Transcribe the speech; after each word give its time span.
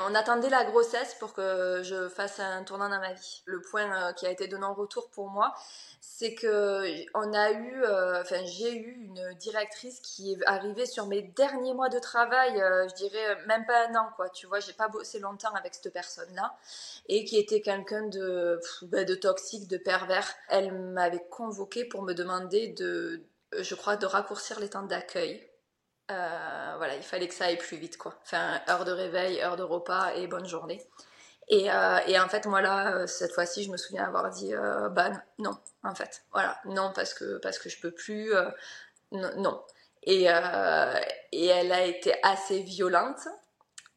on 0.00 0.14
attendait 0.14 0.50
la 0.50 0.64
grossesse 0.64 1.14
pour 1.14 1.32
que 1.32 1.82
je 1.82 2.08
fasse 2.08 2.40
un 2.40 2.64
tournant 2.64 2.88
dans 2.88 3.00
ma 3.00 3.12
vie. 3.12 3.42
Le 3.46 3.60
point 3.60 4.12
qui 4.14 4.26
a 4.26 4.30
été 4.30 4.48
de 4.48 4.56
non-retour 4.56 5.10
pour 5.10 5.30
moi, 5.30 5.54
c'est 6.00 6.34
que 6.34 6.84
on 7.14 7.32
a 7.32 7.52
eu, 7.52 7.82
euh, 7.84 8.22
enfin 8.22 8.44
j'ai 8.44 8.74
eu 8.74 8.92
une 8.92 9.34
directrice 9.34 10.00
qui 10.00 10.32
est 10.32 10.46
arrivée 10.46 10.86
sur 10.86 11.06
mes 11.06 11.22
derniers 11.22 11.74
mois 11.74 11.88
de 11.88 11.98
travail, 11.98 12.60
euh, 12.60 12.88
je 12.88 12.94
dirais 12.94 13.38
même 13.46 13.66
pas 13.66 13.88
un 13.88 13.94
an 13.96 14.08
quoi. 14.16 14.28
Tu 14.30 14.46
vois, 14.46 14.60
j'ai 14.60 14.72
pas 14.72 14.88
bossé 14.88 15.18
longtemps 15.18 15.52
avec 15.54 15.74
cette 15.74 15.92
personne-là 15.92 16.56
et 17.08 17.24
qui 17.24 17.38
était 17.38 17.60
quelqu'un 17.60 18.06
de, 18.08 18.60
ben, 18.82 19.04
de 19.04 19.14
toxique, 19.14 19.68
de 19.68 19.76
pervers. 19.76 20.32
Elle 20.48 20.72
m'avait 20.72 21.24
convoqué 21.30 21.84
pour 21.84 22.02
me 22.02 22.14
demander 22.14 22.68
de, 22.68 23.22
je 23.58 23.74
crois, 23.74 23.96
de 23.96 24.06
raccourcir 24.06 24.60
les 24.60 24.70
temps 24.70 24.82
d'accueil. 24.82 25.46
Euh, 26.10 26.74
voilà, 26.76 26.94
il 26.96 27.02
fallait 27.02 27.26
que 27.26 27.34
ça 27.34 27.46
aille 27.46 27.58
plus 27.58 27.76
vite 27.76 27.98
quoi. 27.98 28.14
Enfin, 28.22 28.60
heure 28.68 28.84
de 28.84 28.92
réveil, 28.92 29.40
heure 29.40 29.56
de 29.56 29.62
repas 29.64 30.14
et 30.14 30.26
bonne 30.28 30.46
journée. 30.46 30.80
Et, 31.48 31.70
euh, 31.70 31.98
et, 32.06 32.18
en 32.18 32.28
fait, 32.28 32.46
moi 32.46 32.60
là, 32.60 32.96
euh, 32.96 33.06
cette 33.06 33.32
fois-ci, 33.32 33.62
je 33.64 33.70
me 33.70 33.76
souviens 33.76 34.04
avoir 34.04 34.30
dit 34.30 34.54
euh, 34.54 34.88
bah 34.88 35.10
non, 35.38 35.56
en 35.84 35.94
fait, 35.94 36.24
voilà, 36.32 36.58
non 36.64 36.92
parce 36.94 37.14
que 37.14 37.38
parce 37.38 37.58
que 37.58 37.68
je 37.68 37.80
peux 37.80 37.92
plus, 37.92 38.34
euh, 38.34 38.50
non. 39.12 39.62
Et, 40.02 40.26
euh, 40.30 41.00
et 41.32 41.46
elle 41.46 41.72
a 41.72 41.82
été 41.84 42.14
assez 42.22 42.60
violente. 42.60 43.26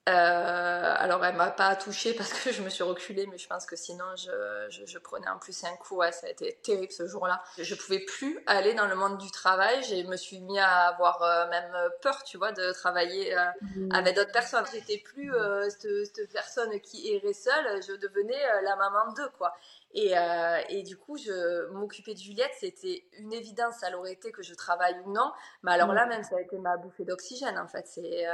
Euh, 0.09 0.95
alors 0.97 1.23
elle 1.23 1.35
m'a 1.35 1.51
pas 1.51 1.75
touchée 1.75 2.13
parce 2.13 2.33
que 2.33 2.51
je 2.51 2.61
me 2.63 2.69
suis 2.69 2.83
reculée, 2.83 3.27
mais 3.27 3.37
je 3.37 3.47
pense 3.47 3.65
que 3.65 3.75
sinon 3.75 4.05
je, 4.15 4.31
je, 4.69 4.85
je 4.85 4.97
prenais 4.97 5.27
en 5.29 5.37
plus 5.37 5.63
un 5.63 5.75
coup. 5.77 5.97
Ouais, 5.97 6.11
ça 6.11 6.27
a 6.27 6.29
été 6.29 6.57
terrible 6.63 6.91
ce 6.91 7.05
jour-là. 7.05 7.41
Je 7.57 7.75
pouvais 7.75 7.99
plus 7.99 8.39
aller 8.47 8.73
dans 8.73 8.87
le 8.87 8.95
monde 8.95 9.17
du 9.17 9.29
travail. 9.29 9.83
Je 9.83 10.07
me 10.07 10.17
suis 10.17 10.39
mis 10.39 10.59
à 10.59 10.87
avoir 10.87 11.21
euh, 11.21 11.47
même 11.49 11.71
peur, 12.01 12.23
tu 12.23 12.37
vois, 12.37 12.51
de 12.51 12.71
travailler 12.71 13.37
euh, 13.37 13.45
mmh. 13.61 13.89
avec 13.93 14.15
d'autres 14.15 14.31
personnes. 14.31 14.65
J'étais 14.73 14.97
plus 14.97 15.31
cette, 15.69 16.05
cette, 16.15 16.31
personne 16.31 16.79
qui 16.81 17.13
errait 17.13 17.33
seule. 17.33 17.83
Je 17.83 17.93
devenais 17.93 18.41
la 18.63 18.75
maman 18.75 19.13
d'eux, 19.13 19.29
quoi. 19.37 19.53
Et, 19.93 20.15
euh, 20.17 20.61
et, 20.69 20.83
du 20.83 20.97
coup, 20.97 21.17
je 21.17 21.67
m'occuper 21.71 22.13
de 22.13 22.19
Juliette, 22.19 22.51
c'était 22.59 23.05
une 23.17 23.33
évidence. 23.33 23.75
Ça 23.79 23.95
aurait 23.97 24.13
été 24.13 24.31
que 24.31 24.43
je 24.43 24.53
travaille 24.53 24.95
ou 25.05 25.11
non. 25.11 25.31
Mais 25.63 25.71
alors 25.71 25.93
là, 25.93 26.05
même, 26.05 26.23
ça 26.23 26.37
a 26.37 26.41
été 26.41 26.57
ma 26.57 26.77
bouffée 26.77 27.05
d'oxygène, 27.05 27.57
en 27.57 27.67
fait. 27.67 27.87
C'est 27.87 28.27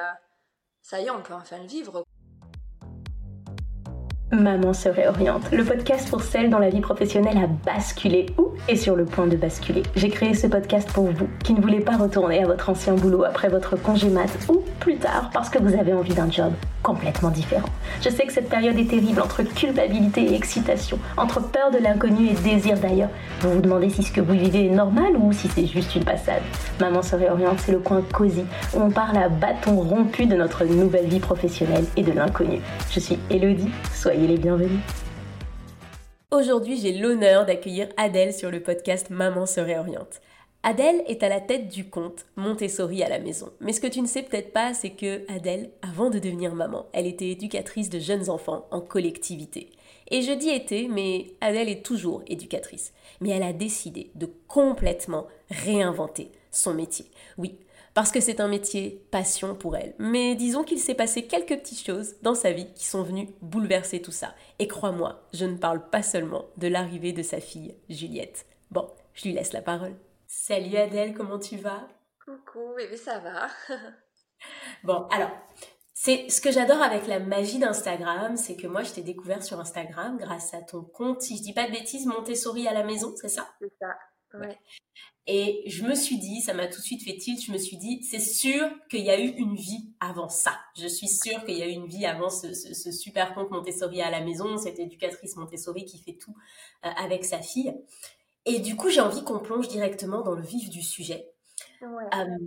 ça 0.87 1.01
y 1.01 1.05
est, 1.05 1.09
on 1.09 1.19
peut 1.19 1.33
enfin 1.33 1.57
le 1.59 1.67
vivre. 1.67 2.03
Maman 4.31 4.71
se 4.71 4.87
réoriente, 4.87 5.51
le 5.51 5.65
podcast 5.65 6.11
pour 6.11 6.21
celles 6.21 6.51
dont 6.51 6.59
la 6.59 6.69
vie 6.69 6.81
professionnelle 6.81 7.39
a 7.39 7.47
basculé 7.47 8.27
ou 8.37 8.51
est 8.67 8.75
sur 8.75 8.95
le 8.95 9.05
point 9.05 9.25
de 9.25 9.35
basculer. 9.35 9.81
J'ai 9.95 10.09
créé 10.09 10.35
ce 10.35 10.45
podcast 10.45 10.87
pour 10.93 11.05
vous 11.05 11.27
qui 11.43 11.55
ne 11.55 11.61
voulez 11.61 11.79
pas 11.79 11.97
retourner 11.97 12.43
à 12.43 12.45
votre 12.45 12.69
ancien 12.69 12.93
boulot 12.93 13.23
après 13.23 13.49
votre 13.49 13.75
congé 13.81 14.09
mat 14.09 14.29
ou 14.47 14.63
plus 14.79 14.97
tard 14.97 15.31
parce 15.33 15.49
que 15.49 15.57
vous 15.57 15.73
avez 15.73 15.93
envie 15.93 16.13
d'un 16.13 16.29
job 16.29 16.53
complètement 16.85 17.31
différent. 17.31 17.67
Je 18.03 18.09
sais 18.09 18.27
que 18.27 18.31
cette 18.31 18.47
période 18.47 18.77
est 18.77 18.87
terrible 18.87 19.19
entre 19.19 19.41
culpabilité 19.41 20.21
et 20.21 20.35
excitation, 20.35 20.99
entre 21.17 21.41
peur 21.41 21.71
de 21.71 21.79
l'inconnu 21.79 22.27
et 22.27 22.33
désir 22.33 22.77
d'ailleurs. 22.77 23.09
Vous 23.41 23.53
vous 23.53 23.59
demandez 23.59 23.89
si 23.89 24.03
ce 24.03 24.11
que 24.11 24.21
vous 24.21 24.33
vivez 24.33 24.67
est 24.67 24.75
normal 24.75 25.17
ou 25.17 25.33
si 25.33 25.47
c'est 25.47 25.65
juste 25.65 25.95
une 25.95 26.03
passade. 26.03 26.43
Maman 26.79 27.01
se 27.01 27.15
réoriente, 27.15 27.59
c'est 27.59 27.71
le 27.71 27.79
coin 27.79 28.03
cosy 28.13 28.45
où 28.75 28.81
on 28.81 28.91
parle 28.91 29.17
à 29.17 29.29
bâton 29.29 29.79
rompu 29.81 30.27
de 30.27 30.35
notre 30.35 30.63
nouvelle 30.63 31.07
vie 31.07 31.19
professionnelle 31.19 31.85
et 31.97 32.03
de 32.03 32.11
l'inconnu. 32.11 32.59
Je 32.91 32.99
suis 32.99 33.17
Elodie, 33.31 33.71
soyez 33.91 34.27
les 34.27 34.37
bienvenus. 34.37 34.79
Aujourd'hui, 36.29 36.77
j'ai 36.79 36.93
l'honneur 36.93 37.47
d'accueillir 37.47 37.87
Adèle 37.97 38.33
sur 38.33 38.51
le 38.51 38.59
podcast 38.59 39.09
Maman 39.09 39.47
se 39.47 39.59
réoriente. 39.59 40.21
Adèle 40.67 41.03
est 41.05 41.21
à 41.21 41.29
la 41.29 41.41
tête 41.41 41.67
du 41.67 41.91
compte 41.91 42.25
Montessori 42.37 43.03
à 43.03 43.07
la 43.07 43.19
maison. 43.19 43.51
Mais 43.59 43.71
ce 43.71 43.79
que 43.79 43.85
tu 43.85 44.01
ne 44.01 44.07
sais 44.07 44.23
peut-être 44.23 44.51
pas, 44.51 44.73
c'est 44.73 44.89
que 44.89 45.23
Adèle, 45.31 45.69
avant 45.83 46.09
de 46.09 46.17
devenir 46.17 46.55
maman, 46.55 46.87
elle 46.91 47.05
était 47.05 47.29
éducatrice 47.29 47.91
de 47.91 47.99
jeunes 47.99 48.31
enfants 48.31 48.65
en 48.71 48.81
collectivité. 48.81 49.69
Et 50.09 50.23
je 50.23 50.31
dis 50.31 50.49
était, 50.49 50.87
mais 50.89 51.27
Adèle 51.39 51.69
est 51.69 51.85
toujours 51.85 52.23
éducatrice. 52.25 52.93
Mais 53.21 53.29
elle 53.29 53.43
a 53.43 53.53
décidé 53.53 54.09
de 54.15 54.27
complètement 54.47 55.27
réinventer 55.51 56.31
son 56.49 56.73
métier. 56.73 57.05
Oui, 57.37 57.59
parce 57.93 58.11
que 58.11 58.19
c'est 58.19 58.39
un 58.39 58.47
métier 58.47 59.03
passion 59.11 59.53
pour 59.53 59.77
elle. 59.77 59.93
Mais 59.99 60.33
disons 60.33 60.63
qu'il 60.63 60.79
s'est 60.79 60.95
passé 60.95 61.27
quelques 61.27 61.59
petites 61.59 61.85
choses 61.85 62.15
dans 62.23 62.33
sa 62.33 62.51
vie 62.51 62.69
qui 62.73 62.85
sont 62.85 63.03
venues 63.03 63.29
bouleverser 63.43 64.01
tout 64.01 64.11
ça. 64.11 64.33
Et 64.57 64.67
crois-moi, 64.67 65.21
je 65.31 65.45
ne 65.45 65.57
parle 65.57 65.87
pas 65.91 66.01
seulement 66.01 66.45
de 66.57 66.67
l'arrivée 66.67 67.13
de 67.13 67.21
sa 67.21 67.39
fille, 67.39 67.75
Juliette. 67.87 68.47
Bon, 68.71 68.87
je 69.13 69.25
lui 69.25 69.33
laisse 69.33 69.53
la 69.53 69.61
parole. 69.61 69.93
Salut 70.37 70.75
Adèle, 70.75 71.13
comment 71.13 71.39
tu 71.39 71.55
vas? 71.55 71.87
Coucou, 72.23 72.75
bébé, 72.75 72.97
ça 72.97 73.19
va 73.19 73.47
Bon, 74.83 75.07
alors, 75.09 75.31
c'est 75.93 76.29
ce 76.29 76.41
que 76.41 76.51
j'adore 76.51 76.81
avec 76.81 77.07
la 77.07 77.19
magie 77.19 77.57
d'Instagram, 77.57 78.35
c'est 78.35 78.57
que 78.57 78.67
moi 78.67 78.83
je 78.83 78.91
t'ai 78.91 79.01
découvert 79.01 79.41
sur 79.41 79.59
Instagram 79.61 80.17
grâce 80.17 80.53
à 80.53 80.61
ton 80.61 80.83
compte, 80.83 81.21
si 81.21 81.37
je 81.37 81.41
dis 81.41 81.53
pas 81.53 81.65
de 81.67 81.71
bêtises, 81.71 82.05
Montessori 82.05 82.67
à 82.67 82.73
la 82.73 82.83
maison, 82.83 83.15
c'est 83.15 83.29
ça? 83.29 83.47
C'est 83.61 83.73
ça, 83.79 83.95
ouais. 84.37 84.59
Et 85.25 85.63
je 85.67 85.85
me 85.85 85.95
suis 85.95 86.19
dit, 86.19 86.41
ça 86.41 86.53
m'a 86.53 86.67
tout 86.67 86.79
de 86.79 86.85
suite 86.85 87.03
fait 87.03 87.17
tilt, 87.17 87.41
je 87.41 87.53
me 87.53 87.57
suis 87.57 87.77
dit, 87.77 88.03
c'est 88.03 88.19
sûr 88.19 88.69
qu'il 88.89 89.05
y 89.05 89.09
a 89.09 89.19
eu 89.19 89.29
une 89.29 89.55
vie 89.55 89.95
avant 90.01 90.29
ça. 90.29 90.59
Je 90.77 90.85
suis 90.85 91.07
sûre 91.07 91.43
qu'il 91.45 91.57
y 91.57 91.63
a 91.63 91.67
eu 91.67 91.71
une 91.71 91.87
vie 91.87 92.05
avant 92.05 92.29
ce, 92.29 92.53
ce, 92.53 92.73
ce, 92.73 92.91
super 92.91 93.33
compte 93.33 93.49
Montessori 93.51 94.01
à 94.01 94.11
la 94.11 94.21
maison, 94.21 94.57
cette 94.57 94.79
éducatrice 94.79 95.37
Montessori 95.37 95.85
qui 95.85 95.97
fait 95.97 96.17
tout 96.17 96.35
euh, 96.85 96.89
avec 96.97 97.23
sa 97.23 97.41
fille. 97.41 97.73
Et 98.45 98.59
du 98.59 98.75
coup, 98.75 98.89
j'ai 98.89 99.01
envie 99.01 99.23
qu'on 99.23 99.39
plonge 99.39 99.67
directement 99.67 100.21
dans 100.21 100.35
le 100.35 100.43
vif 100.43 100.69
du 100.69 100.81
sujet. 100.81 101.31
Ouais. 101.81 102.05
Euh, 102.13 102.37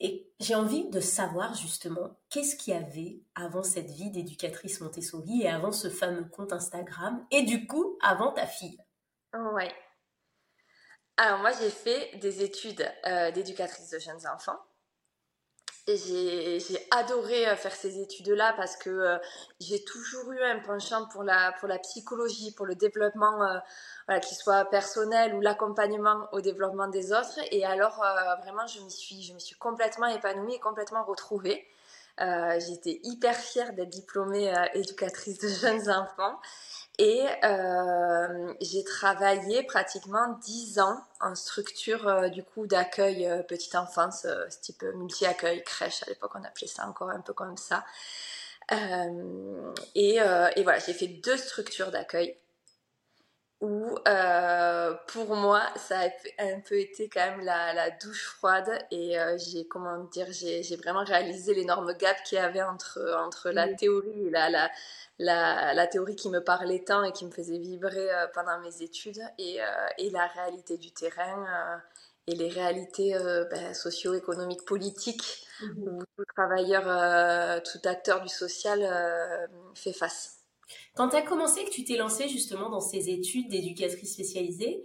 et 0.00 0.28
j'ai 0.40 0.54
envie 0.54 0.88
de 0.90 1.00
savoir 1.00 1.54
justement 1.54 2.18
qu'est-ce 2.28 2.56
qu'il 2.56 2.74
y 2.74 2.76
avait 2.76 3.20
avant 3.34 3.62
cette 3.62 3.90
vie 3.90 4.10
d'éducatrice 4.10 4.80
Montessori 4.80 5.42
et 5.42 5.48
avant 5.48 5.72
ce 5.72 5.88
fameux 5.88 6.24
compte 6.24 6.52
Instagram 6.52 7.24
et 7.30 7.42
du 7.42 7.66
coup 7.66 7.96
avant 8.02 8.32
ta 8.32 8.46
fille? 8.46 8.78
Ouais. 9.32 9.72
Alors 11.16 11.38
moi 11.38 11.52
j'ai 11.52 11.70
fait 11.70 12.18
des 12.18 12.42
études 12.42 12.84
euh, 13.06 13.30
d'éducatrice 13.30 13.90
de 13.90 13.98
jeunes 14.00 14.26
enfants. 14.26 14.58
Et 15.86 15.96
j'ai 15.98 16.88
adoré 16.92 17.46
euh, 17.46 17.56
faire 17.56 17.74
ces 17.74 18.00
études-là 18.00 18.54
parce 18.56 18.74
que 18.76 18.88
euh, 18.88 19.18
j'ai 19.60 19.84
toujours 19.84 20.32
eu 20.32 20.40
un 20.40 20.58
penchant 20.60 21.06
pour 21.08 21.22
la, 21.22 21.52
pour 21.60 21.68
la 21.68 21.78
psychologie, 21.78 22.52
pour 22.52 22.64
le 22.64 22.74
développement, 22.74 23.42
euh, 23.42 23.58
voilà, 24.06 24.20
qu'il 24.20 24.34
soit 24.34 24.64
personnel 24.64 25.34
ou 25.34 25.42
l'accompagnement 25.42 26.26
au 26.32 26.40
développement 26.40 26.88
des 26.88 27.12
autres. 27.12 27.38
Et 27.50 27.66
alors, 27.66 28.02
euh, 28.02 28.34
vraiment, 28.42 28.66
je 28.66 28.80
m'y 28.80 28.90
suis, 28.90 29.22
je 29.22 29.34
me 29.34 29.38
suis 29.38 29.56
complètement 29.56 30.06
épanouie 30.06 30.54
et 30.54 30.58
complètement 30.58 31.04
retrouvée. 31.04 31.66
J'étais 32.18 33.00
hyper 33.02 33.34
fière 33.34 33.72
d'être 33.74 33.88
diplômée 33.88 34.54
éducatrice 34.74 35.38
de 35.40 35.48
jeunes 35.48 35.90
enfants. 35.90 36.38
Et 36.98 37.24
euh, 37.42 38.54
j'ai 38.60 38.84
travaillé 38.84 39.64
pratiquement 39.64 40.38
dix 40.44 40.78
ans 40.78 41.02
en 41.20 41.34
structure 41.34 42.06
euh, 42.06 42.28
du 42.28 42.44
coup 42.44 42.68
d'accueil 42.68 43.26
euh, 43.26 43.42
petite 43.42 43.74
enfance, 43.74 44.26
euh, 44.26 44.46
type 44.62 44.84
multi-accueil, 44.94 45.64
crèche 45.64 46.04
à 46.04 46.06
l'époque 46.06 46.32
on 46.36 46.44
appelait 46.44 46.68
ça 46.68 46.86
encore 46.86 47.10
un 47.10 47.20
peu 47.20 47.32
comme 47.32 47.56
ça. 47.56 47.84
Euh, 48.72 49.72
et, 49.96 50.16
et, 50.56 50.62
voilà, 50.62 50.78
j'ai 50.78 50.94
fait 50.94 51.08
deux 51.08 51.36
structures 51.36 51.90
d'accueil 51.90 52.34
où 53.64 53.96
pour 55.08 55.36
moi 55.36 55.62
ça 55.76 56.00
a 56.38 56.44
un 56.44 56.60
peu 56.60 56.78
été 56.78 57.08
quand 57.08 57.30
même 57.30 57.40
la, 57.40 57.72
la 57.72 57.90
douche 57.90 58.26
froide 58.26 58.70
et 58.90 59.16
j'ai 59.38 59.66
comment 59.66 60.04
dire 60.04 60.26
j'ai 60.30 60.76
vraiment 60.76 61.04
réalisé 61.04 61.54
l'énorme 61.54 61.94
gap 61.94 62.16
qu'il 62.24 62.38
y 62.38 62.40
avait 62.40 62.62
entre 62.62 63.00
entre 63.26 63.50
la 63.50 63.72
théorie 63.74 64.26
et 64.26 64.30
la, 64.30 64.50
la 64.50 64.70
la, 65.18 65.74
la, 65.74 65.86
théorie 65.86 66.16
qui 66.16 66.28
me 66.28 66.40
parlait 66.40 66.82
tant 66.84 67.04
et 67.04 67.12
qui 67.12 67.24
me 67.24 67.30
faisait 67.30 67.58
vibrer 67.58 68.10
euh, 68.10 68.26
pendant 68.34 68.58
mes 68.60 68.82
études 68.82 69.22
et, 69.38 69.62
euh, 69.62 69.66
et, 69.98 70.10
la 70.10 70.26
réalité 70.26 70.76
du 70.76 70.90
terrain 70.92 71.44
euh, 71.46 71.76
et 72.26 72.34
les 72.34 72.48
réalités 72.48 73.14
ben, 73.50 73.74
socio-économiques, 73.74 74.64
politiques 74.64 75.46
mmh. 75.60 75.66
où 75.82 76.02
tout 76.16 76.24
travailleur, 76.34 77.62
tout 77.62 77.80
acteur 77.84 78.22
du 78.22 78.30
social 78.30 78.80
fait 79.74 79.92
face. 79.92 80.43
Quand 80.94 81.08
tu 81.08 81.16
as 81.16 81.22
commencé, 81.22 81.64
que 81.64 81.70
tu 81.70 81.84
t'es 81.84 81.96
lancée 81.96 82.28
justement 82.28 82.70
dans 82.70 82.80
ces 82.80 83.10
études 83.10 83.48
d'éducatrice 83.48 84.12
spécialisée, 84.12 84.82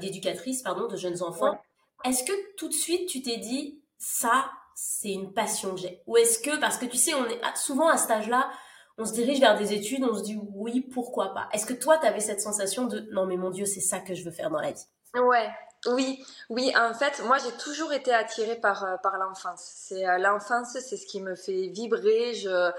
d'éducatrice 0.00 0.62
pardon, 0.62 0.86
de 0.86 0.96
jeunes 0.96 1.22
enfants, 1.22 1.52
ouais. 1.52 2.10
est-ce 2.10 2.24
que 2.24 2.32
tout 2.56 2.68
de 2.68 2.74
suite 2.74 3.08
tu 3.08 3.22
t'es 3.22 3.38
dit 3.38 3.80
ça, 3.98 4.50
c'est 4.74 5.12
une 5.12 5.32
passion 5.32 5.74
que 5.74 5.80
j'ai? 5.80 6.02
Ou 6.06 6.16
est-ce 6.16 6.38
que, 6.38 6.58
parce 6.58 6.78
que 6.78 6.86
tu 6.86 6.96
sais, 6.96 7.14
on 7.14 7.26
est 7.26 7.40
souvent 7.56 7.88
à 7.88 7.96
cet 7.96 8.10
âge-là, 8.10 8.50
on 8.98 9.04
se 9.04 9.12
dirige 9.12 9.40
vers 9.40 9.58
des 9.58 9.72
études, 9.72 10.04
on 10.04 10.14
se 10.14 10.22
dit 10.22 10.38
oui, 10.54 10.82
pourquoi 10.92 11.32
pas? 11.32 11.48
Est-ce 11.52 11.66
que 11.66 11.72
toi, 11.72 11.98
tu 11.98 12.06
avais 12.06 12.20
cette 12.20 12.40
sensation 12.40 12.86
de 12.86 13.00
non, 13.12 13.26
mais 13.26 13.36
mon 13.36 13.50
Dieu, 13.50 13.64
c'est 13.64 13.80
ça 13.80 13.98
que 13.98 14.14
je 14.14 14.24
veux 14.24 14.30
faire 14.30 14.50
dans 14.50 14.60
la 14.60 14.72
vie? 14.72 14.86
Ouais, 15.14 15.48
oui, 15.86 16.22
oui. 16.50 16.72
En 16.76 16.92
fait, 16.92 17.22
moi, 17.24 17.38
j'ai 17.38 17.52
toujours 17.62 17.92
été 17.92 18.12
attirée 18.12 18.56
par, 18.56 18.84
euh, 18.84 18.96
par 19.02 19.16
l'enfance. 19.16 19.62
C'est 19.74 20.06
euh, 20.06 20.18
l'enfance, 20.18 20.76
c'est 20.78 20.96
ce 20.96 21.06
qui 21.06 21.20
me 21.20 21.34
fait 21.34 21.68
vibrer. 21.68 22.34
Je 22.34 22.70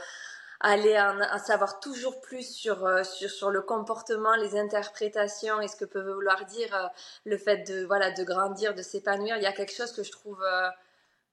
aller 0.61 0.97
en, 0.99 1.39
savoir 1.39 1.79
toujours 1.79 2.21
plus 2.21 2.43
sur, 2.43 2.85
euh, 2.85 3.03
sur, 3.03 3.29
sur 3.29 3.49
le 3.49 3.61
comportement, 3.61 4.35
les 4.35 4.57
interprétations 4.57 5.59
et 5.59 5.67
ce 5.67 5.75
que 5.75 5.85
peut 5.85 6.01
vouloir 6.01 6.45
dire 6.45 6.73
euh, 6.75 6.87
le 7.25 7.37
fait 7.37 7.67
de, 7.67 7.83
voilà, 7.85 8.11
de 8.11 8.23
grandir, 8.23 8.75
de 8.75 8.81
s'épanouir. 8.81 9.37
Il 9.37 9.43
y 9.43 9.47
a 9.47 9.53
quelque 9.53 9.73
chose 9.73 9.91
que 9.91 10.03
je 10.03 10.11
trouve, 10.11 10.41
euh, 10.43 10.69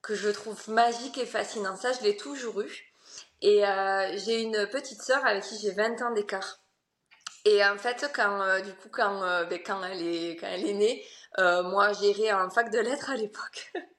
que 0.01 0.15
je 0.15 0.29
trouve 0.29 0.69
magique 0.69 1.17
et 1.17 1.25
fascinant. 1.25 1.75
Ça, 1.75 1.93
je 1.93 2.01
l'ai 2.01 2.17
toujours 2.17 2.61
eu. 2.61 2.85
Et 3.41 3.63
j'ai 4.15 4.41
une 4.41 4.67
petite 4.67 5.01
sœur 5.01 5.25
avec 5.25 5.43
qui 5.43 5.57
j'ai 5.59 5.71
20 5.71 6.01
ans 6.01 6.11
d'écart. 6.11 6.59
Et 7.45 7.63
en 7.63 7.77
fait, 7.77 8.11
quand, 8.13 8.61
du 8.61 8.73
coup, 8.73 8.89
quand, 8.91 9.21
ben, 9.45 9.59
quand, 9.65 9.81
elle 9.85 10.01
est, 10.01 10.35
quand 10.35 10.47
elle 10.47 10.65
est 10.65 10.73
née, 10.73 11.05
moi, 11.37 11.93
j'irai 11.93 12.33
en 12.33 12.49
fac 12.49 12.69
de 12.69 12.79
lettres 12.79 13.09
à 13.11 13.15
l'époque. 13.15 13.71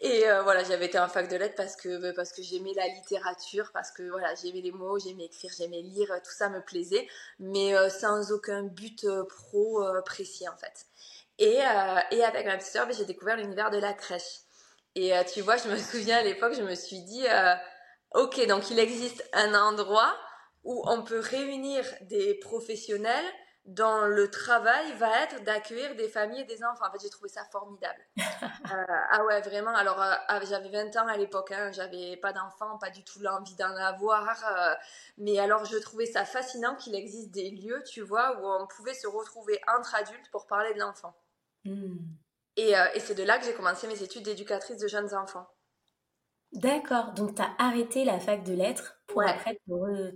Et 0.00 0.28
euh, 0.28 0.42
voilà, 0.42 0.62
j'avais 0.62 0.86
été 0.86 0.98
en 0.98 1.08
fac 1.08 1.28
de 1.28 1.36
lettres 1.36 1.56
parce 1.56 1.74
que, 1.74 1.98
bah, 1.98 2.12
parce 2.14 2.32
que 2.32 2.42
j'aimais 2.42 2.72
la 2.74 2.86
littérature, 2.86 3.70
parce 3.72 3.90
que 3.90 4.08
voilà, 4.08 4.32
j'aimais 4.36 4.60
les 4.60 4.70
mots, 4.70 4.98
j'aimais 4.98 5.24
écrire, 5.24 5.50
j'aimais 5.56 5.82
lire, 5.82 6.08
tout 6.24 6.30
ça 6.30 6.48
me 6.48 6.60
plaisait, 6.60 7.08
mais 7.40 7.74
euh, 7.74 7.88
sans 7.88 8.30
aucun 8.30 8.62
but 8.62 9.04
euh, 9.04 9.24
pro 9.24 9.84
précis 10.04 10.48
en 10.48 10.56
fait. 10.56 10.86
Et, 11.40 11.58
et 12.10 12.24
avec 12.24 12.46
ma 12.46 12.56
petite 12.56 12.74
bah, 12.74 12.88
j'ai 12.96 13.04
découvert 13.04 13.36
l'univers 13.36 13.70
de 13.70 13.78
la 13.78 13.92
crèche. 13.92 14.40
Et 14.94 15.12
tu 15.32 15.40
vois, 15.40 15.56
je 15.56 15.68
me 15.68 15.76
souviens 15.76 16.18
à 16.18 16.22
l'époque, 16.22 16.54
je 16.54 16.62
me 16.62 16.74
suis 16.74 17.00
dit, 17.02 17.26
ok, 18.14 18.46
donc 18.46 18.70
il 18.70 18.78
existe 18.78 19.28
un 19.32 19.54
endroit 19.54 20.16
où 20.64 20.82
on 20.86 21.02
peut 21.02 21.20
réunir 21.20 21.84
des 22.02 22.34
professionnels 22.34 23.24
dans 23.68 24.06
le 24.06 24.30
travail 24.30 24.94
va 24.94 25.24
être 25.24 25.44
d'accueillir 25.44 25.94
des 25.94 26.08
familles 26.08 26.40
et 26.40 26.44
des 26.44 26.64
enfants. 26.64 26.86
En 26.88 26.90
fait, 26.90 27.00
j'ai 27.02 27.10
trouvé 27.10 27.28
ça 27.28 27.44
formidable. 27.52 28.00
Euh, 28.70 28.84
ah 29.10 29.24
ouais, 29.24 29.40
vraiment. 29.40 29.74
Alors, 29.74 30.00
euh, 30.02 30.14
ah, 30.28 30.40
j'avais 30.44 30.68
20 30.68 30.94
ans 30.96 31.06
à 31.06 31.16
l'époque, 31.16 31.52
hein, 31.52 31.72
j'avais 31.72 32.18
pas 32.18 32.34
d'enfants, 32.34 32.76
pas 32.76 32.90
du 32.90 33.02
tout 33.02 33.18
l'envie 33.20 33.54
d'en 33.54 33.74
avoir. 33.76 34.44
Euh, 34.44 34.74
mais 35.16 35.38
alors, 35.38 35.64
je 35.64 35.76
trouvais 35.78 36.04
ça 36.04 36.26
fascinant 36.26 36.74
qu'il 36.76 36.94
existe 36.94 37.30
des 37.30 37.50
lieux, 37.50 37.82
tu 37.84 38.02
vois, 38.02 38.38
où 38.38 38.46
on 38.46 38.66
pouvait 38.66 38.92
se 38.92 39.06
retrouver 39.06 39.58
entre 39.74 39.94
adultes 39.94 40.30
pour 40.30 40.46
parler 40.46 40.74
de 40.74 40.80
l'enfant. 40.80 41.14
Hmm. 41.64 41.96
Et, 42.56 42.74
et 42.94 43.00
c'est 43.00 43.14
de 43.14 43.22
là 43.22 43.38
que 43.38 43.46
j'ai 43.46 43.54
commencé 43.54 43.86
mes 43.86 44.02
études 44.02 44.24
d'éducatrice 44.24 44.78
de 44.78 44.88
jeunes 44.88 45.14
enfants. 45.14 45.48
D'accord, 46.52 47.12
donc 47.12 47.34
tu 47.34 47.42
as 47.42 47.50
arrêté 47.58 48.04
la 48.04 48.18
fac 48.18 48.42
de 48.42 48.54
lettres 48.54 48.98
pour 49.06 49.22
après 49.22 49.60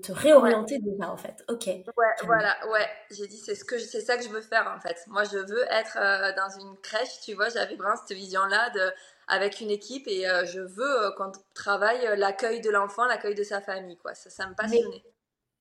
te, 0.03 0.13
réorienter 0.13 0.79
déjà 0.79 1.11
en 1.11 1.17
fait. 1.17 1.45
Ok. 1.49 1.67
Ouais, 1.67 2.07
voilà, 2.25 2.57
ouais. 2.71 2.89
J'ai 3.11 3.27
dit 3.27 3.37
c'est 3.37 3.55
ce 3.55 3.65
que 3.65 3.79
c'est 3.79 4.01
ça 4.01 4.17
que 4.17 4.25
je 4.25 4.31
veux 4.31 4.41
faire 4.41 4.73
en 4.75 4.81
fait. 4.81 4.97
Moi 5.09 5.25
je 5.25 5.37
veux 5.37 5.65
être 5.71 5.99
euh, 6.01 6.33
dans 6.35 6.49
une 6.59 6.77
crèche, 6.79 7.21
tu 7.23 7.35
vois, 7.35 7.51
j'avais 7.51 7.77
vraiment 7.77 7.97
cette 7.97 8.17
vision 8.17 8.45
là 8.47 8.71
de 8.71 8.91
avec 9.29 9.61
une 9.61 9.71
équipe 9.71 10.09
et 10.09 10.27
euh, 10.27 10.47
je 10.47 10.61
veux 10.61 11.05
euh, 11.05 11.11
qu'on 11.19 11.33
travaille 11.55 12.17
l'accueil 12.17 12.63
de 12.63 12.71
l'enfant, 12.71 13.05
l'accueil 13.05 13.35
de 13.35 13.45
sa 13.45 13.61
famille 13.61 13.99
quoi. 13.99 14.15
Ça 14.15 14.31
ça 14.31 14.47
me 14.47 14.55
passionnait. 14.55 15.05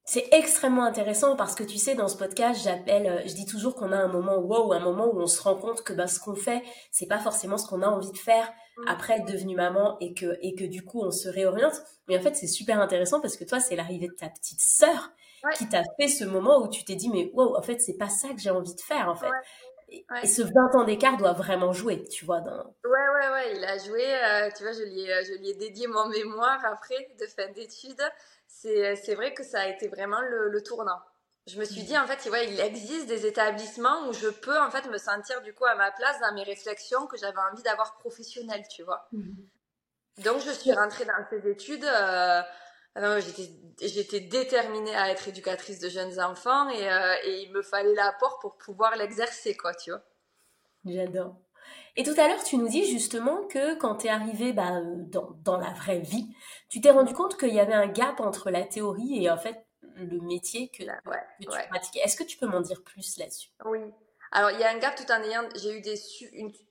C'est 0.06 0.30
extrêmement 0.32 0.86
intéressant 0.86 1.36
parce 1.36 1.54
que 1.54 1.64
tu 1.64 1.78
sais, 1.78 1.96
dans 1.96 2.08
ce 2.08 2.18
podcast, 2.18 2.62
j'appelle, 2.64 3.22
je 3.28 3.34
dis 3.34 3.46
toujours 3.46 3.76
qu'on 3.76 3.92
a 3.92 3.98
un 3.98 4.08
moment 4.08 4.38
wow, 4.38 4.74
un 4.74 4.80
moment 4.80 5.06
où 5.14 5.22
on 5.22 5.28
se 5.28 5.42
rend 5.42 5.56
compte 5.56 5.84
que 5.84 5.94
bah, 5.94 6.08
ce 6.08 6.20
qu'on 6.20 6.36
fait, 6.36 6.64
c'est 6.92 7.06
pas 7.06 7.20
forcément 7.20 7.58
ce 7.58 7.68
qu'on 7.68 7.84
a 7.84 7.88
envie 7.88 8.12
de 8.12 8.18
faire 8.18 8.52
après 8.88 9.18
être 9.18 9.26
devenue 9.26 9.56
maman 9.56 9.98
et 10.00 10.14
que, 10.14 10.38
et 10.42 10.56
que 10.56 10.64
du 10.64 10.84
coup 10.84 11.02
on 11.02 11.12
se 11.12 11.30
réoriente. 11.30 11.82
Mais 12.08 12.18
en 12.18 12.22
fait, 12.22 12.36
c'est 12.36 12.48
super 12.48 12.80
intéressant 12.80 13.22
parce 13.22 13.38
que 13.38 13.44
toi, 13.44 13.60
c'est 13.60 13.76
l'arrivée 13.76 14.08
de 14.08 14.14
ta 14.14 14.30
petite 14.30 14.62
sœur 14.62 15.12
qui 15.56 15.68
t'a 15.68 15.84
fait 16.00 16.08
ce 16.08 16.24
moment 16.24 16.62
où 16.64 16.70
tu 16.70 16.84
t'es 16.84 16.96
dit, 16.96 17.10
mais 17.10 17.32
wow, 17.34 17.56
en 17.56 17.62
fait, 17.62 17.80
c'est 17.80 17.98
pas 17.98 18.10
ça 18.10 18.30
que 18.30 18.40
j'ai 18.40 18.52
envie 18.52 18.76
de 18.76 18.82
faire 18.82 19.10
en 19.10 19.16
fait. 19.16 19.32
Et, 19.90 20.06
ce 20.26 20.42
20 20.42 20.76
ans 20.76 20.84
d'écart 20.86 21.18
doit 21.18 21.34
vraiment 21.34 21.74
jouer, 21.74 22.06
tu 22.06 22.24
vois. 22.24 22.40
Dans... 22.40 22.64
Ouais, 22.86 22.92
ouais, 23.14 23.30
ouais, 23.30 23.58
il 23.58 23.66
a 23.66 23.78
joué. 23.78 24.06
Euh, 24.06 24.50
tu 24.56 24.64
vois, 24.64 24.72
je 24.72 24.84
lui, 24.84 25.02
ai, 25.02 25.26
je 25.26 25.34
lui 25.34 25.50
ai 25.50 25.54
dédié 25.54 25.88
mon 25.88 26.08
mémoire 26.08 26.64
après 26.64 27.10
de 27.20 27.26
fin 27.26 27.52
d'études. 27.52 28.02
C'est 28.48 29.16
vrai 29.16 29.34
que 29.34 29.44
ça 29.44 29.62
a 29.62 29.68
été 29.68 29.90
vraiment 29.90 30.22
le, 30.22 30.50
le 30.50 30.64
tournant 30.64 31.00
je 31.52 31.60
me 31.60 31.66
suis 31.66 31.84
dit 31.84 31.98
en 31.98 32.08
fait 32.08 32.30
ouais, 32.30 32.52
il 32.52 32.60
existe 32.60 33.08
des 33.08 33.26
établissements 33.26 34.08
où 34.08 34.14
je 34.14 34.28
peux 34.28 34.60
en 34.60 34.72
fait 34.72 34.88
me 34.90 34.98
sentir 34.98 35.42
du 35.42 35.54
coup 35.54 35.66
à 35.66 35.76
ma 35.76 35.92
place 35.92 36.20
dans 36.22 36.34
mes 36.34 36.44
réflexions 36.44 37.08
que 37.08 37.18
j'avais 37.18 37.40
envie 37.52 37.64
d'avoir 37.64 37.98
professionnelles 37.98 38.66
tu 38.70 38.84
vois. 38.84 39.08
Mhm. 39.12 39.36
donc 40.24 40.42
je 40.42 40.52
suis 40.52 40.72
rentrée 40.74 41.06
dans 41.06 41.26
ces 41.30 41.50
études 41.50 41.86
euh, 41.86 42.42
euh 42.98 43.22
j'étais 43.82 44.20
déterminée 44.22 44.96
à 44.96 45.10
être 45.10 45.28
éducatrice 45.28 45.80
de 45.80 45.90
jeunes 45.90 46.20
enfants 46.20 46.70
et, 46.70 46.90
euh, 46.90 47.16
et 47.26 47.44
il 47.44 47.52
me 47.52 47.62
fallait 47.62 47.96
l'apport 47.96 48.40
pour 48.40 48.58
pouvoir 48.58 48.96
l'exercer 48.96 49.56
quoi 49.56 49.74
tu 49.74 49.92
vois. 49.92 50.04
J'adore. 50.86 51.36
Et 51.96 52.04
tout 52.04 52.14
à 52.18 52.28
l'heure, 52.28 52.44
tu 52.44 52.58
nous 52.58 52.68
dis 52.68 52.86
justement 52.90 53.46
que 53.48 53.76
quand 53.76 53.98
tu 53.98 54.08
es 54.08 54.10
arrivée 54.10 54.54
bah, 54.54 54.82
dans, 54.82 55.32
dans, 55.44 55.58
la 55.58 55.72
vraie 55.74 56.00
vie, 56.00 56.34
tu 56.70 56.82
t'es 56.82 56.90
rendu 56.90 57.14
compte 57.14 57.38
qu'il 57.38 57.54
y 57.54 57.60
avait 57.60 57.74
un 57.74 57.88
gap 57.88 58.20
entre 58.20 58.50
la 58.50 58.64
théorie 58.64 59.24
et 59.24 59.30
en 59.30 59.38
fait 59.38 59.66
le 59.96 60.20
métier 60.22 60.70
que, 60.70 60.84
tu 61.40 61.68
pratiquais. 61.70 62.00
Est-ce 62.00 62.16
que 62.16 62.24
tu 62.24 62.38
peux 62.38 62.48
m'en 62.48 62.62
dire 62.62 62.82
plus 62.84 63.18
là-dessus? 63.18 63.50
Oui. 63.66 63.80
Alors, 64.32 64.52
il 64.52 64.60
y 64.60 64.64
a 64.64 64.70
un 64.70 64.78
gap 64.78 64.96
tout 64.96 65.12
en 65.12 65.22
ayant. 65.22 65.48
J'ai 65.56 65.78
eu, 65.78 65.82
des 65.82 65.96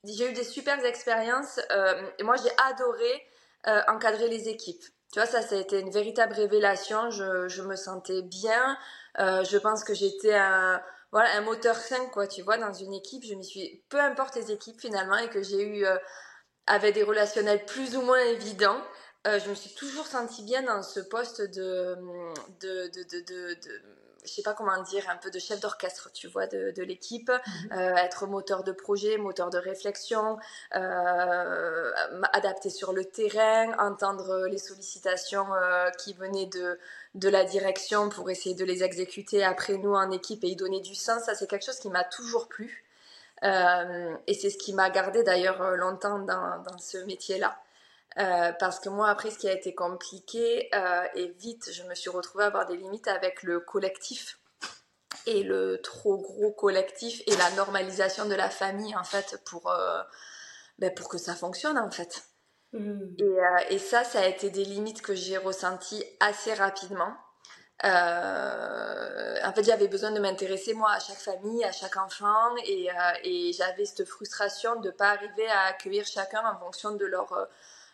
j'ai 0.05 0.31
eu 0.31 0.33
des 0.33 0.45
super 0.45 0.83
expériences. 0.85 1.61
Euh, 1.71 2.11
et 2.19 2.23
moi, 2.23 2.37
j'ai 2.37 2.51
adoré 2.71 3.27
euh, 3.67 3.83
encadrer 3.89 4.29
les 4.29 4.49
équipes. 4.49 4.83
Tu 5.13 5.19
vois, 5.19 5.27
ça, 5.27 5.43
ça 5.43 5.57
a 5.57 5.59
été 5.59 5.81
une 5.81 5.91
véritable 5.91 6.33
révélation. 6.33 7.11
Je, 7.11 7.49
je 7.49 7.63
me 7.63 7.77
sentais 7.77 8.23
bien. 8.23 8.79
Euh, 9.19 9.45
je 9.45 9.59
pense 9.59 9.85
que 9.85 9.93
j'étais 9.93 10.35
un, 10.35 10.81
voilà, 11.13 11.37
un 11.37 11.43
moteur 11.43 11.77
5, 11.77 12.11
quoi, 12.13 12.27
tu 12.27 12.43
vois, 12.43 12.57
dans 12.57 12.73
une 12.73 12.95
équipe. 12.95 13.25
Je 13.25 13.35
me 13.35 13.43
suis. 13.43 13.85
Peu 13.91 14.01
importe 14.01 14.37
les 14.37 14.53
équipes, 14.53 14.81
finalement, 14.81 15.17
et 15.17 15.29
que 15.29 15.43
j'ai 15.43 15.63
eu. 15.63 15.85
avec 16.67 16.95
des 16.95 17.03
relationnels 17.03 17.65
plus 17.67 17.97
ou 17.97 18.03
moins 18.03 18.21
évidents. 18.21 18.81
Euh, 19.27 19.39
je 19.39 19.51
me 19.51 19.55
suis 19.55 19.75
toujours 19.75 20.07
sentie 20.07 20.43
bien 20.43 20.63
dans 20.63 20.83
ce 20.83 21.01
poste 21.01 21.43
de, 21.43 21.97
de, 22.61 22.89
de, 22.89 23.03
de, 23.03 23.21
de 23.21 23.83
je 24.25 24.31
sais 24.31 24.43
pas 24.43 24.53
comment 24.53 24.83
dire, 24.83 25.09
un 25.09 25.17
peu 25.17 25.31
de 25.31 25.39
chef 25.39 25.61
d'orchestre, 25.61 26.11
tu 26.13 26.29
vois, 26.29 26.47
de, 26.47 26.73
de 26.73 26.83
l'équipe, 26.83 27.31
mhm. 27.31 27.73
euh, 27.73 27.97
être 27.97 28.27
moteur 28.27 28.65
de 28.65 28.73
projet, 28.73 29.17
moteur 29.17 29.51
de 29.51 29.59
réflexion, 29.59 30.39
euh, 30.77 31.93
adapter 32.33 32.71
sur 32.71 32.93
le 32.93 33.05
terrain, 33.05 33.73
entendre 33.79 34.47
les 34.47 34.59
sollicitations 34.59 35.47
euh, 35.55 35.91
qui 35.91 36.13
venaient 36.15 36.47
de, 36.47 36.79
de 37.15 37.29
la 37.29 37.45
direction 37.45 38.09
pour 38.09 38.31
essayer 38.31 38.55
de 38.55 38.65
les 38.65 38.83
exécuter 38.83 39.45
après 39.45 39.79
nous 39.79 39.95
en 39.95 40.11
équipe 40.11 40.45
et 40.45 40.49
y 40.49 40.57
donner 40.57 40.81
du 40.81 40.95
sens. 40.95 41.25
Ça, 41.25 41.35
c'est 41.35 41.49
quelque 41.49 41.65
chose 41.65 41.79
qui 41.79 41.91
m'a 41.91 42.05
toujours 42.05 42.49
plu. 42.49 42.85
Et 43.43 44.35
c'est 44.35 44.51
ce 44.51 44.59
qui 44.59 44.75
m'a 44.75 44.91
gardé 44.91 45.23
d'ailleurs 45.23 45.63
longtemps 45.75 46.19
dans, 46.19 46.63
dans 46.63 46.77
ce 46.79 46.99
métier-là. 46.99 47.57
Euh, 48.19 48.53
parce 48.59 48.81
que 48.81 48.89
moi, 48.89 49.09
après, 49.09 49.31
ce 49.31 49.39
qui 49.39 49.49
a 49.49 49.53
été 49.53 49.75
compliqué, 49.75 50.69
euh, 50.75 51.07
et 51.15 51.29
vite, 51.39 51.71
je 51.73 51.85
me 51.85 51.95
suis 51.95 52.11
retrouvée 52.11 52.45
à 52.45 52.49
avoir 52.49 52.67
des 52.67 52.77
limites 52.77 53.09
avec 53.09 53.43
le 53.43 53.61
collectif 53.61 54.41
et 55.27 55.43
le 55.43 55.81
trop 55.81 56.19
gros 56.19 56.53
collectif 56.53 57.23
et 57.27 57.37
la 57.37 57.51
normalisation 57.53 58.27
de 58.27 58.35
la 58.35 58.51
famille, 58.51 58.97
en 58.97 59.05
fait, 59.05 59.41
pour, 59.47 59.71
euh, 59.71 60.03
ben, 60.79 60.93
pour 60.93 61.09
que 61.09 61.19
ça 61.19 61.35
fonctionne, 61.35 61.79
en 61.79 61.91
fait. 61.91 62.25
Mmh. 62.73 63.01
Et, 63.19 63.75
et, 63.75 63.79
ça, 63.79 64.03
ça 64.05 64.21
a 64.21 64.27
été 64.27 64.51
des 64.51 64.65
limites 64.65 65.03
que 65.03 65.15
j'ai 65.15 65.37
ressenties 65.37 66.05
assez 66.21 66.55
rapidement. 66.55 67.15
en 67.83 69.53
fait, 69.55 69.65
j'avais 69.65 69.89
besoin 69.89 70.11
de 70.11 70.21
m'intéresser, 70.21 70.75
moi, 70.75 70.91
à 70.91 70.99
chaque 70.99 71.19
famille, 71.19 71.65
à 71.65 71.73
chaque 71.73 71.97
enfant, 71.97 72.57
et, 72.65 72.89
et 73.23 73.53
j'avais 73.53 73.85
cette 73.85 74.05
frustration 74.05 74.81
de 74.81 74.89
ne 74.89 74.93
pas 74.93 75.11
arriver 75.11 75.49
à 75.49 75.67
accueillir 75.67 76.07
chacun 76.07 76.43
en 76.45 76.59
fonction 76.59 76.93
de 76.93 77.07
leur 77.07 77.49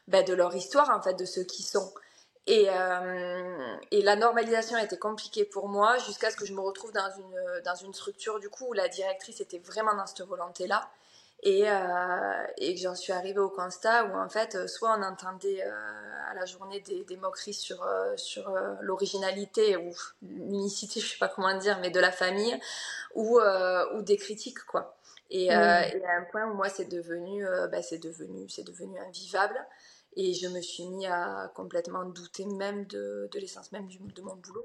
bah, 0.08 0.22
de 0.22 0.34
leur 0.34 0.54
histoire, 0.54 0.90
en 0.90 1.02
fait, 1.02 1.14
de 1.14 1.24
ceux 1.24 1.44
qui 1.44 1.62
sont. 1.62 1.92
Et, 2.46 2.66
euh, 2.68 3.76
et 3.90 4.02
la 4.02 4.14
normalisation 4.14 4.76
a 4.76 4.84
été 4.84 4.96
compliquée 4.96 5.44
pour 5.44 5.68
moi 5.68 5.98
jusqu'à 5.98 6.30
ce 6.30 6.36
que 6.36 6.46
je 6.46 6.52
me 6.52 6.60
retrouve 6.60 6.92
dans 6.92 7.10
une, 7.18 7.62
dans 7.64 7.74
une 7.74 7.92
structure 7.92 8.38
du 8.38 8.48
coup 8.48 8.66
où 8.68 8.72
la 8.72 8.88
directrice 8.88 9.40
était 9.40 9.58
vraiment 9.58 9.94
dans 9.94 10.06
cette 10.06 10.22
volonté-là. 10.26 10.88
Et, 11.42 11.64
euh, 11.68 12.46
et 12.56 12.74
que 12.74 12.80
j'en 12.80 12.94
suis 12.94 13.12
arrivée 13.12 13.40
au 13.40 13.50
constat 13.50 14.04
où 14.06 14.16
en 14.16 14.28
fait, 14.28 14.68
soit 14.68 14.96
on 14.96 15.02
entendait 15.02 15.62
euh, 15.62 15.70
à 16.30 16.34
la 16.34 16.46
journée 16.46 16.80
des, 16.80 17.04
des 17.04 17.16
moqueries 17.16 17.52
sur, 17.52 17.86
sur 18.16 18.50
l'originalité 18.80 19.76
ou 19.76 19.92
l'unicité, 20.22 21.00
je 21.00 21.06
sais 21.06 21.18
pas 21.18 21.28
comment 21.28 21.56
dire, 21.58 21.78
mais 21.80 21.90
de 21.90 22.00
la 22.00 22.10
famille, 22.10 22.58
ou, 23.14 23.38
ou 23.38 24.02
des 24.02 24.16
critiques 24.16 24.64
quoi. 24.66 24.96
Et, 25.30 25.46
et, 25.46 25.50
à 25.52 26.16
un 26.16 26.24
point 26.30 26.46
où 26.46 26.54
moi 26.54 26.68
c'est 26.68 26.88
devenu, 26.88 27.44
bah, 27.70 27.82
c'est 27.82 27.98
devenu, 27.98 28.48
c'est 28.48 28.64
devenu 28.64 28.98
invivable. 29.00 29.58
Et 30.16 30.32
je 30.32 30.48
me 30.48 30.60
suis 30.60 30.86
mis 30.86 31.06
à 31.06 31.50
complètement 31.54 32.04
douter 32.04 32.46
même 32.46 32.86
de, 32.86 33.28
de 33.30 33.38
l'essence 33.38 33.70
même 33.72 33.86
du, 33.86 33.98
de 33.98 34.22
mon 34.22 34.34
boulot. 34.36 34.64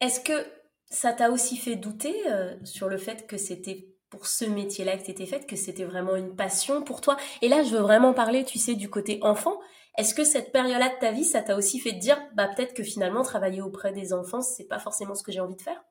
Est-ce 0.00 0.20
que 0.20 0.46
ça 0.90 1.12
t'a 1.12 1.30
aussi 1.30 1.56
fait 1.56 1.76
douter 1.76 2.30
euh, 2.30 2.54
sur 2.64 2.88
le 2.88 2.98
fait 2.98 3.26
que 3.26 3.38
c'était 3.38 3.88
pour 4.10 4.26
ce 4.26 4.44
métier-là 4.44 4.96
que 4.98 5.04
tu 5.04 5.10
étais 5.10 5.26
faite, 5.26 5.46
que 5.46 5.56
c'était 5.56 5.84
vraiment 5.84 6.14
une 6.14 6.36
passion 6.36 6.82
pour 6.82 7.00
toi? 7.00 7.16
Et 7.40 7.48
là, 7.48 7.62
je 7.62 7.70
veux 7.70 7.80
vraiment 7.80 8.12
parler, 8.12 8.44
tu 8.44 8.58
sais, 8.58 8.74
du 8.74 8.90
côté 8.90 9.18
enfant. 9.22 9.58
Est-ce 9.96 10.14
que 10.14 10.24
cette 10.24 10.52
période-là 10.52 10.90
de 10.90 11.00
ta 11.00 11.10
vie, 11.10 11.24
ça 11.24 11.40
t'a 11.40 11.56
aussi 11.56 11.80
fait 11.80 11.92
te 11.92 11.98
dire, 11.98 12.20
bah 12.34 12.48
peut-être 12.48 12.74
que 12.74 12.82
finalement, 12.82 13.22
travailler 13.22 13.62
auprès 13.62 13.92
des 13.92 14.12
enfants, 14.12 14.42
c'est 14.42 14.68
pas 14.68 14.78
forcément 14.78 15.14
ce 15.14 15.22
que 15.22 15.32
j'ai 15.32 15.40
envie 15.40 15.56
de 15.56 15.62
faire? 15.62 15.82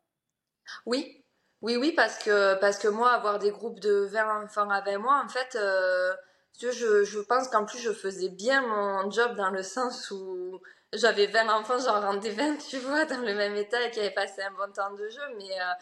Oui, 0.86 1.26
oui, 1.62 1.76
oui, 1.78 1.92
parce 1.94 2.20
que, 2.20 2.60
parce 2.60 2.78
que 2.78 2.88
moi, 2.88 3.12
avoir 3.12 3.40
des 3.40 3.50
groupes 3.50 3.80
de 3.80 4.08
20 4.12 4.44
enfants 4.44 4.70
avec 4.70 5.00
moi, 5.00 5.24
en 5.26 5.28
fait, 5.28 5.56
euh, 5.56 6.14
je, 6.60 7.04
je 7.04 7.20
pense 7.20 7.48
qu'en 7.48 7.66
plus, 7.66 7.80
je 7.80 7.92
faisais 7.92 8.30
bien 8.30 8.62
mon 8.62 9.10
job 9.12 9.36
dans 9.36 9.50
le 9.50 9.64
sens 9.64 10.12
où 10.12 10.62
j'avais 10.94 11.28
20 11.28 11.50
enfants, 11.50 11.78
j'en 11.80 12.02
rendais 12.02 12.30
20, 12.30 12.58
tu 12.58 12.78
vois, 12.80 13.06
dans 13.06 13.20
le 13.22 13.34
même 13.34 13.56
état 13.56 13.82
et 13.86 13.92
qui 13.92 14.00
avaient 14.00 14.12
passé 14.12 14.42
un 14.42 14.52
bon 14.52 14.72
temps 14.72 14.94
de 14.94 15.10
jeu, 15.10 15.22
mais, 15.38 15.52
euh, 15.52 15.74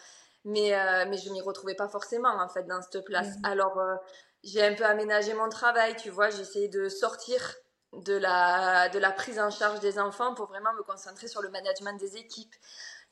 mais, 0.44 0.74
euh, 0.74 1.04
mais 1.08 1.18
je 1.18 1.30
m'y 1.30 1.40
retrouvais 1.40 1.74
pas 1.74 1.88
forcément, 1.88 2.30
en 2.40 2.48
fait, 2.48 2.64
dans 2.64 2.80
cette 2.82 3.04
place. 3.04 3.28
Mmh. 3.38 3.44
Alors, 3.44 3.78
euh, 3.78 3.94
j'ai 4.42 4.64
un 4.64 4.74
peu 4.74 4.84
aménagé 4.84 5.34
mon 5.34 5.48
travail, 5.48 5.96
tu 5.96 6.10
vois, 6.10 6.30
j'ai 6.30 6.42
essayé 6.42 6.68
de 6.68 6.88
sortir 6.88 7.54
de 7.92 8.14
la, 8.14 8.88
de 8.88 8.98
la 8.98 9.12
prise 9.12 9.38
en 9.38 9.50
charge 9.50 9.80
des 9.80 9.98
enfants 9.98 10.34
pour 10.34 10.46
vraiment 10.46 10.72
me 10.74 10.82
concentrer 10.82 11.28
sur 11.28 11.42
le 11.42 11.48
management 11.50 11.94
des 11.98 12.16
équipes 12.16 12.54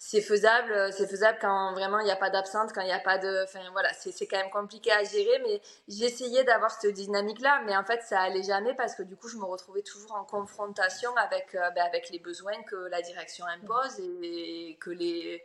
c'est 0.04 0.20
faisable, 0.20 0.72
euh, 0.72 0.90
c'est 0.90 1.06
faisable 1.06 1.38
quand 1.40 1.74
vraiment 1.74 2.00
il 2.00 2.04
n'y 2.04 2.10
a 2.10 2.16
pas 2.16 2.28
d'absente, 2.28 2.72
quand 2.72 2.80
il 2.80 2.86
n'y 2.86 2.92
a 2.92 2.98
pas 2.98 3.18
de, 3.18 3.44
enfin 3.44 3.60
voilà, 3.70 3.88
c'est 3.92 4.26
quand 4.26 4.36
même 4.36 4.50
compliqué 4.50 4.90
à 4.90 5.04
gérer, 5.04 5.40
mais 5.46 5.60
j'essayais 5.86 6.42
d'avoir 6.42 6.72
cette 6.72 6.92
dynamique-là, 6.92 7.62
mais 7.66 7.76
en 7.76 7.84
fait 7.84 8.02
ça 8.02 8.20
allait 8.20 8.42
jamais 8.42 8.74
parce 8.74 8.96
que 8.96 9.04
du 9.04 9.16
coup 9.16 9.28
je 9.28 9.36
me 9.36 9.44
retrouvais 9.44 9.82
toujours 9.82 10.16
en 10.16 10.24
confrontation 10.24 11.16
avec, 11.16 11.54
euh, 11.54 11.70
ben, 11.70 11.84
avec 11.84 12.10
les 12.10 12.18
besoins 12.18 12.60
que 12.64 12.74
la 12.90 13.00
direction 13.00 13.46
impose 13.46 14.00
et 14.00 14.76
que 14.80 14.90
les 14.90 15.44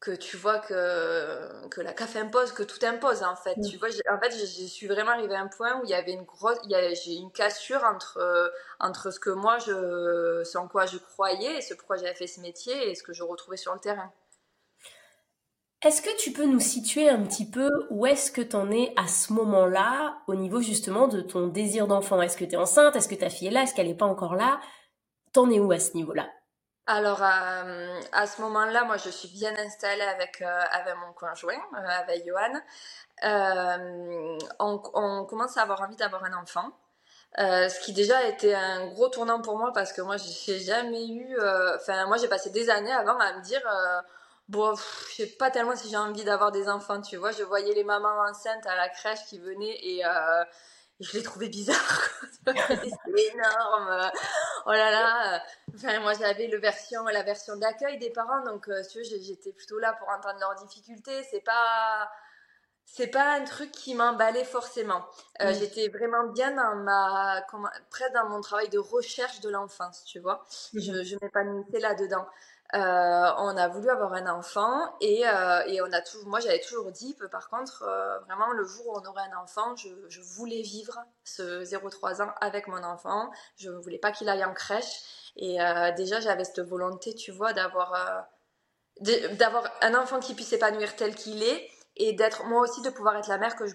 que 0.00 0.10
tu 0.10 0.36
vois 0.36 0.58
que, 0.58 1.68
que 1.68 1.80
la 1.80 1.92
CAF 1.92 2.16
impose, 2.16 2.52
que 2.52 2.62
tout 2.62 2.84
impose 2.84 3.22
en 3.22 3.34
fait. 3.34 3.58
Tu 3.68 3.78
vois, 3.78 3.88
en 4.10 4.20
fait, 4.20 4.30
je, 4.30 4.44
suis 4.44 4.86
vraiment 4.86 5.12
arrivée 5.12 5.34
à 5.34 5.40
un 5.40 5.48
point 5.48 5.80
où 5.80 5.84
il 5.84 5.90
y 5.90 5.94
avait 5.94 6.12
une 6.12 6.24
grosse, 6.24 6.58
j'ai 6.68 7.14
une 7.14 7.32
cassure 7.32 7.82
entre, 7.84 8.18
euh, 8.18 8.48
entre 8.78 9.10
ce 9.10 9.18
que 9.18 9.30
moi, 9.30 9.58
je, 9.58 10.42
ce 10.44 10.58
en 10.58 10.68
quoi 10.68 10.86
je 10.86 10.98
croyais 10.98 11.58
et 11.58 11.60
ce 11.62 11.74
pourquoi 11.74 11.96
j'avais 11.96 12.14
fait 12.14 12.26
ce 12.26 12.40
métier 12.40 12.90
et 12.90 12.94
ce 12.94 13.02
que 13.02 13.12
je 13.12 13.22
retrouvais 13.22 13.56
sur 13.56 13.72
le 13.72 13.80
terrain. 13.80 14.12
Est-ce 15.82 16.02
que 16.02 16.14
tu 16.18 16.32
peux 16.32 16.46
nous 16.46 16.60
situer 16.60 17.08
un 17.08 17.22
petit 17.22 17.48
peu 17.48 17.70
où 17.90 18.06
est-ce 18.06 18.32
que 18.32 18.40
tu 18.40 18.56
en 18.56 18.70
es 18.70 18.92
à 18.96 19.06
ce 19.06 19.32
moment-là 19.32 20.18
au 20.26 20.34
niveau 20.34 20.60
justement 20.60 21.06
de 21.06 21.20
ton 21.20 21.46
désir 21.46 21.86
d'enfant? 21.86 22.20
Est-ce 22.20 22.36
que 22.36 22.44
tu 22.44 22.52
es 22.52 22.56
enceinte? 22.56 22.96
Est-ce 22.96 23.08
que 23.08 23.14
ta 23.14 23.30
fille 23.30 23.48
est 23.48 23.52
là? 23.52 23.62
Est-ce 23.62 23.74
qu'elle 23.74 23.86
n'est 23.86 23.94
pas 23.94 24.06
encore 24.06 24.34
là? 24.34 24.60
T'en 25.32 25.50
es 25.50 25.60
où 25.60 25.70
à 25.72 25.78
ce 25.78 25.94
niveau-là? 25.94 26.28
Alors 26.86 27.20
euh, 27.22 28.00
à 28.12 28.26
ce 28.28 28.40
moment-là, 28.42 28.84
moi 28.84 28.96
je 28.96 29.10
suis 29.10 29.28
bien 29.28 29.52
installée 29.56 30.02
avec, 30.02 30.40
euh, 30.40 30.60
avec 30.70 30.94
mon 30.96 31.12
conjoint, 31.14 31.54
euh, 31.54 31.88
avec 32.00 32.24
Johan. 32.24 32.60
On, 34.60 35.24
commence 35.24 35.56
à 35.56 35.62
avoir 35.62 35.80
envie 35.82 35.96
d'avoir 35.96 36.24
un 36.24 36.32
enfant. 36.34 36.70
ce 37.36 37.80
qui 37.84 37.92
déjà 37.92 38.24
été 38.28 38.54
un 38.54 38.86
gros 38.88 39.08
tournant 39.08 39.40
pour 39.40 39.58
moi 39.58 39.72
parce 39.72 39.92
que 39.92 40.00
moi 40.02 40.16
j'ai 40.16 40.60
jamais 40.60 41.08
eu. 41.08 41.36
Enfin, 41.76 42.06
moi 42.06 42.18
j'ai 42.18 42.28
passé 42.28 42.50
des 42.50 42.70
années 42.70 42.92
avant 42.92 43.18
à 43.18 43.32
me 43.34 43.42
dire 43.42 43.62
bon, 44.48 44.74
je 45.10 45.24
sais 45.24 45.26
pas 45.26 45.50
tellement 45.50 45.74
si 45.76 45.88
j'ai 45.90 45.96
envie 45.96 46.24
d'avoir 46.24 46.52
des 46.52 46.68
enfants, 46.68 47.02
tu 47.02 47.16
vois. 47.16 47.32
Je 47.32 47.42
voyais 47.42 47.74
les 47.74 47.84
mamans 47.84 48.20
enceintes 48.30 48.66
à 48.66 48.76
la 48.76 48.88
crèche 48.88 49.24
qui 49.28 49.38
venaient 49.38 49.76
et 49.82 50.04
je 51.00 51.12
l'ai 51.16 51.22
trouvé 51.22 51.48
bizarre. 51.48 52.08
c'est 52.46 53.34
énorme. 53.34 54.10
Oh 54.66 54.72
là 54.72 54.90
là. 54.90 55.42
Enfin, 55.74 56.00
moi, 56.00 56.14
j'avais 56.14 56.46
le 56.46 56.58
version, 56.58 57.04
la 57.04 57.22
version 57.22 57.56
d'accueil 57.56 57.98
des 57.98 58.10
parents, 58.10 58.42
donc 58.44 58.68
euh, 58.68 58.82
tu 58.90 59.00
vois, 59.00 59.08
j'étais 59.20 59.52
plutôt 59.52 59.78
là 59.78 59.92
pour 59.94 60.08
entendre 60.08 60.38
leurs 60.40 60.54
difficultés. 60.54 61.22
C'est 61.30 61.44
pas, 61.44 62.10
c'est 62.84 63.08
pas 63.08 63.34
un 63.34 63.44
truc 63.44 63.70
qui 63.72 63.94
m'emballait 63.94 64.44
forcément. 64.44 65.04
Euh, 65.42 65.52
j'étais 65.52 65.88
vraiment 65.88 66.28
bien 66.28 66.52
dans 66.52 66.76
ma, 66.76 67.44
presque 67.90 68.12
dans 68.14 68.28
mon 68.28 68.40
travail 68.40 68.68
de 68.70 68.78
recherche 68.78 69.40
de 69.40 69.50
l'enfance, 69.50 70.04
tu 70.04 70.20
vois. 70.20 70.44
Mmh 70.72 70.80
je, 70.80 71.02
je 71.04 71.16
m'épanouissais 71.20 71.80
là-dedans. 71.80 72.26
Euh, 72.74 72.78
on 73.38 73.56
a 73.56 73.68
voulu 73.68 73.88
avoir 73.90 74.12
un 74.14 74.26
enfant 74.26 74.96
et, 75.00 75.26
euh, 75.26 75.62
et 75.66 75.80
on 75.82 75.92
a 75.92 76.00
toujours, 76.00 76.26
moi 76.26 76.40
j'avais 76.40 76.60
toujours 76.60 76.90
dit, 76.90 77.16
par 77.30 77.48
contre, 77.48 77.84
euh, 77.84 78.18
vraiment 78.20 78.50
le 78.52 78.64
jour 78.64 78.88
où 78.88 78.98
on 78.98 79.08
aurait 79.08 79.22
un 79.32 79.40
enfant, 79.40 79.76
je, 79.76 79.88
je 80.08 80.20
voulais 80.20 80.62
vivre 80.62 80.98
ce 81.22 81.62
0-3 81.62 82.22
ans 82.22 82.32
avec 82.40 82.66
mon 82.66 82.82
enfant. 82.82 83.30
Je 83.56 83.70
ne 83.70 83.78
voulais 83.78 83.98
pas 83.98 84.10
qu'il 84.10 84.28
aille 84.28 84.44
en 84.44 84.54
crèche. 84.54 85.32
Et 85.36 85.58
déjà 85.98 86.18
j'avais 86.20 86.44
cette 86.44 86.60
volonté, 86.60 87.14
tu 87.14 87.30
vois, 87.30 87.52
d'avoir 87.52 88.26
d'avoir 89.02 89.70
un 89.82 89.94
enfant 89.94 90.18
qui 90.18 90.32
puisse 90.34 90.48
s'épanouir 90.48 90.96
tel 90.96 91.14
qu'il 91.14 91.42
est 91.42 91.68
et 91.96 92.14
d'être 92.14 92.44
moi 92.46 92.62
aussi 92.62 92.80
de 92.80 92.88
pouvoir 92.88 93.16
être 93.16 93.28
la 93.28 93.36
mère 93.36 93.54
que 93.54 93.66
je 93.66 93.74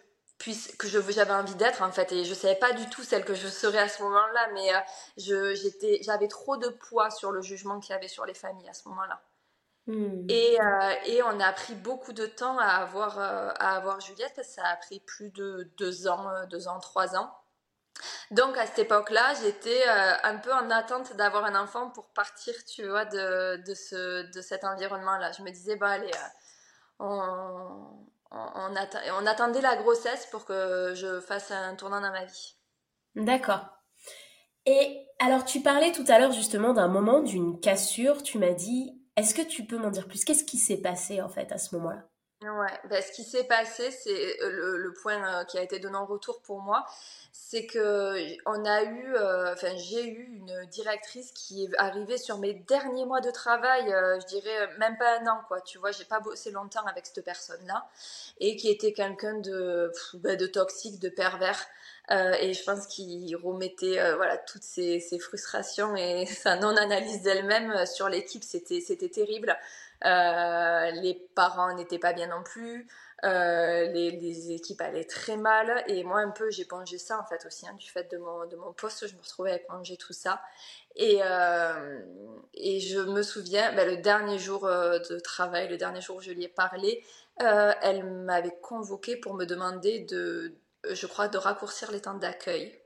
que 0.78 0.88
j'avais 0.88 1.34
envie 1.34 1.56
d'être 1.56 1.82
en 1.82 1.92
fait 1.92 2.12
et 2.12 2.26
je 2.26 2.34
savais 2.34 2.56
pas 2.56 2.74
du 2.74 2.90
tout 2.90 3.04
celle 3.04 3.26
que 3.26 3.34
je 3.34 3.48
serais 3.48 3.80
à 3.80 3.88
ce 3.88 4.02
moment-là 4.04 4.48
mais 4.54 4.74
euh, 4.74 5.54
j'étais 5.56 6.00
j'avais 6.04 6.28
trop 6.28 6.58
de 6.58 6.70
poids 6.70 7.10
sur 7.10 7.32
le 7.32 7.42
jugement 7.42 7.80
qu'il 7.80 7.94
y 7.94 7.96
avait 7.96 8.08
sur 8.08 8.26
les 8.26 8.34
familles 8.34 8.70
à 8.70 8.74
ce 8.74 8.88
moment-là 8.90 9.22
hmm. 9.88 10.26
et, 10.30 10.60
euh, 10.62 10.94
et 11.06 11.24
on 11.24 11.40
a 11.40 11.52
pris 11.54 11.76
beaucoup 11.76 12.14
de 12.14 12.26
temps 12.26 12.58
à 12.58 12.68
avoir 12.68 13.20
euh, 13.20 13.50
à 13.60 13.76
avoir 13.76 14.00
Juliette 14.00 14.42
ça 14.44 14.66
a 14.66 14.76
pris 14.78 15.00
plus 15.00 15.30
de 15.32 15.70
deux 15.78 16.08
ans 16.08 16.28
deux 16.50 16.68
ans 16.68 16.80
trois 16.80 17.16
ans 17.16 17.32
donc 18.32 18.58
à 18.58 18.66
cette 18.66 18.80
époque-là, 18.80 19.34
j'étais 19.44 19.84
un 19.86 20.38
peu 20.38 20.52
en 20.52 20.72
attente 20.72 21.16
d'avoir 21.18 21.46
un 21.46 21.62
enfant 21.62 21.92
pour 21.92 22.08
partir, 22.08 22.56
tu 22.66 22.88
vois, 22.88 23.06
de, 23.06 23.58
de, 23.58 23.74
ce, 23.76 24.32
de 24.34 24.42
cet 24.42 24.64
environnement-là. 24.64 25.34
Je 25.34 25.44
me 25.44 25.52
disais, 25.52 25.76
bah 25.76 25.90
allez, 25.90 26.10
on, 26.98 27.86
on, 28.32 29.26
attendait 29.26 29.62
la 29.62 29.76
grossesse 29.76 30.28
pour 30.28 30.46
que 30.46 30.94
je 30.96 31.20
fasse 31.20 31.52
un 31.52 31.76
tournant 31.76 32.02
dans 32.02 32.12
ma 32.12 32.26
vie. 32.26 32.56
D'accord. 33.16 33.66
Et 34.66 35.06
alors, 35.20 35.44
tu 35.44 35.62
parlais 35.62 35.92
tout 35.92 36.06
à 36.08 36.20
l'heure 36.20 36.32
justement 36.32 36.74
d'un 36.74 36.88
moment, 36.88 37.22
d'une 37.22 37.60
cassure. 37.60 38.24
Tu 38.24 38.38
m'as 38.38 38.54
dit, 38.54 39.02
est-ce 39.18 39.34
que 39.34 39.42
tu 39.42 39.66
peux 39.66 39.78
m'en 39.78 39.90
dire 39.90 40.08
plus? 40.08 40.24
Qu'est-ce 40.24 40.44
qui 40.44 40.58
s'est 40.58 40.82
passé 40.82 41.22
en 41.22 41.30
fait 41.30 41.52
à 41.52 41.58
ce 41.58 41.76
moment-là? 41.76 42.08
Ouais, 42.44 42.72
ben, 42.90 43.04
ce 43.04 43.12
qui 43.12 43.24
s'est 43.24 43.44
passé, 43.44 43.92
c'est 43.92 44.42
euh, 44.42 44.76
le, 44.76 44.94
point 44.94 45.42
euh, 45.42 45.44
qui 45.44 45.60
a 45.60 45.62
été 45.62 45.78
de 45.78 45.88
non-retour 45.90 46.42
pour 46.42 46.60
moi, 46.60 46.88
c'est 47.32 47.68
que 47.68 48.16
on 48.48 48.66
a 48.66 48.82
eu, 48.82 49.14
euh, 49.14 49.54
enfin 49.54 49.76
j'ai 49.76 50.08
eu 50.08 50.24
une 50.38 50.66
directrice 50.72 51.32
qui 51.34 51.66
est 51.66 51.70
arrivée 51.78 52.18
sur 52.18 52.40
mes 52.40 52.56
derniers 52.56 53.06
mois 53.06 53.22
de 53.22 53.30
travail, 53.30 53.86
je 53.86 54.26
dirais 54.26 54.70
même 54.80 54.98
pas 54.98 55.20
un 55.20 55.28
an 55.28 55.42
quoi, 55.48 55.62
tu 55.62 55.78
vois, 55.78 55.92
j'ai 55.92 56.04
pas 56.06 56.20
bossé 56.20 56.50
longtemps 56.50 56.84
avec 56.88 57.06
cette 57.06 57.24
personne-là, 57.24 57.88
et 58.40 58.56
qui 58.56 58.70
était 58.72 58.94
quelqu'un 58.94 59.36
de, 59.36 59.92
ben, 60.16 60.36
de 60.36 60.48
toxique, 60.48 61.00
de 61.00 61.10
pervers. 61.10 61.64
et 62.10 62.54
je 62.56 62.64
pense 62.64 62.88
qu'il 62.88 63.36
remettait 63.36 64.16
voilà 64.16 64.38
toutes 64.38 64.64
ses, 64.64 65.00
ses, 65.00 65.20
frustrations 65.20 65.96
et 65.96 66.26
sa 66.44 66.56
non-analyse 66.56 67.22
d'elle-même 67.22 67.86
sur 67.86 68.10
l'équipe, 68.10 68.44
c'était 68.44 69.10
terrible. 69.10 69.56
Euh, 70.05 70.91
les 70.91 71.13
parents 71.36 71.74
n'étaient 71.75 72.00
pas 72.00 72.13
bien 72.13 72.27
non 72.27 72.43
plus. 72.43 72.88
Euh, 73.24 73.86
les, 73.86 74.51
équipes 74.51 74.81
allaient 74.81 75.05
très 75.05 75.38
mal. 75.38 75.84
Et 75.88 76.03
moi 76.03 76.20
un 76.20 76.31
peu 76.31 76.50
pongé 76.70 76.98
ça 76.98 77.20
en 77.20 77.25
fait 77.25 77.46
aussi 77.46 77.67
hein, 77.67 77.75
du 77.77 77.89
fait 77.89 78.10
de 78.12 78.17
mon, 78.17 78.74
poste. 78.74 79.08
Je 79.08 79.15
me 79.15 79.22
retrouvais 79.22 79.53
à 79.53 79.60
plonger 79.60 79.98
tout 79.98 80.13
ça. 80.13 80.41
Et, 80.96 81.20
euh, 81.24 82.00
et 82.53 82.79
je 82.79 83.00
me 83.00 83.22
souviens 83.22 83.74
ben, 83.74 83.88
le 83.88 83.98
dernier 83.98 84.39
jour 84.39 84.67
de 84.67 85.20
travail 85.20 85.70
le 85.70 85.77
dernier 85.77 86.01
jour 86.01 86.17
où 86.17 86.22
je 86.22 86.31
lui 86.31 86.43
ai 86.43 86.50
parlé 86.50 87.05
elle 87.38 88.03
m'avait 88.03 88.55
convoqué 88.62 89.15
pour 89.15 89.34
me 89.34 89.46
demander 89.46 90.00
de 90.01 90.53
je 90.89 91.08
crois 91.08 91.27
de 91.27 91.38
raccourcir 91.38 91.91
les 91.91 92.01
temps 92.01 92.15
d'accueil. 92.15 92.77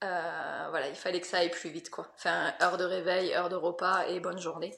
Voilà 0.00 0.88
il 0.88 0.96
fallait 0.96 1.20
que 1.20 1.26
ça 1.26 1.38
aille 1.38 1.50
plus 1.50 1.70
vite 1.70 1.90
quoi. 1.90 2.08
Enfin 2.14 2.54
heure 2.62 2.78
de 2.78 2.84
réveil 2.84 3.34
heure 3.34 3.48
de 3.48 3.56
repas 3.56 4.06
et 4.06 4.18
bonne 4.20 4.38
journée 4.38 4.74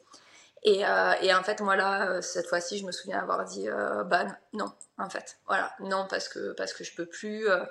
et, 0.64 0.85
euh, 0.87 1.12
et, 1.21 1.35
en 1.35 1.42
fait, 1.42 1.61
moi 1.61 1.76
là, 1.76 2.09
euh, 2.09 2.21
cette 2.23 2.47
fois-ci, 2.47 2.78
je 2.78 2.87
me 2.87 2.92
souviens 2.92 3.18
avoir 3.18 3.44
dit, 3.44 3.68
euh, 3.68 4.02
bah 4.04 4.26
non, 4.54 4.73
en 4.99 5.11
fait, 5.11 5.38
voilà, 5.47 5.75
non 5.80 6.06
parce 6.09 6.28
que 6.28 6.52
parce 6.52 6.73
que 6.73 6.85
je 6.85 6.94
peux 6.94 7.06
plus, 7.06 7.49
euh, 7.49 7.64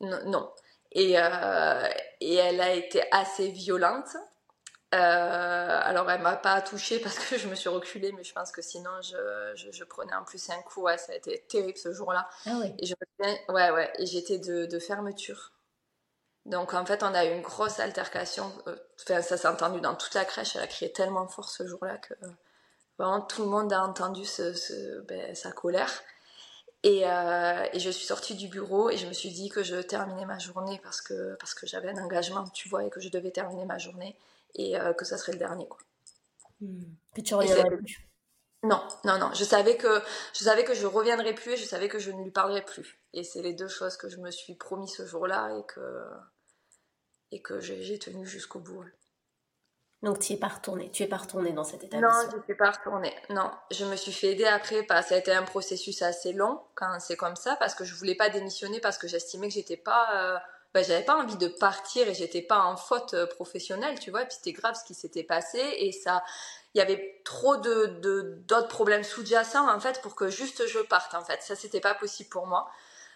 non. 0.00 0.50
Et, 0.92 1.12
et 2.20 2.34
elle 2.36 2.60
a 2.60 2.72
été 2.72 3.02
assez 3.12 3.48
violente. 3.48 4.16
alors 4.92 6.10
elle 6.10 6.22
m'a 6.22 6.36
pas 6.36 6.62
touchée 6.62 6.98
parce 7.04 7.18
que 7.18 7.36
je 7.36 7.48
me 7.48 7.54
suis 7.54 7.68
reculée, 7.68 8.12
mais 8.12 8.24
je 8.24 8.32
pense 8.32 8.52
que 8.52 8.62
sinon 8.62 8.90
je, 9.02 9.52
je, 9.56 9.70
je 9.72 9.84
prenais 9.84 10.14
en 10.14 10.24
plus 10.24 10.48
un 10.50 10.62
coup. 10.62 10.82
Ouais, 10.82 10.96
ça 10.98 11.12
a 11.12 11.16
été 11.16 11.44
terrible 11.48 11.76
ce 11.76 11.92
jour-là. 11.92 12.28
Ah 12.46 12.58
ouais. 12.58 12.74
Et 12.78 12.86
je 12.86 12.94
ouais 13.48 13.70
ouais, 13.70 13.92
et 13.98 14.06
j'étais 14.06 14.38
de, 14.38 14.66
de 14.66 14.78
fermeture. 14.78 15.52
Donc 16.48 16.72
en 16.74 16.84
fait, 16.86 17.02
on 17.02 17.14
a 17.14 17.26
eu 17.26 17.34
une 17.34 17.42
grosse 17.42 17.78
altercation. 17.78 18.50
Euh, 18.66 18.76
enfin, 19.02 19.22
ça 19.22 19.36
s'est 19.36 19.48
entendu 19.48 19.80
dans 19.80 19.94
toute 19.94 20.14
la 20.14 20.24
crèche. 20.24 20.56
Elle 20.56 20.62
a 20.62 20.66
crié 20.66 20.92
tellement 20.92 21.28
fort 21.28 21.50
ce 21.50 21.66
jour-là 21.66 21.98
que 21.98 22.14
vraiment 22.98 23.20
tout 23.20 23.42
le 23.42 23.48
monde 23.48 23.72
a 23.72 23.82
entendu 23.82 24.24
ce, 24.24 25.00
ben, 25.02 25.34
sa 25.34 25.52
colère. 25.52 25.92
Et, 26.84 27.02
euh, 27.04 27.66
et, 27.72 27.80
je 27.80 27.90
suis 27.90 28.06
sortie 28.06 28.36
du 28.36 28.46
bureau 28.46 28.88
et 28.88 28.96
je 28.96 29.06
me 29.08 29.12
suis 29.12 29.30
dit 29.30 29.48
que 29.48 29.64
je 29.64 29.76
terminais 29.76 30.24
ma 30.26 30.38
journée 30.38 30.80
parce 30.82 31.00
que, 31.00 31.34
parce 31.34 31.52
que 31.52 31.66
j'avais 31.66 31.90
un 31.90 32.02
engagement, 32.02 32.46
tu 32.50 32.68
vois, 32.68 32.84
et 32.84 32.90
que 32.90 33.00
je 33.00 33.08
devais 33.08 33.32
terminer 33.32 33.64
ma 33.64 33.78
journée 33.78 34.16
et 34.54 34.78
euh, 34.78 34.92
que 34.92 35.04
ça 35.04 35.18
serait 35.18 35.32
le 35.32 35.38
dernier. 35.38 35.66
Quoi. 35.66 35.78
Hmm. 36.60 36.84
Que 37.16 37.20
tu 37.20 37.34
reviendrais 37.34 37.76
plus 37.76 38.08
Non, 38.62 38.80
non, 39.04 39.18
non. 39.18 39.30
Je 39.34 39.42
savais, 39.42 39.76
que, 39.76 40.00
je 40.34 40.44
savais 40.44 40.62
que 40.62 40.72
je 40.72 40.86
reviendrais 40.86 41.34
plus 41.34 41.52
et 41.52 41.56
je 41.56 41.64
savais 41.64 41.88
que 41.88 41.98
je 41.98 42.12
ne 42.12 42.22
lui 42.22 42.30
parlerais 42.30 42.64
plus. 42.64 43.00
Et 43.12 43.24
c'est 43.24 43.42
les 43.42 43.54
deux 43.54 43.68
choses 43.68 43.96
que 43.96 44.08
je 44.08 44.18
me 44.18 44.30
suis 44.30 44.54
promis 44.54 44.88
ce 44.88 45.04
jour-là 45.04 45.58
et 45.58 45.66
que, 45.66 45.80
et 47.30 47.40
que 47.42 47.60
j'ai 47.60 47.98
tenu 47.98 48.26
jusqu'au 48.26 48.58
bout. 48.58 48.84
Donc 50.02 50.20
tu 50.20 50.32
es 50.32 50.36
pas 50.36 50.48
retournée, 50.48 50.90
tu 50.92 51.02
es 51.02 51.06
pas 51.06 51.16
retournée 51.16 51.50
dans 51.50 51.64
cet 51.64 51.82
établissement 51.82 52.22
Non, 52.22 52.30
je 52.30 52.36
ne 52.36 52.42
suis 52.42 52.54
pas 52.54 52.70
retournée. 52.70 53.12
Non, 53.30 53.50
je 53.72 53.84
me 53.84 53.96
suis 53.96 54.12
fait 54.12 54.28
aider 54.28 54.44
après. 54.44 54.86
Ça 54.88 55.16
a 55.16 55.18
été 55.18 55.32
un 55.32 55.42
processus 55.42 56.02
assez 56.02 56.32
long 56.32 56.60
quand 56.76 57.00
c'est 57.00 57.16
comme 57.16 57.34
ça 57.34 57.56
parce 57.56 57.74
que 57.74 57.84
je 57.84 57.94
voulais 57.96 58.14
pas 58.14 58.28
démissionner 58.28 58.80
parce 58.80 58.96
que 58.96 59.08
j'estimais 59.08 59.48
que 59.48 59.54
j'étais 59.54 59.76
pas, 59.76 60.08
euh, 60.14 60.38
ben, 60.72 60.84
j'avais 60.84 61.04
pas 61.04 61.16
envie 61.16 61.36
de 61.36 61.48
partir 61.48 62.08
et 62.08 62.14
j'étais 62.14 62.42
pas 62.42 62.60
en 62.60 62.76
faute 62.76 63.14
euh, 63.14 63.26
professionnelle, 63.26 63.98
tu 63.98 64.12
vois. 64.12 64.22
Et 64.22 64.26
puis 64.26 64.36
c'était 64.36 64.52
grave 64.52 64.76
ce 64.76 64.84
qui 64.84 64.94
s'était 64.94 65.24
passé 65.24 65.58
et 65.58 65.90
ça, 65.90 66.22
il 66.74 66.78
y 66.78 66.80
avait 66.80 67.20
trop 67.24 67.56
de 67.56 67.86
d'autres 68.46 68.68
problèmes 68.68 69.02
sous-jacents 69.02 69.68
en 69.68 69.80
fait 69.80 70.00
pour 70.00 70.14
que 70.14 70.28
juste 70.28 70.68
je 70.68 70.78
parte 70.78 71.14
en 71.14 71.24
fait. 71.24 71.42
Ça 71.42 71.56
c'était 71.56 71.80
pas 71.80 71.94
possible 71.94 72.28
pour 72.28 72.46
moi. 72.46 72.70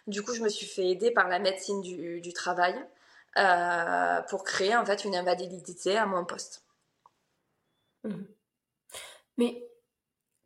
Du 0.08 0.24
coup, 0.24 0.34
je 0.34 0.42
me 0.42 0.48
suis 0.48 0.66
fait 0.66 0.88
aider 0.88 1.12
par 1.12 1.28
la 1.28 1.38
médecine 1.38 1.80
du, 1.80 2.20
du 2.20 2.32
travail. 2.32 2.74
Pour 3.34 4.44
créer 4.44 4.76
en 4.76 4.84
fait 4.84 5.04
une 5.04 5.16
invalidité 5.16 5.96
à 5.96 6.06
mon 6.06 6.24
poste. 6.24 6.64
Mmh. 8.04 8.24
Mais 9.38 9.68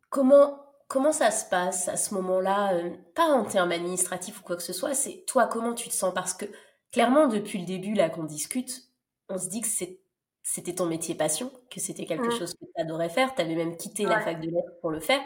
comment 0.09 0.63
comment 0.87 1.11
ça 1.11 1.31
se 1.31 1.45
passe 1.49 1.89
à 1.89 1.97
ce 1.97 2.13
moment-là 2.13 2.73
Pas 3.15 3.27
en 3.27 3.43
termes 3.43 3.71
administratifs 3.71 4.39
ou 4.39 4.43
quoi 4.43 4.55
que 4.55 4.63
ce 4.63 4.73
soit, 4.73 4.93
c'est 4.93 5.23
toi 5.27 5.47
comment 5.47 5.73
tu 5.73 5.89
te 5.89 5.93
sens? 5.93 6.13
Parce 6.13 6.33
que 6.33 6.45
clairement 6.91 7.27
depuis 7.27 7.59
le 7.59 7.65
début 7.65 7.93
là 7.93 8.09
qu'on 8.09 8.23
discute, 8.23 8.83
on 9.29 9.37
se 9.37 9.49
dit 9.49 9.61
que 9.61 9.67
c'était 9.67 10.75
ton 10.75 10.85
métier 10.85 11.15
passion, 11.15 11.51
que 11.69 11.79
c'était 11.79 12.05
quelque 12.05 12.27
mmh. 12.27 12.39
chose 12.39 12.53
que 12.53 12.65
tu 12.65 12.81
adorais 12.81 13.09
faire, 13.09 13.35
tu 13.35 13.41
avais 13.41 13.55
même 13.55 13.75
quitté 13.75 14.05
la 14.05 14.21
fac 14.21 14.39
de 14.39 14.47
lettres 14.47 14.79
pour 14.81 14.91
le 14.91 14.99
faire. 14.99 15.21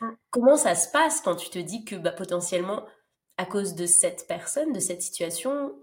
Mmh. 0.00 0.10
Comment 0.30 0.56
ça 0.56 0.74
se 0.74 0.90
passe 0.90 1.20
quand 1.22 1.36
tu 1.36 1.48
te 1.48 1.58
dis 1.58 1.84
que 1.84 1.96
bah, 1.96 2.12
potentiellement, 2.12 2.84
à 3.38 3.46
cause 3.46 3.74
de 3.74 3.86
cette 3.86 4.26
personne, 4.26 4.72
de 4.72 4.80
cette 4.80 5.02
situation, 5.02 5.74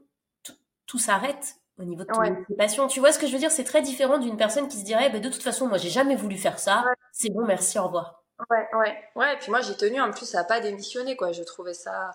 tout 0.93 0.99
s'arrête 0.99 1.55
au 1.79 1.83
niveau 1.85 2.03
de 2.03 2.09
ton 2.13 2.55
passion 2.55 2.87
Tu 2.87 2.99
vois 2.99 3.11
ce 3.11 3.17
que 3.17 3.25
je 3.25 3.33
veux 3.33 3.39
dire? 3.39 3.49
C'est 3.49 3.63
très 3.63 3.81
différent 3.81 4.19
d'une 4.19 4.37
personne 4.37 4.67
qui 4.67 4.77
se 4.77 4.85
dirait 4.85 5.09
bah, 5.09 5.17
de 5.17 5.29
toute 5.29 5.41
façon, 5.41 5.67
moi 5.67 5.79
j'ai 5.79 5.89
jamais 5.89 6.15
voulu 6.15 6.37
faire 6.37 6.59
ça, 6.59 6.85
c'est 7.11 7.31
bon, 7.31 7.43
merci, 7.45 7.79
au 7.79 7.85
revoir. 7.85 8.23
Ouais, 8.51 8.67
ouais, 8.77 8.95
ouais. 9.15 9.33
Et 9.33 9.37
puis 9.37 9.49
moi 9.49 9.61
j'ai 9.61 9.75
tenu 9.75 9.99
en 9.99 10.11
plus 10.11 10.35
à 10.35 10.43
pas 10.43 10.59
démissionner, 10.59 11.15
quoi. 11.15 11.31
Je 11.31 11.41
trouvais 11.41 11.73
ça 11.73 12.11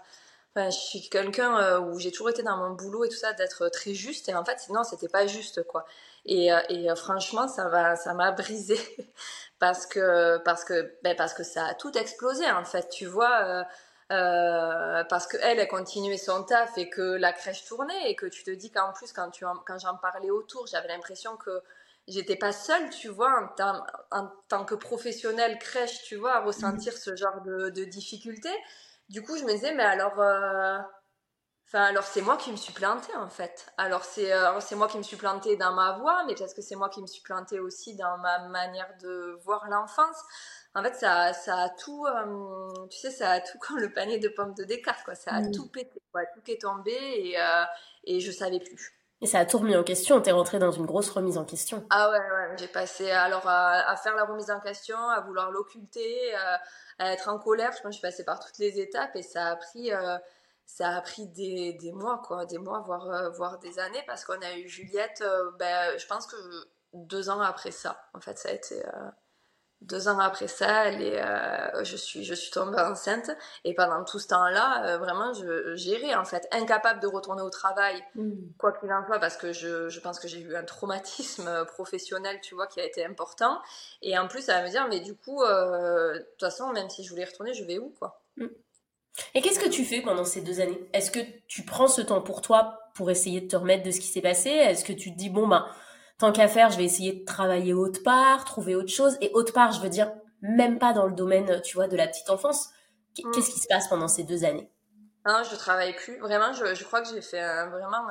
je 0.66 0.70
suis 0.70 1.08
quelqu'un 1.08 1.58
euh, 1.58 1.80
où 1.80 1.98
j'ai 1.98 2.10
toujours 2.10 2.30
été 2.30 2.42
dans 2.42 2.56
mon 2.56 2.70
boulot 2.70 3.04
et 3.04 3.08
tout 3.08 3.16
ça 3.16 3.32
d'être 3.32 3.68
très 3.68 3.94
juste 3.94 4.28
et 4.28 4.34
en 4.34 4.44
fait 4.44 4.58
sinon 4.58 4.84
c'était 4.84 5.08
pas 5.08 5.26
juste 5.26 5.62
quoi. 5.64 5.84
Et, 6.26 6.52
euh, 6.52 6.58
et 6.68 6.90
euh, 6.90 6.94
franchement 6.94 7.48
ça 7.48 7.68
va 7.68 7.96
ça 7.96 8.14
m'a 8.14 8.32
brisé 8.32 8.78
parce 9.58 9.86
que 9.86 10.38
parce 10.38 10.64
que 10.64 10.94
ben 11.02 11.16
parce 11.16 11.34
que 11.34 11.44
ça 11.44 11.66
a 11.66 11.74
tout 11.74 11.96
explosé 11.96 12.50
en 12.50 12.64
fait 12.64 12.88
tu 12.90 13.06
vois 13.06 13.64
euh, 14.10 15.04
parce 15.04 15.26
que 15.26 15.36
elle, 15.42 15.58
elle 15.58 15.68
continuait 15.68 16.16
son 16.16 16.42
taf 16.44 16.76
et 16.78 16.88
que 16.88 17.02
la 17.02 17.32
crèche 17.32 17.64
tournait 17.64 18.10
et 18.10 18.16
que 18.16 18.26
tu 18.26 18.42
te 18.42 18.50
dis 18.50 18.70
qu'en 18.70 18.92
plus 18.92 19.12
quand 19.12 19.30
tu 19.30 19.44
quand 19.66 19.78
j'en 19.78 19.96
parlais 19.96 20.30
autour 20.30 20.66
j'avais 20.66 20.88
l'impression 20.88 21.36
que 21.36 21.62
j'étais 22.06 22.36
pas 22.36 22.52
seule 22.52 22.88
tu 22.90 23.08
vois 23.08 23.54
en, 24.10 24.30
tant 24.48 24.64
que 24.64 24.74
professionnelle 24.74 25.58
crèche 25.58 26.02
tu 26.04 26.16
vois 26.16 26.36
à 26.36 26.40
ressentir 26.40 26.94
ce 26.94 27.14
genre 27.16 27.42
de, 27.42 27.68
de 27.68 27.84
difficultés 27.84 28.56
du 29.08 29.22
coup, 29.22 29.36
je 29.38 29.44
me 29.44 29.52
disais, 29.52 29.72
mais 29.74 29.84
alors, 29.84 30.20
euh, 30.20 30.78
enfin, 31.66 31.84
alors 31.84 32.04
c'est 32.04 32.20
moi 32.20 32.36
qui 32.36 32.50
me 32.52 32.56
suis 32.56 32.72
plantée 32.74 33.14
en 33.16 33.28
fait. 33.30 33.72
Alors 33.78 34.04
c'est, 34.04 34.32
euh, 34.32 34.60
c'est 34.60 34.76
moi 34.76 34.88
qui 34.88 34.98
me 34.98 35.02
suis 35.02 35.16
plantée 35.16 35.56
dans 35.56 35.72
ma 35.72 35.98
voix, 35.98 36.24
mais 36.26 36.34
parce 36.34 36.52
que 36.54 36.62
c'est 36.62 36.76
moi 36.76 36.90
qui 36.90 37.00
me 37.00 37.06
suis 37.06 37.22
plantée 37.22 37.58
aussi 37.58 37.96
dans 37.96 38.18
ma 38.18 38.40
manière 38.48 38.88
de 39.00 39.38
voir 39.44 39.66
l'enfance. 39.70 40.18
En 40.78 40.82
fait, 40.82 40.94
ça, 40.94 41.32
ça 41.32 41.56
a 41.56 41.68
tout, 41.70 42.06
euh, 42.06 42.86
tu 42.90 42.98
sais, 42.98 43.10
ça 43.10 43.32
a 43.32 43.40
tout 43.40 43.58
comme 43.58 43.78
le 43.78 43.92
panier 43.92 44.18
de 44.18 44.28
pommes 44.28 44.54
de 44.54 44.64
Descartes, 44.64 45.04
quoi. 45.04 45.14
Ça 45.14 45.32
a 45.32 45.40
mm. 45.40 45.52
tout 45.52 45.68
pété, 45.68 46.00
quoi. 46.12 46.22
Tout 46.26 46.50
est 46.50 46.60
tombé 46.60 46.92
et, 46.92 47.36
et 48.04 48.20
je 48.20 48.30
savais 48.30 48.60
plus. 48.60 48.94
Et 49.20 49.26
ça 49.26 49.40
a 49.40 49.44
tout 49.44 49.58
remis 49.58 49.76
en 49.76 49.82
question, 49.82 50.20
t'es 50.20 50.30
rentrée 50.30 50.60
dans 50.60 50.70
une 50.70 50.86
grosse 50.86 51.10
remise 51.10 51.38
en 51.38 51.44
question. 51.44 51.84
Ah 51.90 52.08
ouais, 52.10 52.18
ouais, 52.18 52.56
j'ai 52.56 52.68
passé 52.68 53.10
alors 53.10 53.48
à, 53.48 53.96
faire 53.96 54.14
la 54.14 54.24
remise 54.24 54.48
en 54.48 54.60
question, 54.60 54.96
à 54.96 55.20
vouloir 55.22 55.50
l'occulter, 55.50 56.32
à 56.98 57.12
être 57.12 57.28
en 57.28 57.38
colère. 57.38 57.72
Je 57.72 57.82
pense 57.82 57.82
que 57.82 57.88
je 57.88 57.98
suis 57.98 58.02
passée 58.02 58.24
par 58.24 58.40
toutes 58.40 58.58
les 58.58 58.80
étapes 58.80 59.14
et 59.14 59.22
ça 59.22 59.46
a 59.46 59.56
pris, 59.56 59.92
euh, 59.92 60.18
ça 60.66 60.90
a 60.90 61.00
pris 61.00 61.26
des, 61.28 61.74
des, 61.74 61.92
mois, 61.92 62.20
quoi, 62.24 62.44
des 62.44 62.58
mois, 62.58 62.80
voire, 62.80 63.08
euh, 63.10 63.30
voire 63.30 63.58
des 63.58 63.78
années, 63.78 64.02
parce 64.06 64.24
qu'on 64.24 64.40
a 64.40 64.56
eu 64.56 64.68
Juliette, 64.68 65.22
euh, 65.22 65.50
ben, 65.58 65.96
je 65.98 66.06
pense 66.06 66.26
que 66.26 66.36
deux 66.92 67.30
ans 67.30 67.40
après 67.40 67.70
ça, 67.70 68.00
en 68.14 68.20
fait, 68.20 68.38
ça 68.38 68.48
a 68.48 68.52
été 68.52 68.82
deux 69.80 70.08
ans 70.08 70.18
après 70.18 70.48
ça, 70.48 70.86
elle 70.86 71.02
est, 71.02 71.22
euh, 71.22 71.84
je, 71.84 71.96
suis, 71.96 72.24
je 72.24 72.34
suis 72.34 72.50
tombée 72.50 72.80
enceinte. 72.80 73.30
Et 73.64 73.74
pendant 73.74 74.04
tout 74.04 74.18
ce 74.18 74.26
temps-là, 74.28 74.84
euh, 74.84 74.98
vraiment, 74.98 75.32
je 75.32 75.76
gérais, 75.76 76.14
en 76.14 76.24
fait, 76.24 76.48
incapable 76.50 77.00
de 77.00 77.06
retourner 77.06 77.42
au 77.42 77.50
travail, 77.50 78.02
mm. 78.16 78.32
quoi 78.58 78.72
qu'il 78.72 78.92
en 78.92 79.06
soit, 79.06 79.20
parce 79.20 79.36
que 79.36 79.52
je, 79.52 79.88
je 79.88 80.00
pense 80.00 80.18
que 80.18 80.26
j'ai 80.26 80.40
eu 80.40 80.56
un 80.56 80.64
traumatisme 80.64 81.46
euh, 81.46 81.64
professionnel, 81.64 82.40
tu 82.42 82.54
vois, 82.54 82.66
qui 82.66 82.80
a 82.80 82.84
été 82.84 83.04
important. 83.04 83.60
Et 84.02 84.18
en 84.18 84.26
plus, 84.26 84.48
elle 84.48 84.56
va 84.56 84.62
me 84.64 84.70
dire, 84.70 84.86
mais 84.88 85.00
du 85.00 85.14
coup, 85.14 85.44
de 85.44 86.18
toute 86.18 86.40
façon, 86.40 86.72
même 86.72 86.90
si 86.90 87.04
je 87.04 87.10
voulais 87.10 87.24
retourner, 87.24 87.54
je 87.54 87.64
vais 87.64 87.78
où, 87.78 87.94
quoi? 87.98 88.20
Mm. 88.36 88.46
Et 89.34 89.42
qu'est-ce 89.42 89.58
que 89.58 89.68
tu 89.68 89.84
fais 89.84 90.00
pendant 90.00 90.24
ces 90.24 90.40
deux 90.40 90.60
années? 90.60 90.88
Est-ce 90.92 91.10
que 91.10 91.20
tu 91.46 91.64
prends 91.64 91.88
ce 91.88 92.02
temps 92.02 92.20
pour 92.20 92.40
toi 92.40 92.78
pour 92.94 93.10
essayer 93.10 93.40
de 93.40 93.48
te 93.48 93.56
remettre 93.56 93.82
de 93.82 93.90
ce 93.90 94.00
qui 94.00 94.06
s'est 94.06 94.20
passé? 94.20 94.50
Est-ce 94.50 94.84
que 94.84 94.92
tu 94.92 95.12
te 95.12 95.18
dis, 95.18 95.28
bon, 95.28 95.46
ben 95.48 95.66
tant 96.18 96.32
qu'à 96.32 96.48
faire, 96.48 96.70
je 96.70 96.76
vais 96.76 96.84
essayer 96.84 97.12
de 97.12 97.24
travailler 97.24 97.72
autre 97.72 98.02
part, 98.02 98.44
trouver 98.44 98.74
autre 98.74 98.92
chose. 98.92 99.16
Et 99.20 99.30
autre 99.34 99.52
part, 99.52 99.72
je 99.72 99.80
veux 99.80 99.88
dire, 99.88 100.12
même 100.42 100.78
pas 100.78 100.92
dans 100.92 101.06
le 101.06 101.14
domaine, 101.14 101.60
tu 101.62 101.76
vois, 101.76 101.88
de 101.88 101.96
la 101.96 102.06
petite 102.06 102.30
enfance. 102.30 102.70
Mm. 103.18 103.30
Qu'est-ce 103.32 103.50
qui 103.50 103.60
se 103.60 103.68
passe 103.68 103.88
pendant 103.88 104.08
ces 104.08 104.24
deux 104.24 104.44
années? 104.44 104.70
Non, 105.26 105.42
je 105.48 105.56
travaille 105.56 105.94
plus. 105.94 106.18
Vraiment, 106.18 106.52
je, 106.52 106.84
crois 106.84 107.02
que 107.02 107.08
j'ai 107.08 107.20
fait 107.20 107.42
vraiment. 107.68 108.06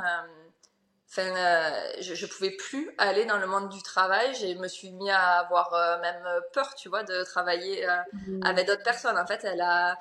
Euh, 1.18 1.82
je, 2.02 2.14
je 2.14 2.26
pouvais 2.26 2.52
plus 2.52 2.94
aller 2.98 3.26
dans 3.26 3.38
le 3.38 3.48
monde 3.48 3.70
du 3.70 3.82
travail. 3.82 4.36
Je 4.36 4.58
me 4.60 4.68
suis 4.68 4.92
mis 4.92 5.10
à 5.10 5.40
avoir 5.40 5.74
euh, 5.74 6.00
même 6.02 6.24
peur, 6.54 6.76
tu 6.76 6.90
vois, 6.90 7.04
de 7.04 7.24
travailler 7.24 7.88
euh, 7.88 7.96
mm. 8.14 8.46
avec 8.46 8.68
d'autres 8.68 8.84
personnes. 8.84 9.18
En 9.18 9.26
fait, 9.26 9.44
elle 9.44 9.62
a 9.62 9.98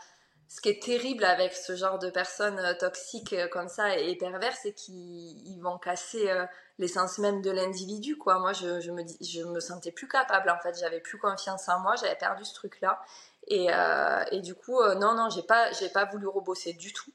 ce 0.48 0.60
qui 0.60 0.68
est 0.68 0.82
terrible 0.82 1.24
avec 1.24 1.54
ce 1.54 1.74
genre 1.74 1.98
de 1.98 2.10
personnes 2.10 2.60
toxiques 2.78 3.34
comme 3.50 3.68
ça 3.68 3.96
et 3.96 4.16
perverses, 4.16 4.60
c'est 4.62 4.74
qu'ils 4.74 5.60
vont 5.60 5.76
casser 5.78 6.30
l'essence 6.78 7.18
même 7.18 7.42
de 7.42 7.50
l'individu 7.50 8.16
quoi. 8.16 8.38
Moi 8.38 8.52
je, 8.52 8.80
je, 8.80 8.90
me 8.90 9.02
je 9.20 9.42
me 9.42 9.60
sentais 9.60 9.92
plus 9.92 10.08
capable 10.08 10.50
en 10.50 10.58
fait. 10.58 10.76
J'avais 10.78 11.00
plus 11.00 11.18
confiance 11.18 11.68
en 11.68 11.80
moi 11.80 11.94
j'avais 11.96 12.16
perdu 12.16 12.44
ce 12.44 12.54
truc 12.54 12.80
là 12.80 13.00
et, 13.48 13.68
euh, 13.72 14.24
et 14.32 14.40
du 14.40 14.54
coup 14.54 14.80
euh, 14.80 14.94
non 14.94 15.14
non 15.14 15.30
j'ai 15.30 15.42
pas 15.42 15.72
j'ai 15.72 15.88
pas 15.88 16.04
voulu 16.04 16.26
rebosser 16.26 16.72
du 16.74 16.92
tout. 16.92 17.10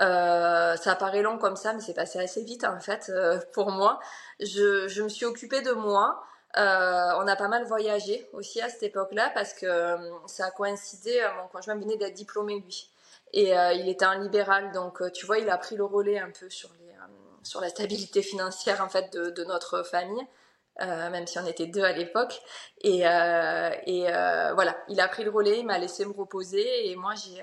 Euh, 0.00 0.76
ça 0.76 0.96
paraît 0.96 1.22
long 1.22 1.38
comme 1.38 1.56
ça 1.56 1.72
mais 1.72 1.80
c'est 1.80 1.94
passé 1.94 2.18
assez 2.18 2.42
vite 2.42 2.64
en 2.64 2.80
fait 2.80 3.12
pour 3.52 3.70
moi. 3.70 4.00
Je, 4.40 4.88
je 4.88 5.02
me 5.02 5.08
suis 5.08 5.26
occupée 5.26 5.62
de 5.62 5.72
moi. 5.72 6.22
On 6.56 7.26
a 7.26 7.36
pas 7.36 7.48
mal 7.48 7.64
voyagé 7.64 8.28
aussi 8.32 8.60
à 8.60 8.68
cette 8.68 8.84
époque-là 8.84 9.30
parce 9.34 9.54
que 9.54 9.96
ça 10.26 10.46
a 10.46 10.50
coïncidé, 10.52 11.26
mon 11.36 11.48
conjoint 11.48 11.74
venait 11.74 11.96
d'être 11.96 12.14
diplômé 12.14 12.60
lui. 12.60 12.90
Et 13.32 13.50
il 13.50 13.88
était 13.88 14.04
un 14.04 14.20
libéral, 14.20 14.70
donc 14.70 15.02
tu 15.12 15.26
vois, 15.26 15.38
il 15.38 15.50
a 15.50 15.58
pris 15.58 15.74
le 15.74 15.84
relais 15.84 16.20
un 16.20 16.30
peu 16.30 16.48
sur 16.48 16.70
les, 16.78 16.83
sur 17.44 17.60
la 17.60 17.68
stabilité 17.68 18.22
financière 18.22 18.80
en 18.80 18.88
fait 18.88 19.12
de, 19.12 19.44
notre 19.44 19.82
famille. 19.82 20.26
Euh, 20.80 21.08
même 21.08 21.24
si 21.28 21.38
on 21.38 21.46
était 21.46 21.68
deux 21.68 21.84
à 21.84 21.92
l'époque. 21.92 22.42
Et, 22.80 23.06
euh, 23.06 23.70
et 23.86 24.08
euh, 24.08 24.52
voilà, 24.54 24.76
il 24.88 25.00
a 25.00 25.06
pris 25.06 25.22
le 25.22 25.30
relais, 25.30 25.60
il 25.60 25.66
m'a 25.66 25.78
laissé 25.78 26.04
me 26.04 26.12
reposer. 26.12 26.90
Et 26.90 26.96
moi, 26.96 27.14
j'ai, 27.14 27.36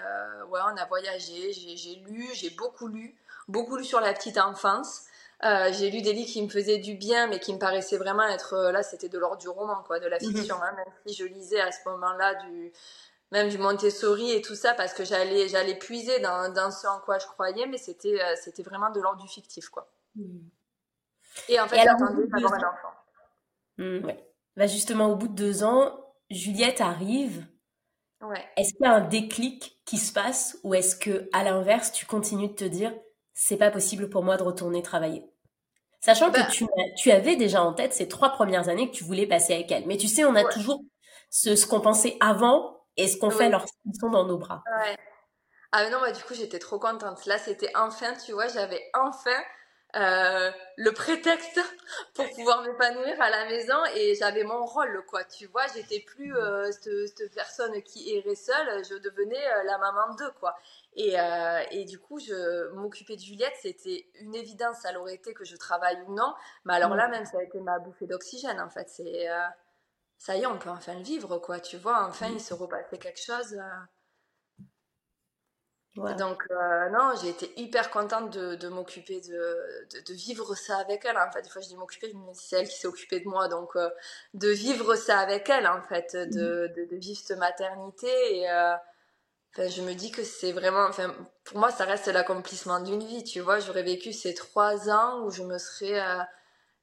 ouais, 0.49 0.59
on 0.65 0.75
a 0.75 0.85
voyagé, 0.85 1.53
j'ai, 1.53 1.95
lu, 2.07 2.27
j'ai 2.33 2.49
beaucoup 2.49 2.87
lu, 2.87 3.15
beaucoup 3.47 3.77
lu 3.77 3.85
sur 3.85 4.01
la 4.01 4.13
petite 4.13 4.37
enfance. 4.37 5.03
j'ai 5.41 5.89
lu 5.91 6.01
des 6.01 6.11
livres 6.11 6.29
qui 6.29 6.43
me 6.43 6.49
faisaient 6.49 6.79
du 6.79 6.95
bien, 6.95 7.27
mais 7.27 7.39
qui 7.39 7.53
me 7.53 7.59
paraissaient 7.59 7.97
vraiment 7.97 8.27
être 8.27 8.69
là, 8.73 8.83
c'était 8.83 9.07
de 9.07 9.17
l'ordre 9.17 9.37
du 9.37 9.47
roman, 9.47 9.81
quoi, 9.87 10.01
de 10.01 10.07
la 10.07 10.17
mhm. 10.17 10.35
fiction. 10.35 10.57
Hein, 10.61 10.73
même 10.75 10.93
si 11.05 11.13
je 11.13 11.23
lisais 11.23 11.61
à 11.61 11.71
ce 11.71 11.87
moment-là 11.87 12.35
du 12.35 12.73
même 13.31 13.49
du 13.49 13.57
Montessori 13.57 14.31
et 14.31 14.41
tout 14.41 14.55
ça 14.55 14.73
parce 14.73 14.93
que 14.93 15.03
j'allais 15.03 15.47
j'allais 15.47 15.75
puiser 15.75 16.19
dans, 16.19 16.53
dans, 16.53 16.69
ce 16.69 16.85
en 16.87 16.99
quoi 16.99 17.17
je 17.17 17.25
croyais 17.27 17.65
mais 17.65 17.77
c'était 17.77 18.21
euh, 18.21 18.35
c'était 18.41 18.63
vraiment 18.63 18.91
de 18.91 18.99
l'ordre 18.99 19.21
du 19.21 19.27
fictif 19.27 19.69
quoi 19.69 19.89
hmm. 20.15 20.39
et 21.49 21.59
en 21.59 21.67
fait 21.67 21.81
j'attendais 21.83 22.27
d'avoir 22.27 22.53
un 22.53 22.57
enfant 22.57 22.93
hmm, 23.77 24.05
ouais. 24.05 24.27
Bah 24.57 24.67
justement 24.67 25.07
au 25.07 25.15
bout 25.15 25.29
de 25.29 25.35
deux 25.35 25.63
ans 25.63 26.13
Juliette 26.29 26.81
arrive 26.81 27.45
ouais. 28.21 28.45
est-ce 28.57 28.73
qu'il 28.73 28.85
y 28.85 28.89
a 28.89 28.93
un 28.93 29.07
déclic 29.07 29.79
qui 29.85 29.97
se 29.97 30.11
passe 30.11 30.57
ou 30.63 30.73
est-ce 30.73 30.95
que 30.95 31.29
à 31.31 31.43
l'inverse 31.43 31.91
tu 31.91 32.05
continues 32.05 32.49
de 32.49 32.55
te 32.55 32.65
dire 32.65 32.93
c'est 33.33 33.57
pas 33.57 33.71
possible 33.71 34.09
pour 34.09 34.23
moi 34.23 34.37
de 34.37 34.43
retourner 34.43 34.83
travailler? 34.83 35.25
Sachant 36.01 36.31
que 36.31 36.39
bah 36.39 36.47
tu, 36.51 36.65
tu 36.97 37.11
avais 37.11 37.35
déjà 37.35 37.63
en 37.63 37.73
tête 37.73 37.93
ces 37.93 38.07
trois 38.07 38.31
premières 38.31 38.69
années 38.69 38.89
que 38.89 38.95
tu 38.95 39.03
voulais 39.03 39.27
passer 39.27 39.53
avec 39.53 39.71
elle 39.71 39.87
mais 39.87 39.97
tu 39.97 40.07
sais 40.07 40.25
on 40.25 40.35
a 40.35 40.43
toujours 40.43 40.81
ce, 41.29 41.55
ce 41.55 41.65
qu'on 41.65 41.79
pensait 41.79 42.17
avant 42.19 42.80
et 42.97 43.07
ce 43.07 43.17
qu'on 43.17 43.29
fait 43.29 43.49
lorsqu'ils 43.49 43.95
sont 43.99 44.09
dans 44.09 44.25
nos 44.25 44.37
bras. 44.37 44.63
Ouais. 44.65 44.97
Ah 45.71 45.89
non, 45.89 46.01
bah, 46.01 46.11
du 46.11 46.21
coup, 46.23 46.33
j'étais 46.33 46.59
trop 46.59 46.79
contente. 46.79 47.25
Là, 47.25 47.37
c'était 47.37 47.71
enfin, 47.75 48.13
tu 48.13 48.33
vois, 48.33 48.47
j'avais 48.47 48.89
enfin 48.93 49.41
euh, 49.95 50.51
le 50.77 50.91
prétexte 50.91 51.59
pour 52.13 52.29
pouvoir 52.29 52.61
m'épanouir 52.61 53.21
à 53.21 53.29
la 53.29 53.45
maison 53.45 53.77
et 53.95 54.15
j'avais 54.15 54.43
mon 54.43 54.65
rôle, 54.65 55.03
quoi. 55.07 55.23
Tu 55.23 55.47
vois, 55.47 55.63
j'étais 55.73 55.99
plus 55.99 56.35
euh, 56.35 56.71
cette, 56.71 57.33
personne 57.33 57.81
qui 57.83 58.15
errait 58.15 58.35
seule, 58.35 58.83
je 58.85 58.95
devenais 58.95 59.47
euh, 59.47 59.63
la 59.63 59.77
maman 59.77 60.15
d'eux, 60.15 60.31
quoi. 60.39 60.55
Et, 60.95 61.15
et, 61.71 61.85
du 61.85 61.99
coup, 61.99 62.19
je 62.19 62.69
m'occupais 62.73 63.15
de 63.15 63.21
Juliette, 63.21 63.53
c'était 63.61 64.09
une 64.15 64.35
évidence, 64.35 64.75
ça 64.81 64.91
l'aurait 64.91 65.15
été 65.15 65.33
que 65.33 65.45
je 65.45 65.55
travaille 65.55 65.97
ou 66.05 66.13
non. 66.13 66.33
Mais 66.65 66.73
alors 66.73 66.95
là, 66.95 67.07
même, 67.07 67.23
ça 67.23 67.37
a 67.37 67.43
été 67.43 67.61
ma 67.61 67.79
bouffée 67.79 68.07
d'oxygène, 68.07 68.59
en 68.59 68.69
fait. 68.69 68.89
C'est 68.89 69.29
ça 70.21 70.37
y 70.37 70.43
est, 70.43 70.45
on 70.45 70.59
peut 70.59 70.69
enfin 70.69 70.93
le 70.93 71.01
vivre, 71.01 71.39
quoi. 71.39 71.59
Tu 71.59 71.77
vois, 71.77 72.05
enfin, 72.07 72.27
il 72.27 72.39
se 72.39 72.53
repassait 72.53 72.99
quelque 72.99 73.19
chose. 73.19 73.59
Euh. 75.97 76.13
Donc, 76.13 76.43
euh, 76.51 76.89
non, 76.89 77.13
j'ai 77.19 77.29
été 77.29 77.59
hyper 77.59 77.89
contente 77.89 78.29
de, 78.29 78.67
m'occuper, 78.69 79.19
de, 79.19 79.57
de, 80.07 80.13
vivre 80.13 80.53
ça 80.53 80.77
avec 80.77 81.05
elle. 81.05 81.17
En 81.17 81.31
fait, 81.31 81.41
des 81.41 81.49
fois, 81.49 81.61
je 81.63 81.69
dis 81.69 81.75
m'occuper, 81.75 82.13
c'est 82.33 82.57
elle 82.57 82.67
qui 82.67 82.77
s'est 82.77 82.87
occupée 82.87 83.19
de 83.21 83.27
moi. 83.27 83.47
Donc, 83.47 83.75
euh, 83.75 83.89
de 84.35 84.49
vivre 84.49 84.95
ça 84.95 85.17
avec 85.17 85.49
elle, 85.49 85.67
en 85.67 85.81
fait, 85.81 86.15
de, 86.15 86.71
de, 86.75 86.95
vivre 86.97 87.19
cette 87.19 87.39
maternité. 87.39 88.07
Et, 88.37 88.47
Enfin, 89.53 89.67
je 89.67 89.81
me 89.81 89.93
dis 89.93 90.11
que 90.11 90.23
c'est 90.23 90.53
vraiment, 90.53 90.85
enfin, 90.87 91.13
pour 91.43 91.57
moi, 91.57 91.71
ça 91.71 91.83
reste 91.83 92.07
l'accomplissement 92.07 92.79
d'une 92.79 93.03
vie, 93.03 93.25
tu 93.25 93.41
vois. 93.41 93.59
J'aurais 93.59 93.83
vécu 93.83 94.13
ces 94.13 94.33
trois 94.33 94.89
ans 94.89 95.25
où 95.25 95.29
je 95.29 95.43
me 95.43 95.57
serais, 95.57 95.99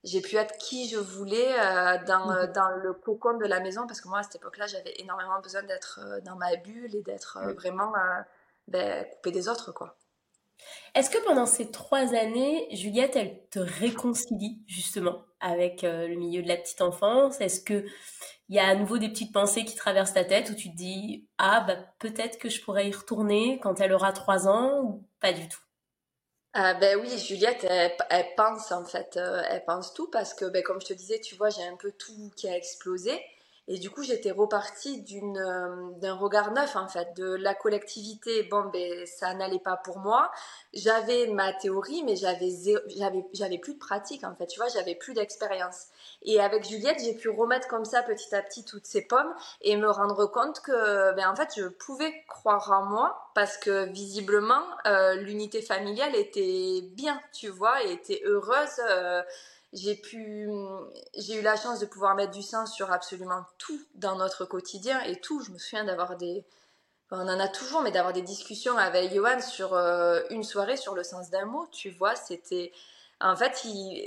j'ai 0.05 0.21
pu 0.21 0.37
être 0.37 0.57
qui 0.59 0.89
je 0.89 0.99
voulais 0.99 1.59
euh, 1.59 1.99
dans, 2.07 2.31
euh, 2.31 2.47
mhm. 2.47 2.53
dans 2.53 2.69
le 2.71 2.93
cocon 2.93 3.37
de 3.37 3.47
la 3.47 3.61
maison, 3.61 3.87
parce 3.87 4.01
que 4.01 4.09
moi, 4.09 4.21
à 4.21 4.23
cette 4.23 4.37
époque-là, 4.37 4.67
j'avais 4.67 4.95
énormément 4.99 5.41
besoin 5.41 5.63
d'être 5.63 6.01
dans 6.25 6.37
ma 6.37 6.55
bulle 6.57 6.95
et 6.95 7.03
d'être 7.03 7.39
vraiment 7.57 7.93
ben, 8.69 9.05
coupée 9.11 9.33
des 9.33 9.49
autres, 9.49 9.73
quoi. 9.73 9.97
Est-ce 10.95 11.09
que 11.09 11.25
pendant 11.25 11.47
ces 11.47 11.71
trois 11.71 12.15
années, 12.15 12.67
Juliette, 12.75 13.15
elle 13.15 13.41
te 13.51 13.61
réconcilie 13.61 14.61
justement 14.67 15.23
avec 15.41 15.83
le 15.83 16.17
milieu 16.17 16.43
de 16.43 16.49
la 16.49 16.57
petite 16.57 16.81
enfance? 16.81 17.41
Est-ce 17.41 17.61
que 17.61 17.85
il 18.49 18.57
y 18.57 18.59
a 18.59 18.67
à 18.67 18.75
nouveau 18.75 18.99
des 18.99 19.09
petites 19.09 19.33
pensées 19.33 19.65
qui 19.65 19.77
traversent 19.77 20.15
ta 20.15 20.25
tête 20.25 20.51
où 20.51 20.55
tu 20.55 20.71
te 20.71 20.77
dis 20.77 21.29
ah 21.39 21.61
bah 21.61 21.77
peut-être 21.99 22.39
que 22.39 22.49
je 22.49 22.63
pourrais 22.63 22.89
y 22.89 22.93
retourner 22.93 23.61
quand 23.63 23.81
elle 23.81 23.93
aura 23.93 24.13
trois 24.13 24.49
ans 24.49 24.81
ou 24.83 25.07
pas 25.21 25.33
du 25.33 25.49
tout? 25.49 25.61
Ah 26.55 26.75
ben 26.75 26.99
oui, 27.01 27.19
Juliette, 27.19 27.67
elle, 27.69 28.27
pense 28.37 28.73
en 28.73 28.85
fait, 28.85 29.17
euh, 29.17 29.43
elle 29.51 29.65
pense 29.65 29.95
tout 29.95 30.11
parce 30.11 30.35
que 30.35 30.47
ben, 30.47 30.63
comme 30.63 30.81
je 30.81 30.87
te 30.89 30.93
disais, 30.95 31.21
tu 31.21 31.37
vois, 31.37 31.51
j'ai 31.51 31.65
un 31.65 31.77
peu 31.77 31.93
tout 31.93 32.31
qui 32.37 32.49
a 32.49 32.57
explosé. 32.57 33.21
Et 33.71 33.79
du 33.79 33.91
coup, 33.91 34.03
j'étais 34.03 34.31
repartie 34.31 35.05
euh, 35.23 35.91
d'un 36.01 36.15
regard 36.15 36.53
neuf, 36.53 36.75
en 36.75 36.89
fait, 36.89 37.15
de 37.17 37.35
la 37.35 37.55
collectivité. 37.55 38.43
Bon, 38.45 38.65
ben, 38.73 39.07
ça 39.07 39.35
n'allait 39.35 39.59
pas 39.59 39.77
pour 39.77 39.99
moi. 39.99 40.31
J'avais 40.73 41.27
ma 41.27 41.53
théorie, 41.53 42.03
mais 42.03 42.17
j'avais, 42.17 42.51
j'avais, 42.97 43.27
j'avais 43.35 43.59
plus 43.59 43.75
de 43.75 43.79
pratique, 43.79 44.25
en 44.25 44.35
fait. 44.35 44.47
Tu 44.47 44.59
vois, 44.59 44.69
j'avais 44.69 44.95
plus 44.95 45.13
d'expérience. 45.13 45.89
Et 46.23 46.41
avec 46.41 46.67
Juliette, 46.67 46.99
j'ai 47.05 47.13
pu 47.13 47.29
remettre 47.29 47.69
comme 47.69 47.85
ça, 47.85 48.03
petit 48.03 48.35
à 48.35 48.41
petit, 48.41 48.65
toutes 48.65 48.87
ces 48.87 49.03
pommes 49.03 49.35
et 49.61 49.77
me 49.77 49.91
rendre 49.91 50.25
compte 50.25 50.61
que, 50.61 51.15
ben, 51.15 51.29
en 51.29 51.37
fait, 51.37 51.51
je 51.55 51.67
pouvais 51.67 52.25
croire 52.27 52.73
en 52.73 52.87
moi 52.87 53.31
parce 53.35 53.59
que, 53.59 53.85
visiblement, 53.91 54.65
euh, 54.87 55.17
l'unité 55.17 55.61
familiale 55.61 56.17
était 56.17 56.81
bien, 56.93 57.21
tu 57.35 57.49
vois, 57.49 57.85
et 57.85 57.93
était 57.93 58.23
heureuse. 58.25 58.81
Euh, 58.89 59.23
j'ai 59.73 59.95
pu, 59.97 60.49
j'ai 61.17 61.35
eu 61.39 61.43
la 61.43 61.57
chance 61.57 61.79
de 61.81 61.87
pouvoir 61.87 62.15
mettre 62.15 62.33
du 62.33 62.43
sens 62.43 62.75
sur 62.75 62.91
absolument 62.91 63.45
tout 63.59 63.81
dans 63.95 64.17
notre 64.17 64.45
quotidien 64.45 65.01
et 65.03 65.21
tout. 65.21 65.43
Je 65.43 65.51
me 65.51 65.59
souviens 65.59 65.85
d'avoir 65.85 66.17
des, 66.17 66.45
on 67.11 67.29
en 67.29 67.41
a 67.41 67.49
toujours, 67.49 67.83
mais 67.83 67.91
d'avoir 67.91 68.13
des 68.13 68.23
discussions 68.23 68.77
avec 68.77 69.13
Johan 69.13 69.41
sur 69.41 69.75
euh, 69.75 70.21
une 70.31 70.45
soirée 70.45 70.77
sur 70.77 70.95
le 70.95 71.03
sens 71.03 71.31
d'un 71.31 71.47
mot. 71.47 71.67
Tu 71.73 71.91
vois, 71.91 72.15
c'était, 72.15 72.73
en 73.21 73.35
fait, 73.35 73.67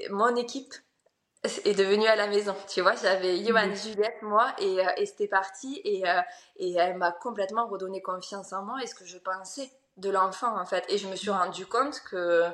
mon 0.09 0.35
équipe 0.35 0.73
est 1.43 1.77
devenue 1.77 2.07
à 2.07 2.15
la 2.15 2.27
maison. 2.27 2.55
Tu 2.67 2.81
vois, 2.81 2.95
j'avais 2.95 3.43
Johan, 3.43 3.67
mhm. 3.67 3.75
Juliette, 3.75 4.21
moi, 4.21 4.53
et, 4.59 4.85
euh, 4.85 4.91
et 4.97 5.05
c'était 5.05 5.27
parti. 5.27 5.81
Et, 5.83 6.07
euh, 6.07 6.21
et 6.57 6.73
elle 6.73 6.97
m'a 6.97 7.11
complètement 7.11 7.67
redonné 7.67 8.01
confiance 8.01 8.53
en 8.53 8.63
moi 8.63 8.77
et 8.83 8.87
ce 8.87 8.95
que 8.95 9.05
je 9.05 9.17
pensais 9.17 9.71
de 9.97 10.09
l'enfant, 10.09 10.59
en 10.59 10.65
fait. 10.65 10.85
Et 10.89 10.99
je 10.99 11.07
me 11.07 11.15
suis 11.15 11.31
rendu 11.31 11.65
compte 11.65 12.01
que 12.01 12.45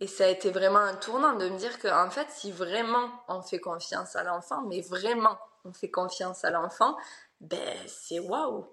et 0.00 0.06
ça 0.06 0.24
a 0.24 0.28
été 0.28 0.50
vraiment 0.50 0.78
un 0.78 0.94
tournant 0.94 1.34
de 1.34 1.48
me 1.48 1.58
dire 1.58 1.78
que, 1.78 1.88
en 1.88 2.10
fait, 2.10 2.28
si 2.30 2.52
vraiment 2.52 3.10
on 3.26 3.42
fait 3.42 3.58
confiance 3.58 4.14
à 4.14 4.22
l'enfant, 4.22 4.62
mais 4.62 4.80
vraiment 4.80 5.38
on 5.64 5.72
fait 5.72 5.90
confiance 5.90 6.44
à 6.44 6.50
l'enfant, 6.50 6.96
ben 7.40 7.76
c'est 7.86 8.20
waouh. 8.20 8.66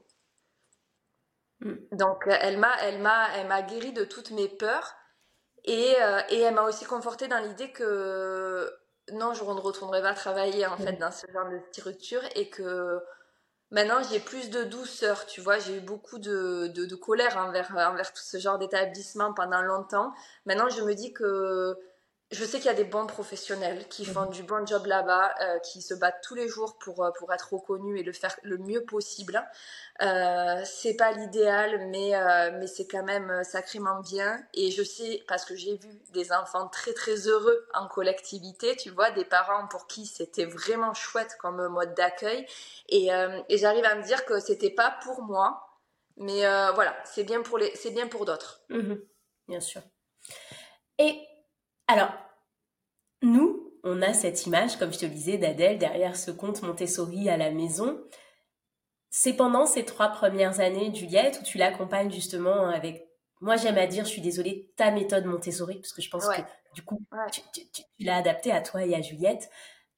Mm. 1.62 1.74
Donc 1.94 2.26
elle 2.28 2.58
m'a, 2.60 2.76
elle 2.82 3.02
m'a, 3.02 3.30
elle 3.36 3.48
m'a 3.48 3.62
guéri 3.64 3.92
de 3.94 4.04
toutes 4.04 4.32
mes 4.32 4.50
peurs 4.50 4.94
et, 5.64 5.96
euh, 6.02 6.22
et 6.30 6.42
elle 6.42 6.54
m'a 6.54 6.64
aussi 6.64 6.86
confortée 6.86 7.28
dans 7.28 7.40
l'idée 7.40 7.72
que 7.72 8.72
non, 9.12 9.34
je 9.34 9.44
ne 9.44 9.50
retournerai 9.50 10.02
pas 10.02 10.14
travailler 10.14 10.66
en 10.66 10.78
fait 10.78 10.94
mm. 10.94 11.00
dans 11.00 11.12
ce 11.12 11.26
genre 11.32 11.50
de 11.50 11.60
structure 11.72 12.22
et 12.36 12.50
que 12.50 13.02
Maintenant, 13.72 14.02
j'ai 14.10 14.20
plus 14.20 14.50
de 14.50 14.64
douceur, 14.64 15.26
tu 15.26 15.42
vois. 15.42 15.60
J'ai 15.60 15.78
eu 15.78 15.82
beaucoup 15.82 16.20
de, 16.20 16.68
de, 16.68 16.96
colère 16.96 17.38
envers, 17.38 17.72
envers 17.72 18.14
tout 18.14 18.22
ce 18.24 18.38
genre 18.38 18.58
d'établissement 18.60 19.34
pendant 19.34 19.62
longtemps. 19.62 20.14
Maintenant, 20.46 20.70
je 20.70 20.82
me 20.82 20.94
dis 20.94 21.14
que 21.14 21.78
je 22.32 22.44
sais 22.44 22.58
qu'il 22.58 22.66
y 22.66 22.70
a 22.70 22.74
des 22.74 22.86
bons 22.86 23.06
professionnels 23.06 23.88
qui 23.88 24.04
font 24.04 24.26
mhm. 24.26 24.32
du 24.32 24.44
bon 24.44 24.66
job 24.66 24.88
là-bas, 24.88 25.36
euh, 25.42 25.60
qui 25.60 25.82
se 25.82 25.94
battent 25.94 26.22
tous 26.24 26.34
les 26.34 26.48
jours 26.48 26.78
pour, 26.80 27.04
euh, 27.04 27.12
pour 27.20 27.32
être 27.32 27.54
reconnus 27.54 28.00
et 28.00 28.04
le 28.04 28.12
faire 28.12 28.36
le 28.42 28.58
mieux 28.58 28.84
possible. 28.84 29.44
Euh, 30.02 30.62
c'est 30.66 30.96
pas 30.96 31.12
l'idéal, 31.12 31.88
mais, 31.90 32.16
euh, 32.16 32.52
mais 32.58 32.66
c'est 32.66 32.88
quand 32.88 33.04
même 33.04 33.44
sacrément 33.44 34.00
bien. 34.02 34.44
Et 34.56 34.72
je 34.72 34.82
sais, 34.82 35.24
parce 35.28 35.46
que 35.46 35.56
j'ai 35.56 35.76
vu 35.76 35.90
des 36.14 36.32
enfants 36.32 36.68
très 36.68 36.94
très 36.94 37.28
heureux 37.28 37.68
en 37.76 37.88
collectivité, 37.88 38.76
tu 38.76 38.90
vois, 38.90 39.12
des 39.12 39.26
parents 39.26 39.68
pour 39.68 39.86
qui 39.86 40.08
c'était 40.08 40.46
vraiment 40.46 40.96
chouette 40.96 41.38
comme 41.40 41.68
mode 41.68 41.94
d'accueil. 41.94 42.48
Et, 42.90 43.10
et 43.50 43.58
j'arrive 43.58 43.86
à 43.86 43.96
me 43.96 44.04
dire 44.04 44.26
que 44.26 44.40
c'était 44.40 44.72
pas 44.72 44.98
pour 45.04 45.22
moi, 45.22 45.80
mais 46.18 46.42
voilà, 46.74 46.96
c'est 47.06 47.24
bien 47.24 47.42
pour, 47.42 47.58
les, 47.58 47.74
c'est 47.76 47.92
bien 47.92 48.08
pour 48.08 48.26
d'autres. 48.26 48.62
Mhm. 48.70 49.00
bien 49.48 49.60
sûr. 49.60 49.82
Et 50.98 51.20
alors, 51.88 52.12
nous, 53.22 53.74
on 53.84 54.02
a 54.02 54.14
cette 54.14 54.46
image, 54.46 54.78
comme 54.78 54.92
je 54.92 55.00
te 55.00 55.06
le 55.06 55.12
disais, 55.12 55.38
d'Adèle 55.38 55.78
derrière 55.78 56.16
ce 56.16 56.32
compte 56.32 56.64
Montessori 56.64 57.30
à 57.30 57.38
la 57.38 57.52
maison. 57.52 58.02
C'est 59.10 59.34
pendant 59.34 59.66
ces 59.66 59.86
trois 59.86 60.10
premières 60.10 60.60
années, 60.60 60.94
Juliette, 60.94 61.40
où 61.42 61.44
tu 61.44 61.58
l'accompagnes 61.58 62.12
justement 62.12 62.68
avec, 62.70 63.08
moi 63.40 63.56
j'aime 63.56 63.78
à 63.78 63.88
dire, 63.88 64.04
je 64.06 64.10
suis 64.10 64.22
désolée, 64.22 64.74
ta 64.76 64.92
méthode 64.92 65.26
Montessori, 65.26 65.76
parce 65.76 65.94
que 65.94 66.02
je 66.02 66.10
pense 66.10 66.28
que 66.28 66.42
du 66.74 66.82
coup, 66.82 67.00
tu, 67.32 67.84
l'as 68.00 68.18
adaptée 68.18 68.52
à 68.52 68.62
toi 68.62 68.84
et 68.84 68.96
à 68.96 69.02
Juliette, 69.02 69.50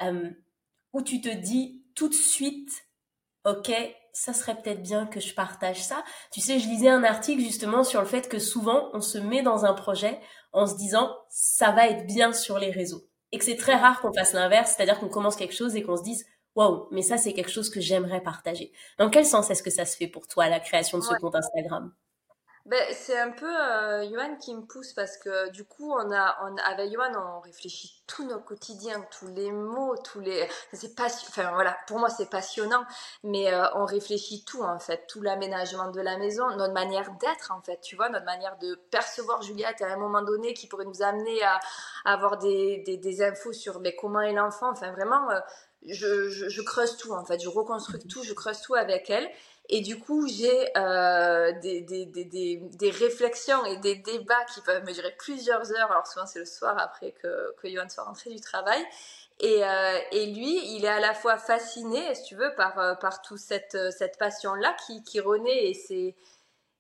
euh, 0.01 0.29
où 0.93 1.01
tu 1.01 1.21
te 1.21 1.29
dis 1.29 1.83
tout 1.95 2.09
de 2.09 2.13
suite, 2.13 2.69
ok, 3.45 3.71
ça 4.13 4.33
serait 4.33 4.61
peut-être 4.61 4.81
bien 4.81 5.05
que 5.05 5.19
je 5.19 5.33
partage 5.33 5.81
ça. 5.81 6.03
Tu 6.31 6.41
sais, 6.41 6.59
je 6.59 6.67
lisais 6.67 6.89
un 6.89 7.03
article 7.03 7.41
justement 7.41 7.83
sur 7.83 8.01
le 8.01 8.07
fait 8.07 8.27
que 8.27 8.39
souvent 8.39 8.89
on 8.93 9.01
se 9.01 9.17
met 9.17 9.41
dans 9.41 9.65
un 9.65 9.73
projet 9.73 10.19
en 10.57 10.67
se 10.67 10.75
disant 10.75 11.15
ça 11.29 11.71
va 11.71 11.87
être 11.87 12.05
bien 12.05 12.33
sur 12.33 12.59
les 12.59 12.71
réseaux. 12.71 13.07
Et 13.31 13.37
que 13.37 13.45
c'est 13.45 13.57
très 13.57 13.75
rare 13.75 14.01
qu'on 14.01 14.13
fasse 14.13 14.33
l'inverse, 14.33 14.73
c'est-à-dire 14.75 14.99
qu'on 14.99 15.09
commence 15.09 15.35
quelque 15.35 15.55
chose 15.55 15.75
et 15.75 15.83
qu'on 15.83 15.97
se 15.97 16.03
dise 16.03 16.25
waouh, 16.55 16.87
mais 16.91 17.01
ça 17.03 17.17
c'est 17.17 17.33
quelque 17.33 17.51
chose 17.51 17.69
que 17.69 17.79
j'aimerais 17.79 18.21
partager. 18.21 18.71
Dans 18.97 19.09
quel 19.09 19.25
sens 19.25 19.49
est-ce 19.49 19.63
que 19.63 19.69
ça 19.69 19.85
se 19.85 19.95
fait 19.95 20.07
pour 20.07 20.27
toi 20.27 20.49
la 20.49 20.59
création 20.59 20.97
de 20.97 21.03
ce 21.03 21.13
compte 21.13 21.35
Instagram? 21.35 21.93
Ben, 22.67 22.83
c'est 22.91 23.17
un 23.17 23.31
peu 23.31 23.49
euh, 23.49 24.35
qui 24.41 24.53
me 24.53 24.65
pousse 24.65 24.91
parce 24.91 25.15
que 25.15 25.49
du 25.51 25.63
coup, 25.63 25.89
on 25.93 26.11
a, 26.11 26.37
avec 26.65 26.91
Johan, 26.91 27.13
on 27.15 27.39
réfléchit 27.39 28.03
tout 28.07 28.25
nos 28.25 28.39
quotidiens, 28.39 29.05
tous 29.17 29.27
les 29.27 29.51
mots, 29.51 29.95
tous 30.03 30.19
les. 30.19 30.45
C'est 30.73 30.93
pas, 30.93 31.05
enfin 31.05 31.49
voilà, 31.53 31.77
pour 31.87 31.97
moi 31.97 32.09
c'est 32.09 32.29
passionnant, 32.29 32.83
mais 33.23 33.53
euh, 33.53 33.63
on 33.75 33.85
réfléchit 33.85 34.43
tout 34.43 34.63
en 34.63 34.79
fait, 34.79 35.07
tout 35.07 35.21
l'aménagement 35.21 35.91
de 35.91 36.01
la 36.01 36.17
maison, 36.17 36.45
notre 36.57 36.73
manière 36.73 37.09
d'être 37.21 37.53
en 37.53 37.61
fait, 37.61 37.79
tu 37.79 37.95
vois, 37.95 38.09
notre 38.09 38.25
manière 38.25 38.57
de 38.57 38.75
percevoir 38.91 39.41
Juliette 39.41 39.81
à 39.81 39.87
un 39.87 39.97
moment 39.97 40.21
donné 40.21 40.53
qui 40.53 40.67
pourrait 40.67 40.83
nous 40.83 41.01
amener 41.01 41.41
à, 41.43 41.61
avoir 42.03 42.37
des, 42.37 42.83
des, 42.85 43.23
infos 43.23 43.53
sur 43.53 43.79
mais 43.79 43.95
comment 43.95 44.19
est 44.19 44.33
l'enfant, 44.33 44.71
enfin 44.71 44.91
vraiment. 44.91 45.31
Euh, 45.31 45.39
je, 45.85 46.29
je, 46.29 46.49
je, 46.49 46.61
creuse 46.63 46.97
tout 46.97 47.13
en 47.13 47.23
fait, 47.23 47.39
je 47.39 47.47
reconstruis 47.47 47.99
tout, 48.07 48.23
je 48.23 48.33
creuse 48.33 48.59
tout 48.61 48.75
avec 48.75 49.09
elle. 49.09 49.29
Et 49.69 49.81
du 49.81 49.99
coup, 49.99 50.27
j'ai 50.27 50.69
euh, 50.77 51.51
des, 51.59 51.81
des, 51.81 52.05
des, 52.05 52.25
des, 52.25 52.89
réflexions 52.89 53.65
et 53.65 53.77
des 53.77 53.95
débats 53.95 54.45
qui 54.53 54.61
peuvent 54.61 54.83
me 54.85 54.93
durer 54.93 55.13
plusieurs 55.17 55.71
heures. 55.73 55.91
Alors 55.91 56.07
souvent, 56.07 56.25
c'est 56.25 56.39
le 56.39 56.45
soir 56.45 56.77
après 56.79 57.11
que, 57.11 57.53
que 57.61 57.69
Johan 57.69 57.89
soit 57.89 58.03
rentré 58.03 58.29
du 58.29 58.39
travail. 58.39 58.81
Et, 59.39 59.63
euh, 59.63 59.99
et, 60.11 60.27
lui, 60.27 60.75
il 60.75 60.85
est 60.85 60.89
à 60.89 60.99
la 60.99 61.13
fois 61.13 61.37
fasciné, 61.37 62.15
si 62.15 62.23
tu 62.23 62.35
veux, 62.35 62.55
par, 62.55 62.79
euh, 62.79 62.95
par 62.95 63.21
toute 63.21 63.39
cette, 63.39 63.77
cette 63.91 64.17
passion-là 64.17 64.75
qui, 64.85 65.03
qui 65.03 65.19
renaît 65.19 65.69
et 65.69 65.73
c'est 65.73 66.15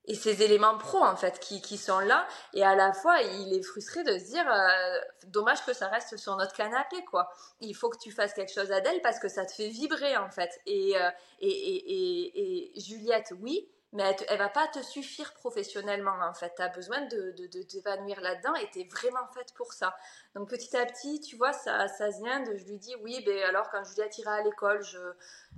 et 0.07 0.15
ces 0.15 0.41
éléments 0.41 0.77
pro 0.77 0.99
en 1.03 1.15
fait 1.15 1.39
qui, 1.39 1.61
qui, 1.61 1.77
sont 1.77 1.99
là 1.99 2.27
et 2.53 2.63
à 2.63 2.75
la 2.75 2.93
fois 2.93 3.21
il 3.21 3.53
est 3.53 3.61
frustré 3.61 4.03
de 4.03 4.17
se 4.17 4.25
dire 4.25 4.45
euh, 4.51 4.99
dommage 5.27 5.63
que 5.65 5.73
ça 5.73 5.87
reste 5.87 6.17
sur 6.17 6.35
notre 6.37 6.53
canapé 6.53 7.03
quoi. 7.05 7.29
Il 7.59 7.75
faut 7.75 7.89
que 7.89 7.97
tu 7.97 8.11
fasses 8.11 8.33
quelque 8.33 8.53
chose 8.53 8.71
à 8.71 8.81
d'elle 8.81 9.01
parce 9.01 9.19
que 9.19 9.27
ça 9.27 9.45
te 9.45 9.51
fait 9.51 9.67
vibrer 9.67 10.17
en 10.17 10.29
fait. 10.29 10.59
Et, 10.65 10.97
euh, 10.97 11.09
et, 11.41 11.49
et, 11.49 12.77
et, 12.77 12.79
Juliette 12.79 13.33
oui 13.41 13.69
mais 13.93 14.15
elle, 14.27 14.37
va 14.37 14.49
pas 14.49 14.67
te 14.67 14.81
suffire 14.81 15.33
professionnellement 15.33 16.17
en 16.21 16.33
fait. 16.33 16.53
Tu 16.55 16.61
as 16.61 16.67
besoin 16.67 17.01
de, 17.07 17.31
de, 17.31 17.61
t'épanouir 17.63 18.19
là-dedans 18.19 18.53
et 18.55 18.69
tu 18.71 18.81
es 18.81 18.83
vraiment 18.83 19.25
faite 19.33 19.53
pour 19.55 19.73
ça. 19.73 19.95
Donc 20.35 20.49
petit 20.49 20.75
à 20.75 20.85
petit, 20.85 21.21
tu 21.21 21.37
vois, 21.37 21.53
ça, 21.53 21.87
ça 21.87 22.09
vient 22.09 22.41
de, 22.41 22.55
je 22.57 22.65
lui 22.65 22.77
dis 22.77 22.93
oui, 23.01 23.23
ben 23.25 23.43
alors 23.43 23.69
quand 23.69 23.83
Juliette 23.85 24.17
ira 24.17 24.33
à 24.33 24.41
l'école, 24.41 24.83
je, 24.83 24.99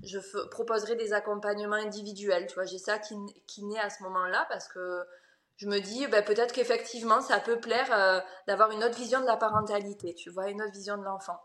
je 0.04 0.20
proposerai 0.50 0.96
des 0.96 1.14
accompagnements 1.14 1.76
individuels. 1.76 2.46
Tu 2.48 2.54
vois, 2.54 2.66
j'ai 2.66 2.78
ça 2.78 3.00
qui, 3.00 3.16
qui 3.48 3.64
naît 3.66 3.80
à 3.80 3.90
ce 3.90 4.04
moment-là 4.04 4.46
parce 4.50 4.68
que 4.68 5.04
je 5.58 5.68
me 5.68 5.80
dis 5.80 6.06
ben, 6.08 6.24
peut-être 6.24 6.54
qu'effectivement 6.54 7.22
ça 7.22 7.40
peut 7.40 7.60
plaire 7.60 7.92
euh, 7.92 8.20
d'avoir 8.48 8.72
une 8.72 8.84
autre 8.84 8.98
vision 8.98 9.22
de 9.22 9.26
la 9.26 9.38
parentalité, 9.38 10.14
tu 10.14 10.30
vois, 10.30 10.50
une 10.50 10.62
autre 10.62 10.74
vision 10.74 10.98
de 10.98 11.04
l'enfant. 11.04 11.42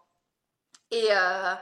Et, 0.90 1.08
euh, 1.10 1.54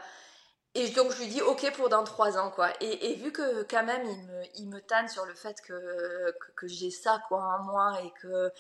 et 0.74 0.88
donc 0.90 1.12
je 1.12 1.18
lui 1.18 1.26
dis 1.28 1.42
ok 1.42 1.72
pour 1.74 1.88
dans 1.88 2.04
trois 2.04 2.38
ans 2.38 2.50
quoi. 2.50 2.70
Et, 2.80 3.14
vu 3.16 3.30
que 3.32 3.62
quand 3.64 3.84
même 3.84 4.06
il 4.06 4.18
me, 4.26 4.42
il 4.56 4.68
me 4.68 4.80
tanne 4.80 5.08
sur 5.08 5.26
le 5.26 5.34
fait 5.34 5.60
que, 5.60 6.34
que, 6.56 6.66
j'ai 6.66 6.90
ça 6.90 7.22
quoi 7.28 7.38
en 7.38 7.62
moi 7.64 7.98
et 8.02 8.10
que, 8.22 8.50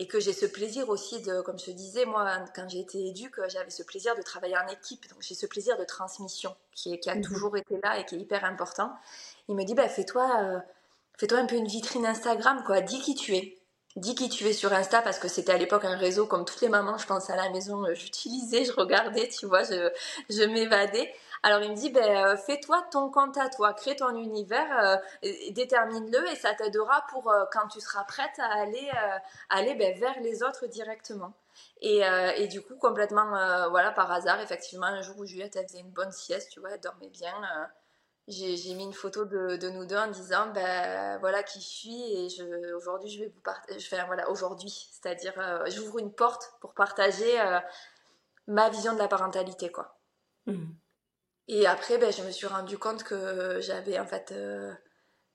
et 0.00 0.08
que 0.08 0.18
j'ai 0.18 0.32
ce 0.32 0.46
plaisir 0.46 0.88
aussi 0.88 1.22
de, 1.22 1.40
comme 1.42 1.58
je 1.58 1.66
te 1.66 1.70
disais, 1.70 2.04
moi 2.06 2.44
quand 2.54 2.68
j'ai 2.68 2.80
été 2.80 3.06
éduque, 3.06 3.40
j'avais 3.48 3.70
ce 3.70 3.84
plaisir 3.84 4.16
de 4.16 4.22
travailler 4.22 4.56
en 4.58 4.66
équipe. 4.68 5.08
Donc 5.10 5.22
j'ai 5.22 5.34
ce 5.34 5.46
plaisir 5.46 5.78
de 5.78 5.84
transmission 5.84 6.56
qui, 6.74 6.94
est, 6.94 6.98
qui 6.98 7.08
a 7.08 7.14
mhm. 7.14 7.22
toujours 7.22 7.56
été 7.56 7.78
là 7.82 7.98
et 7.98 8.04
qui 8.04 8.16
est 8.16 8.18
hyper 8.18 8.44
important. 8.44 8.92
Il 9.48 9.54
me 9.54 9.64
dit 9.64 9.74
bah 9.74 9.88
fais-toi... 9.88 10.28
Euh, 10.42 10.58
fais-toi 11.20 11.38
un 11.38 11.46
peu 11.46 11.56
une 11.56 11.66
vitrine 11.66 12.06
Instagram, 12.06 12.62
quoi. 12.64 12.80
Dis 12.80 12.98
qui 13.00 13.14
tu 13.14 13.36
es. 13.36 13.58
Dis 13.96 14.14
qui 14.14 14.30
tu 14.30 14.46
es 14.46 14.52
sur 14.54 14.72
Insta 14.72 15.02
parce 15.02 15.18
que 15.18 15.28
c'était 15.28 15.52
à 15.52 15.58
l'époque 15.58 15.84
un 15.84 15.96
réseau 15.96 16.26
comme 16.26 16.44
toutes 16.44 16.62
les 16.62 16.68
mamans, 16.68 16.96
je 16.96 17.06
pense 17.06 17.28
à 17.28 17.36
la 17.36 17.50
maison, 17.50 17.84
euh, 17.84 17.94
j'utilisais, 17.94 18.64
je 18.64 18.72
regardais, 18.72 19.28
tu 19.28 19.46
vois, 19.46 19.64
je, 19.64 19.90
je 20.30 20.44
m'évadais. 20.44 21.12
Alors 21.42 21.62
il 21.62 21.70
me 21.70 21.76
dit, 21.76 21.90
ben, 21.90 22.26
euh, 22.26 22.36
fais-toi 22.36 22.86
ton 22.90 23.10
compte 23.10 23.38
à 23.38 23.48
toi, 23.48 23.72
crée 23.72 23.96
ton 23.96 24.14
univers, 24.14 25.00
euh, 25.22 25.30
détermine-le 25.52 26.30
et 26.30 26.36
ça 26.36 26.54
t'aidera 26.54 27.04
pour 27.10 27.32
quand 27.52 27.68
tu 27.68 27.80
seras 27.80 28.04
prête 28.04 28.38
à 28.38 28.60
aller, 28.60 28.90
aller 29.48 29.74
ben, 29.74 29.98
vers 29.98 30.20
les 30.20 30.42
autres 30.42 30.66
directement. 30.66 31.32
Et, 31.80 32.02
et 32.36 32.46
du 32.48 32.62
coup, 32.62 32.76
complètement, 32.76 33.30
voilà, 33.70 33.90
par 33.90 34.10
hasard, 34.12 34.40
effectivement, 34.40 34.86
un 34.86 35.02
jour 35.02 35.18
où 35.18 35.26
Juliette, 35.26 35.56
elle 35.56 35.66
faisait 35.66 35.80
une 35.80 35.90
bonne 35.90 36.12
sieste, 36.12 36.50
tu 36.52 36.60
vois, 36.60 36.70
elle 36.72 36.80
dormait 36.80 37.08
bien 37.08 37.34
j'ai 38.30 38.74
mis 38.74 38.84
une 38.84 38.92
photo 38.92 39.24
de, 39.24 39.70
nous 39.70 39.84
deux 39.86 39.96
en 39.96 40.08
disant 40.08 40.50
ben 40.52 41.18
voilà 41.18 41.42
qui 41.42 41.60
je 41.60 41.66
suis 41.66 42.02
et 42.12 42.28
je, 42.28 42.74
aujourd'hui 42.74 43.10
je 43.10 43.20
vais 43.20 43.28
vous 43.28 43.40
partager 43.40 43.88
voilà 44.06 44.30
aujourd'hui 44.30 44.88
c'est-à-dire 44.92 45.32
euh, 45.38 45.64
j'ouvre 45.66 45.98
une 45.98 46.12
porte 46.12 46.52
pour 46.60 46.74
partager 46.74 47.40
euh, 47.40 47.58
ma 48.46 48.68
vision 48.70 48.94
de 48.94 48.98
la 48.98 49.08
parentalité 49.08 49.70
quoi 49.70 49.98
mmh. 50.46 50.64
Et 51.48 51.66
après 51.66 51.98
ben, 51.98 52.12
je 52.12 52.22
me 52.22 52.30
suis 52.30 52.46
rendu 52.46 52.78
compte 52.78 53.02
que 53.02 53.60
j'avais 53.60 53.98
en 53.98 54.06
fait 54.06 54.32
euh, 54.32 54.72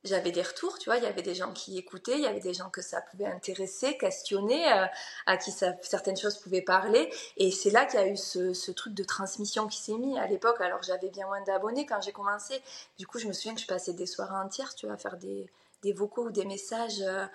j'avais 0.05 0.31
des 0.31 0.41
retours, 0.43 0.77
tu 0.77 0.85
vois, 0.85 0.97
il 0.97 1.03
y 1.03 1.07
avait 1.07 1.23
des 1.23 1.35
gens 1.35 1.51
qui 1.51 1.77
écoutaient, 1.77 2.17
il 2.17 2.21
y 2.21 2.27
avait 2.27 2.39
des 2.39 2.53
gens 2.53 2.69
que 2.69 2.81
ça 2.81 3.01
pouvait 3.01 3.25
intéresser, 3.25 3.97
questionner, 3.97 4.71
euh, 4.71 4.85
à 5.25 5.37
qui 5.37 5.51
ça, 5.51 5.73
certaines 5.81 6.15
choses 6.15 6.37
pouvaient 6.37 6.61
parler. 6.61 7.11
Et 7.37 7.51
c'est 7.51 7.71
là 7.71 7.85
qu'il 7.85 7.99
y 7.99 8.03
a 8.03 8.07
eu 8.07 8.15
ce, 8.15 8.71
truc 8.71 8.93
de 8.93 9.03
transmission 9.03 9.67
qui 9.67 9.81
s'est 9.81 9.97
mis 9.97 10.17
à 10.17 10.27
l'époque. 10.27 10.61
Alors 10.61 10.81
j'avais 10.83 11.09
bien 11.09 11.25
moins 11.25 11.41
d'abonnés 11.41 11.85
quand 11.85 12.01
j'ai 12.01 12.11
commencé. 12.11 12.61
Du 12.97 13.07
coup, 13.07 13.19
je 13.19 13.27
me 13.27 13.33
souviens 13.33 13.55
que 13.55 13.61
je 13.61 13.67
passais 13.67 13.93
des 13.93 14.05
soirées 14.05 14.37
entières, 14.37 14.75
tu 14.75 14.85
vois, 14.85 14.95
à 14.95 14.97
faire 14.97 15.17
des, 15.17 15.49
vocaux 15.93 16.27
ou 16.27 16.31
des 16.31 16.45
messages. 16.45 17.01
Euh, 17.01 17.25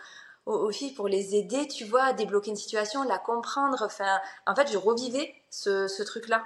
aux, 0.47 0.73
filles 0.73 0.95
pour 0.95 1.07
les 1.07 1.37
aider, 1.37 1.69
tu 1.69 1.85
vois, 1.85 2.05
à 2.05 2.13
débloquer 2.13 2.51
une 2.51 2.57
situation, 2.57 3.05
la 3.05 3.19
comprendre. 3.19 3.83
Enfin, 3.83 4.21
en 4.47 4.55
fait, 4.55 4.73
je 4.73 4.79
revivais 4.79 5.35
ce 5.51 6.03
truc-là. 6.03 6.45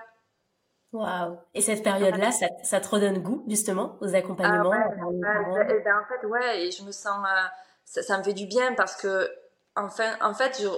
Waouh 0.94 1.36
Et 1.54 1.60
cette 1.60 1.82
période-là, 1.82 2.30
ça, 2.30 2.46
ça, 2.62 2.80
te 2.80 2.88
redonne 2.88 3.18
goût, 3.18 3.44
justement, 3.48 3.98
aux 4.00 4.14
accompagnements 4.14 4.70
ah 4.72 4.88
ouais, 5.08 5.82
ben, 5.84 5.98
en 5.98 6.04
fait, 6.06 6.26
ouais, 6.26 6.66
et 6.66 6.70
je 6.70 6.84
me 6.84 6.92
sens... 6.92 7.18
Euh, 7.26 7.46
ça, 7.84 8.02
ça, 8.02 8.16
me 8.16 8.22
fait 8.22 8.32
du 8.32 8.46
bien 8.46 8.74
parce 8.74 8.94
que, 8.94 9.28
enfin, 9.74 10.16
en 10.20 10.34
fait, 10.34 10.62
je, 10.62 10.68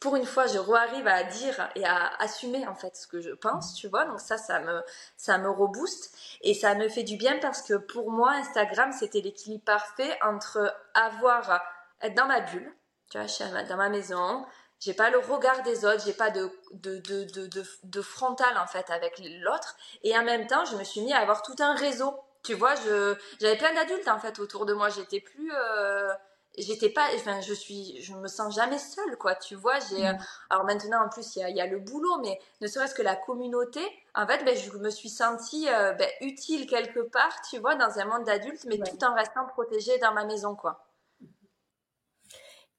pour 0.00 0.16
une 0.16 0.24
fois, 0.24 0.46
je 0.46 0.58
arrive 0.58 1.06
à 1.06 1.22
dire 1.24 1.68
et 1.74 1.84
à 1.84 2.12
assumer, 2.18 2.66
en 2.66 2.74
fait, 2.74 2.96
ce 2.96 3.06
que 3.06 3.20
je 3.20 3.30
pense, 3.30 3.74
tu 3.74 3.88
vois? 3.88 4.06
Donc 4.06 4.20
ça, 4.20 4.38
ça 4.38 4.58
me, 4.60 4.80
ça 5.18 5.36
me 5.36 5.50
rebooste. 5.50 6.16
Et 6.40 6.54
ça 6.54 6.74
me 6.74 6.88
fait 6.88 7.02
du 7.02 7.18
bien 7.18 7.38
parce 7.38 7.60
que, 7.60 7.74
pour 7.74 8.10
moi, 8.10 8.32
Instagram, 8.32 8.90
c'était 8.92 9.20
l'équilibre 9.20 9.64
parfait 9.64 10.18
entre 10.22 10.74
avoir... 10.94 11.62
être 12.00 12.14
dans 12.14 12.26
ma 12.26 12.40
bulle, 12.40 12.74
tu 13.10 13.18
vois, 13.18 13.62
dans 13.64 13.76
ma 13.76 13.90
maison, 13.90 14.46
j'ai 14.80 14.94
pas 14.94 15.10
le 15.10 15.18
regard 15.18 15.62
des 15.62 15.84
autres, 15.84 16.02
j'ai 16.04 16.12
pas 16.12 16.30
de 16.30 16.50
de, 16.72 16.98
de, 16.98 17.24
de, 17.24 17.64
de, 17.82 18.02
frontal 18.02 18.58
en 18.58 18.66
fait 18.66 18.90
avec 18.90 19.20
l'autre. 19.40 19.76
Et 20.02 20.16
en 20.16 20.24
même 20.24 20.46
temps, 20.46 20.64
je 20.64 20.76
me 20.76 20.84
suis 20.84 21.00
mis 21.00 21.12
à 21.12 21.18
avoir 21.18 21.42
tout 21.42 21.56
un 21.60 21.74
réseau. 21.74 22.14
Tu 22.42 22.54
vois, 22.54 22.74
je 22.74 23.16
j'avais 23.40 23.56
plein 23.56 23.74
d'adultes 23.74 24.08
en 24.08 24.18
fait 24.18 24.38
autour 24.38 24.66
de 24.66 24.74
moi. 24.74 24.90
J'étais 24.90 25.20
plus, 25.20 25.50
euh, 25.52 26.12
j'étais 26.58 26.90
pas, 26.90 27.06
enfin, 27.14 27.40
je 27.40 27.54
suis, 27.54 28.00
je 28.02 28.12
me 28.14 28.28
sens 28.28 28.54
jamais 28.54 28.78
seule 28.78 29.16
quoi. 29.16 29.34
Tu 29.34 29.54
vois, 29.54 29.78
j'ai. 29.90 30.12
Mm. 30.12 30.18
Alors 30.50 30.64
maintenant 30.64 31.04
en 31.04 31.08
plus 31.08 31.36
il 31.36 31.40
y 31.40 31.42
a, 31.42 31.50
y 31.50 31.60
a, 31.60 31.66
le 31.66 31.78
boulot, 31.78 32.18
mais 32.18 32.38
ne 32.60 32.66
serait-ce 32.66 32.94
que 32.94 33.02
la 33.02 33.16
communauté. 33.16 33.80
En 34.14 34.26
fait, 34.26 34.44
ben, 34.44 34.54
je 34.54 34.70
me 34.76 34.90
suis 34.90 35.10
sentie 35.10 35.68
euh, 35.70 35.92
ben, 35.94 36.08
utile 36.20 36.66
quelque 36.66 37.00
part, 37.00 37.40
tu 37.48 37.58
vois, 37.58 37.76
dans 37.76 37.98
un 37.98 38.04
monde 38.04 38.24
d'adultes, 38.24 38.66
mais 38.66 38.78
tout 38.78 39.02
en 39.04 39.14
restant 39.14 39.46
protégée 39.46 39.98
dans 39.98 40.12
ma 40.12 40.24
maison 40.24 40.54
quoi. 40.54 40.86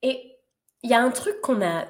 Et 0.03 0.36
il 0.83 0.89
y 0.89 0.93
a 0.93 1.01
un 1.01 1.11
truc 1.11 1.41
qu'on 1.41 1.61
a, 1.61 1.85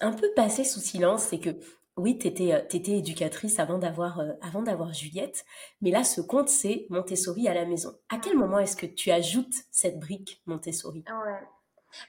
un 0.00 0.12
peu 0.12 0.30
passé 0.34 0.64
sous 0.64 0.80
silence, 0.80 1.24
c'est 1.24 1.38
que 1.38 1.50
oui, 1.96 2.18
tu 2.18 2.26
étais, 2.26 2.54
euh, 2.54 2.94
éducatrice 2.96 3.58
avant 3.58 3.78
d'avoir 3.78 4.20
euh, 4.20 4.32
avant 4.40 4.62
d'avoir 4.62 4.92
Juliette, 4.94 5.44
mais 5.82 5.90
là, 5.90 6.04
ce 6.04 6.20
compte, 6.20 6.48
c'est 6.48 6.86
Montessori 6.88 7.48
à 7.48 7.54
la 7.54 7.66
maison. 7.66 7.94
À 8.10 8.16
quel 8.18 8.36
moment 8.36 8.58
est-ce 8.58 8.76
que 8.76 8.86
tu 8.86 9.10
ajoutes 9.10 9.54
cette 9.70 9.98
brique 9.98 10.40
Montessori? 10.46 11.04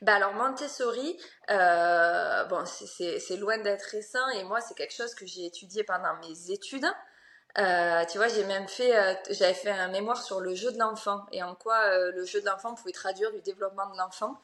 Bah 0.02 0.16
alors 0.16 0.34
Montessori, 0.34 1.18
euh, 1.50 2.46
bon, 2.46 2.64
c'est 2.66 3.36
loin 3.36 3.58
d'être 3.58 3.84
récent 3.84 4.26
et 4.30 4.46
moi, 4.46 4.62
c'est 4.62 4.76
quelque 4.76 4.94
chose 4.94 5.14
que 5.14 5.26
j'ai 5.26 5.46
étudié 5.46 5.84
pendant 5.84 6.16
mes 6.22 6.52
études. 6.52 6.88
tu 7.58 8.18
vois, 8.18 8.30
j'ai 8.30 8.46
même 8.46 8.70
fait, 8.70 8.94
j'avais 9.32 9.54
fait 9.54 9.72
un 9.72 9.90
mémoire 9.90 10.22
sur 10.24 10.40
le 10.40 10.56
jeu 10.56 10.72
de 10.72 10.80
l'enfant 10.80 11.26
et 11.34 11.44
en 11.44 11.54
quoi 11.56 11.98
le 12.12 12.24
jeu 12.24 12.40
de 12.40 12.46
l'enfant 12.46 12.74
pouvait 12.76 12.94
traduire 12.94 13.34
du 13.34 13.42
développement 13.42 13.92
de 13.92 13.98
l'enfant. 13.98 14.40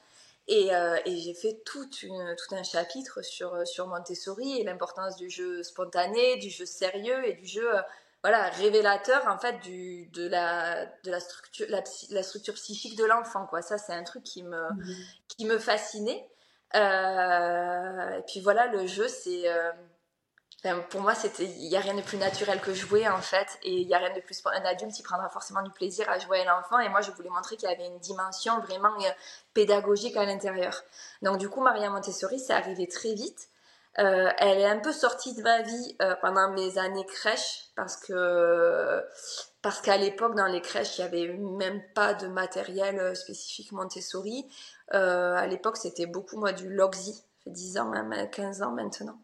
Euh, 0.51 0.97
et, 1.05 1.17
j'ai 1.17 1.33
fait 1.33 1.61
tout 1.63 1.87
un 2.51 2.63
chapitre 2.63 3.21
sur, 3.21 3.67
sur 3.67 3.87
Montessori 3.87 4.59
et 4.59 4.63
l'importance 4.63 5.15
du 5.15 5.29
jeu 5.29 5.61
spontané, 5.63 6.37
du 6.37 6.49
jeu 6.49 6.65
sérieux 6.65 7.27
et 7.27 7.33
du 7.33 7.45
jeu 7.45 7.75
euh, 7.75 7.81
voilà, 8.23 8.49
révélateur 8.49 9.27
en 9.27 9.37
fait 9.37 9.59
du, 9.59 10.07
de, 10.07 10.27
la, 10.27 10.85
de 11.03 11.11
la, 11.11 11.19
structure, 11.19 11.67
la, 11.69 12.23
structure 12.23 12.55
psychique 12.55 12.97
de 12.97 13.05
l'enfant. 13.05 13.45
Quoi. 13.45 13.61
Ça, 13.61 13.77
c'est 13.77 13.93
un 13.93 14.03
truc 14.03 14.23
qui 14.23 14.43
me, 14.43 14.69
mmh 14.73 14.95
qui 15.27 15.45
me 15.45 15.57
fascinait. 15.57 16.27
Euh, 16.75 18.17
et 18.17 18.21
puis 18.23 18.41
voilà, 18.41 18.67
le 18.67 18.85
jeu, 18.87 19.07
c'est 19.07 19.45
pour 20.89 21.01
moi, 21.01 21.13
il 21.39 21.67
y 21.67 21.77
a 21.77 21.79
rien 21.79 21.93
de 21.93 22.01
plus 22.01 22.17
naturel 22.17 22.59
que 22.59 22.73
jouer 22.73 23.07
en 23.07 23.21
fait, 23.21 23.47
et 23.63 23.73
il 23.73 23.87
y 23.87 23.93
a 23.93 23.97
rien 23.97 24.13
de 24.13 24.19
plus. 24.19 24.41
Un 24.45 24.65
adulte, 24.65 24.97
il 24.99 25.03
prendra 25.03 25.29
forcément 25.29 25.61
du 25.61 25.71
plaisir 25.71 26.09
à 26.09 26.19
jouer 26.19 26.41
à 26.41 26.45
l'enfant, 26.45 26.79
et 26.79 26.89
moi, 26.89 27.01
je 27.01 27.11
voulais 27.11 27.29
montrer 27.29 27.55
qu'il 27.55 27.69
y 27.69 27.71
avait 27.71 27.87
une 27.87 27.99
dimension 27.99 28.59
vraiment 28.59 28.93
euh, 28.99 29.09
pédagogique 29.53 30.17
à 30.17 30.25
l'intérieur. 30.25 30.83
Donc, 31.21 31.37
du 31.37 31.49
coup, 31.49 31.61
Maria 31.61 31.89
Montessori, 31.89 32.39
c'est 32.39 32.53
arrivé 32.53 32.87
très 32.87 33.13
vite. 33.13 33.47
Euh, 33.99 34.29
elle 34.37 34.59
est 34.59 34.65
un 34.65 34.79
peu 34.79 34.91
sortie 34.91 35.33
de 35.33 35.41
ma 35.41 35.61
vie 35.61 35.95
euh, 36.01 36.15
pendant 36.21 36.51
mes 36.51 36.77
années 36.77 37.05
crèche 37.05 37.71
parce 37.75 37.97
que 37.97 39.03
parce 39.63 39.81
qu'à 39.81 39.97
l'époque 39.97 40.35
dans 40.35 40.45
les 40.45 40.61
crèches 40.61 40.99
il 40.99 41.01
y 41.01 41.03
avait 41.03 41.27
même 41.27 41.81
pas 41.95 42.13
de 42.13 42.27
matériel 42.27 43.15
spécifique 43.15 43.71
Montessori. 43.71 44.47
à 44.91 45.45
l'époque 45.47 45.75
c'était 45.75 46.05
beaucoup 46.05 46.37
moi 46.37 46.53
du 46.53 46.69
Loxy, 46.69 47.13
ça 47.13 47.23
fait 47.45 47.49
10 47.49 47.77
ans 47.79 47.89
même 47.89 48.29
15 48.29 48.61
ans 48.61 48.71
maintenant 48.71 49.19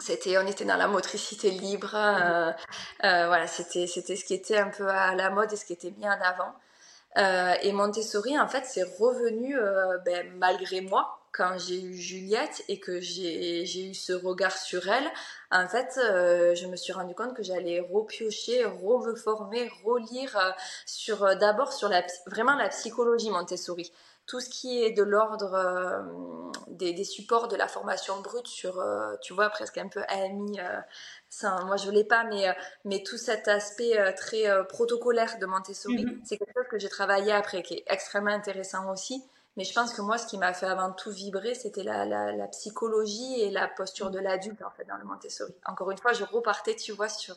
c'était 0.00 0.38
on 0.38 0.46
était 0.46 0.64
dans 0.64 0.76
la 0.76 0.88
motricité 0.88 1.50
libre 1.50 1.94
euh, 1.94 2.50
euh, 3.04 3.26
voilà 3.26 3.46
c'était 3.46 3.86
c'était 3.86 4.16
ce 4.16 4.24
qui 4.24 4.34
était 4.34 4.58
un 4.58 4.68
peu 4.68 4.88
à 4.88 5.14
la 5.14 5.30
mode 5.30 5.52
et 5.52 5.56
ce 5.56 5.64
qui 5.64 5.72
était 5.72 5.90
mis 5.90 6.06
en 6.06 6.20
avant. 6.20 6.54
Euh, 7.18 7.54
et 7.62 7.72
Montessori 7.72 8.38
en 8.38 8.48
fait 8.48 8.64
c'est 8.66 8.82
revenu 8.82 9.56
ben, 10.04 10.30
malgré 10.36 10.82
moi 10.82 11.18
quand 11.32 11.56
j'ai 11.58 11.82
eu 11.82 11.94
Juliette 11.94 12.62
et 12.68 12.78
que 12.78 13.00
j'ai 13.00 13.88
eu 13.88 13.94
ce 13.94 14.12
regard 14.12 14.56
sur 14.56 14.86
elle 14.88 15.10
en 15.50 15.66
fait 15.66 15.92
je 15.96 16.66
me 16.66 16.76
suis 16.76 16.92
rendu 16.92 17.14
compte 17.14 17.34
que 17.34 17.42
j'allais 17.42 17.80
repiocher 17.80 18.66
re 18.66 19.16
former 19.16 19.70
relire 19.84 20.54
sur 20.84 21.36
d'abord 21.36 21.72
sur 21.72 21.88
la 21.88 22.02
vraiment 22.26 22.54
la 22.54 22.68
psychologie 22.68 23.30
Montessori 23.30 23.92
tout 24.26 24.40
ce 24.40 24.48
qui 24.48 24.82
est 24.82 24.90
de 24.90 25.04
l'ordre 25.04 25.54
euh, 25.54 26.02
des, 26.68 27.04
supports 27.04 27.46
de 27.48 27.56
la 27.56 27.68
formation 27.68 28.20
brute 28.20 28.48
sur, 28.48 28.80
euh, 28.80 29.14
tu 29.22 29.32
vois, 29.32 29.48
presque 29.50 29.78
un 29.78 29.88
peu 29.88 30.02
AMI, 30.08 30.58
euh, 30.60 31.64
moi 31.64 31.76
je 31.76 31.88
ne 31.88 31.94
l'ai 31.94 32.04
pas, 32.04 32.24
mais, 32.24 32.54
mais 32.84 33.02
tout 33.02 33.18
cet 33.18 33.46
aspect 33.46 34.14
très 34.14 34.44
protocolaire 34.66 35.38
de 35.38 35.46
Montessori, 35.46 36.04
mhm. 36.04 36.20
c'est 36.24 36.38
quelque 36.38 36.52
chose 36.54 36.66
que 36.70 36.78
j'ai 36.78 36.88
travaillé 36.88 37.32
après, 37.32 37.62
qui 37.62 37.74
est 37.74 37.84
extrêmement 37.86 38.32
intéressant 38.32 38.92
aussi. 38.92 39.22
Mais 39.56 39.64
je 39.64 39.72
pense 39.72 39.94
que 39.94 40.02
moi, 40.02 40.18
ce 40.18 40.26
qui 40.26 40.36
m'a 40.36 40.52
fait 40.52 40.66
avant 40.66 40.92
tout 40.92 41.10
vibrer, 41.10 41.54
c'était 41.54 41.82
la, 41.82 42.04
la, 42.04 42.46
psychologie 42.48 43.40
et 43.40 43.50
la 43.50 43.68
posture 43.68 44.10
de 44.10 44.18
l'adulte, 44.18 44.60
en 44.62 44.70
fait, 44.70 44.84
dans 44.84 44.98
le 44.98 45.04
Montessori. 45.04 45.54
Encore 45.64 45.90
une 45.90 45.96
fois, 45.96 46.12
je 46.12 46.24
repartais, 46.24 46.76
tu 46.76 46.92
vois, 46.92 47.08
sur, 47.08 47.36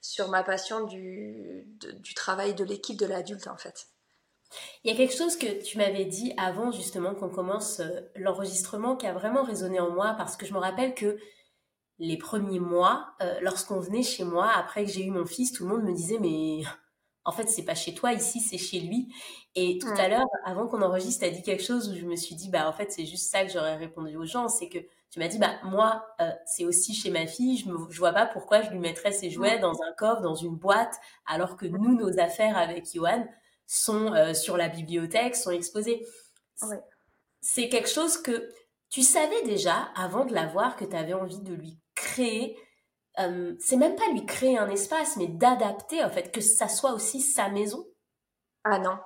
sur 0.00 0.28
ma 0.28 0.42
passion 0.42 0.86
du, 0.86 1.64
du 2.00 2.14
travail 2.14 2.54
de 2.54 2.64
l'équipe 2.64 2.98
de 2.98 3.06
l'adulte, 3.06 3.46
en 3.46 3.56
fait. 3.56 3.86
Il 4.84 4.90
y 4.90 4.94
a 4.94 4.96
quelque 4.96 5.14
chose 5.16 5.36
que 5.36 5.62
tu 5.62 5.78
m'avais 5.78 6.04
dit 6.04 6.32
avant 6.36 6.70
justement 6.70 7.14
qu'on 7.14 7.28
commence 7.28 7.80
euh, 7.80 8.00
l'enregistrement 8.16 8.96
qui 8.96 9.06
a 9.06 9.12
vraiment 9.12 9.42
résonné 9.42 9.80
en 9.80 9.90
moi 9.90 10.14
parce 10.16 10.36
que 10.36 10.46
je 10.46 10.54
me 10.54 10.58
rappelle 10.58 10.94
que 10.94 11.18
les 11.98 12.18
premiers 12.18 12.60
mois, 12.60 13.14
euh, 13.22 13.38
lorsqu'on 13.40 13.80
venait 13.80 14.02
chez 14.02 14.24
moi, 14.24 14.50
après 14.54 14.84
que 14.84 14.90
j'ai 14.90 15.04
eu 15.04 15.10
mon 15.10 15.24
fils, 15.24 15.52
tout 15.52 15.64
le 15.64 15.70
monde 15.74 15.84
me 15.84 15.94
disait 15.94 16.18
mais 16.20 16.62
en 17.24 17.32
fait 17.32 17.48
c'est 17.48 17.64
pas 17.64 17.74
chez 17.74 17.94
toi 17.94 18.12
ici, 18.12 18.40
c'est 18.40 18.58
chez 18.58 18.80
lui. 18.80 19.12
Et 19.54 19.78
tout 19.78 19.88
à 19.96 20.08
l'heure, 20.08 20.26
avant 20.44 20.66
qu'on 20.66 20.82
enregistre, 20.82 21.24
tu 21.24 21.26
as 21.26 21.30
dit 21.32 21.42
quelque 21.42 21.62
chose 21.62 21.90
où 21.90 21.96
je 21.96 22.04
me 22.04 22.16
suis 22.16 22.34
dit 22.34 22.50
bah 22.50 22.68
en 22.68 22.72
fait 22.72 22.92
c'est 22.92 23.06
juste 23.06 23.30
ça 23.30 23.44
que 23.44 23.50
j'aurais 23.52 23.76
répondu 23.76 24.16
aux 24.16 24.26
gens, 24.26 24.48
c'est 24.48 24.68
que 24.68 24.78
tu 25.10 25.18
m'as 25.18 25.28
dit 25.28 25.38
bah 25.38 25.54
moi 25.64 26.06
euh, 26.20 26.30
c'est 26.44 26.64
aussi 26.64 26.94
chez 26.94 27.10
ma 27.10 27.26
fille, 27.26 27.56
je 27.56 27.68
me 27.68 27.90
je 27.90 27.98
vois 27.98 28.12
pas 28.12 28.26
pourquoi 28.26 28.62
je 28.62 28.70
lui 28.70 28.78
mettrais 28.78 29.12
ses 29.12 29.30
jouets 29.30 29.58
dans 29.58 29.82
un 29.82 29.92
coffre, 29.96 30.20
dans 30.20 30.34
une 30.34 30.56
boîte, 30.56 30.94
alors 31.26 31.56
que 31.56 31.66
nous 31.66 31.96
nos 31.96 32.18
affaires 32.18 32.56
avec 32.58 32.86
Johan 32.92 33.26
sont 33.66 34.12
euh, 34.14 34.34
sur 34.34 34.56
la 34.56 34.68
bibliothèque, 34.68 35.36
sont 35.36 35.50
exposés. 35.50 36.06
C'est 37.40 37.68
quelque 37.68 37.88
chose 37.88 38.20
que 38.20 38.50
tu 38.88 39.02
savais 39.02 39.42
déjà 39.42 39.88
avant 39.96 40.24
de 40.24 40.34
l'avoir 40.34 40.76
que 40.76 40.84
tu 40.84 40.96
avais 40.96 41.14
envie 41.14 41.40
de 41.40 41.54
lui 41.54 41.78
créer. 41.94 42.58
Euh, 43.18 43.54
c'est 43.60 43.76
même 43.76 43.96
pas 43.96 44.08
lui 44.10 44.24
créer 44.26 44.58
un 44.58 44.68
espace, 44.68 45.16
mais 45.16 45.26
d'adapter 45.26 46.04
en 46.04 46.10
fait 46.10 46.30
que 46.32 46.40
ça 46.40 46.68
soit 46.68 46.92
aussi 46.92 47.20
sa 47.20 47.48
maison. 47.48 47.86
Ah 48.64 48.78
non. 48.78 48.98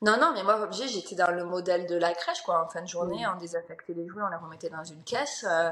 Non, 0.00 0.16
non, 0.18 0.32
mais 0.34 0.42
moi, 0.42 0.60
obligé, 0.60 0.88
j'étais 0.88 1.14
dans 1.14 1.30
le 1.30 1.44
modèle 1.44 1.86
de 1.86 1.96
la 1.96 2.12
crèche, 2.14 2.42
quoi. 2.42 2.64
En 2.64 2.68
fin 2.68 2.82
de 2.82 2.88
journée, 2.88 3.24
on 3.26 3.38
désaffectait 3.38 3.94
les 3.94 4.06
jouets, 4.06 4.22
on 4.22 4.28
les 4.28 4.36
remettait 4.36 4.70
dans 4.70 4.84
une 4.84 5.02
caisse. 5.04 5.44
Euh, 5.48 5.70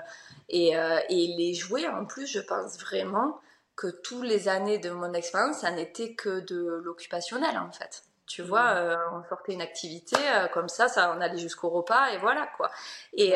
et, 0.49 0.77
euh, 0.77 1.01
et, 1.09 1.35
les 1.37 1.55
jouets, 1.55 1.89
en 1.89 2.05
plus, 2.05 2.27
je 2.27 2.41
pense 2.41 2.79
vraiment 2.79 3.41
que 3.77 3.89
tous 3.89 4.23
les 4.23 4.49
années 4.49 4.79
de 4.79 4.91
mon 4.91 5.13
expérience, 5.15 5.59
ça 5.59 5.71
n'était 5.71 6.15
que 6.15 6.41
de 6.41 6.81
l'occupationnel, 6.85 7.57
en 7.59 7.73
fait. 7.73 8.03
Tu 8.31 8.43
vois, 8.43 8.77
euh, 8.77 8.97
on 9.13 9.29
sortait 9.29 9.55
une 9.55 9.63
activité, 9.63 10.17
comme 10.55 10.69
ça, 10.69 10.87
ça, 10.87 11.13
on 11.17 11.21
allait 11.21 11.39
jusqu'au 11.39 11.69
repas, 11.69 12.11
et 12.11 12.19
voilà, 12.19 12.49
quoi. 12.57 12.71
Et, 13.13 13.35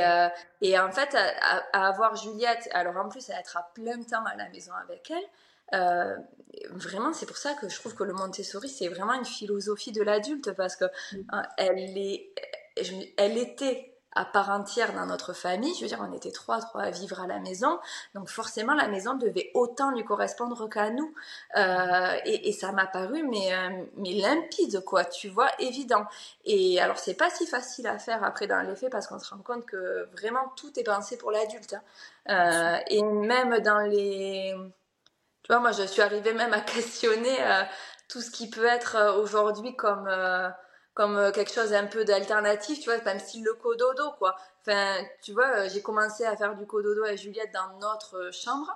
et 0.60 0.78
en 0.78 0.92
fait, 0.92 1.16
à, 1.16 1.62
à, 1.72 1.88
avoir 1.88 2.14
Juliette, 2.14 2.68
alors 2.72 2.96
en 2.96 3.08
plus, 3.08 3.28
à 3.30 3.40
être 3.40 3.56
à 3.56 3.68
plein 3.74 4.00
temps 4.02 4.24
à 4.24 4.36
la 4.36 4.48
maison 4.50 4.72
avec 4.74 5.10
elle, 5.10 5.24
euh, 5.72 6.16
vraiment, 6.70 7.12
c'est 7.12 7.26
pour 7.26 7.36
ça 7.36 7.54
que 7.54 7.68
je 7.68 7.74
trouve 7.76 7.94
que 7.94 8.04
le 8.04 8.12
Montessori, 8.12 8.68
c'est 8.68 8.88
vraiment 8.88 9.14
une 9.14 9.24
philosophie 9.24 9.92
de 9.92 10.02
l'adulte 10.02 10.52
parce 10.52 10.76
que 10.76 10.84
mm. 10.84 11.42
elle, 11.56 11.98
est, 11.98 12.32
elle 13.16 13.38
était 13.38 13.93
à 14.14 14.24
part 14.24 14.50
entière 14.50 14.92
dans 14.94 15.06
notre 15.06 15.32
famille. 15.32 15.74
Je 15.74 15.82
veux 15.82 15.88
dire, 15.88 16.04
on 16.08 16.12
était 16.12 16.30
trois, 16.30 16.60
trois 16.60 16.82
à 16.82 16.90
vivre 16.90 17.20
à 17.20 17.26
la 17.26 17.38
maison. 17.38 17.78
Donc 18.14 18.28
forcément, 18.28 18.74
la 18.74 18.88
maison 18.88 19.14
devait 19.14 19.50
autant 19.54 19.90
lui 19.90 20.04
correspondre 20.04 20.68
qu'à 20.68 20.90
nous. 20.90 21.14
Euh, 21.56 22.16
et, 22.24 22.52
ça 22.52 22.72
m'a 22.72 22.86
paru, 22.86 23.22
mais, 23.28 23.52
euh, 23.52 23.84
mais 23.96 24.12
limpide, 24.12 24.84
quoi, 24.84 25.04
tu 25.04 25.28
vois, 25.28 25.50
évident. 25.58 26.06
Et 26.44 26.80
alors, 26.80 26.98
c'est 26.98 27.14
pas 27.14 27.30
si 27.30 27.46
facile 27.46 27.86
à 27.86 27.98
faire 27.98 28.22
après 28.24 28.46
dans 28.46 28.60
les 28.60 28.76
faits 28.76 28.90
parce 28.90 29.06
qu'on 29.06 29.18
se 29.18 29.30
rend 29.34 29.40
compte 29.40 29.66
que 29.66 30.08
vraiment 30.12 30.52
tout 30.56 30.78
est 30.78 30.84
pensé 30.84 31.16
pour 31.16 31.30
l'adulte. 31.30 31.76
Hein. 32.26 32.80
et 32.88 33.02
même 33.02 33.58
dans 33.60 33.80
les 33.80 34.54
tu 35.44 35.52
vois, 35.52 35.60
moi, 35.60 35.72
je 35.72 35.82
suis 35.82 36.00
arrivée 36.00 36.32
même 36.32 36.54
à 36.54 36.60
questionner 36.62 37.36
euh, 37.42 37.62
tout 38.08 38.22
ce 38.22 38.30
qui 38.30 38.48
peut 38.48 38.64
être 38.64 38.96
euh, 38.96 39.12
aujourd'hui 39.20 39.76
comme, 39.76 40.08
euh, 40.08 40.48
comme 40.94 41.32
quelque 41.32 41.52
chose 41.52 41.72
un 41.74 41.86
peu 41.86 42.04
d'alternatif, 42.04 42.80
tu 42.80 42.90
vois, 42.90 43.02
même 43.04 43.18
style 43.18 43.44
le 43.44 43.54
cododo, 43.54 44.12
quoi. 44.18 44.36
Enfin, 44.60 45.04
tu 45.22 45.32
vois, 45.32 45.68
j'ai 45.68 45.82
commencé 45.82 46.24
à 46.24 46.36
faire 46.36 46.56
du 46.56 46.66
cododo 46.66 47.04
avec 47.04 47.18
Juliette 47.18 47.52
dans 47.52 47.78
notre 47.78 48.30
chambre. 48.32 48.70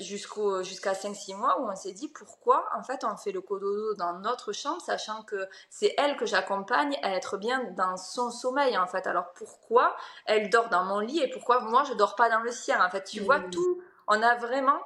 jusqu'au 0.00 0.62
jusqu'à 0.62 0.92
5-6 0.92 1.36
mois 1.36 1.58
où 1.60 1.70
on 1.70 1.74
s'est 1.74 1.92
dit 1.92 2.08
pourquoi 2.08 2.68
en 2.76 2.82
fait 2.82 3.02
on 3.02 3.16
fait 3.16 3.32
le 3.32 3.40
cododo 3.40 3.94
dans 3.94 4.18
notre 4.18 4.52
chambre 4.52 4.80
sachant 4.82 5.22
que 5.22 5.48
c'est 5.70 5.94
elle 5.96 6.16
que 6.16 6.26
j'accompagne 6.26 6.98
à 7.02 7.12
être 7.12 7.38
bien 7.38 7.64
dans 7.76 7.96
son 7.96 8.30
sommeil 8.30 8.76
en 8.76 8.86
fait 8.86 9.06
alors 9.06 9.32
pourquoi 9.32 9.96
elle 10.26 10.50
dort 10.50 10.68
dans 10.68 10.84
mon 10.84 11.00
lit 11.00 11.20
et 11.20 11.30
pourquoi 11.30 11.60
moi 11.60 11.82
je 11.84 11.94
dors 11.94 12.14
pas 12.14 12.28
dans 12.28 12.40
le 12.40 12.52
sien 12.52 12.84
en 12.84 12.90
fait? 12.90 13.04
Tu 13.04 13.20
vois 13.20 13.40
tout 13.40 13.82
on 14.06 14.20
a 14.22 14.34
vraiment 14.34 14.80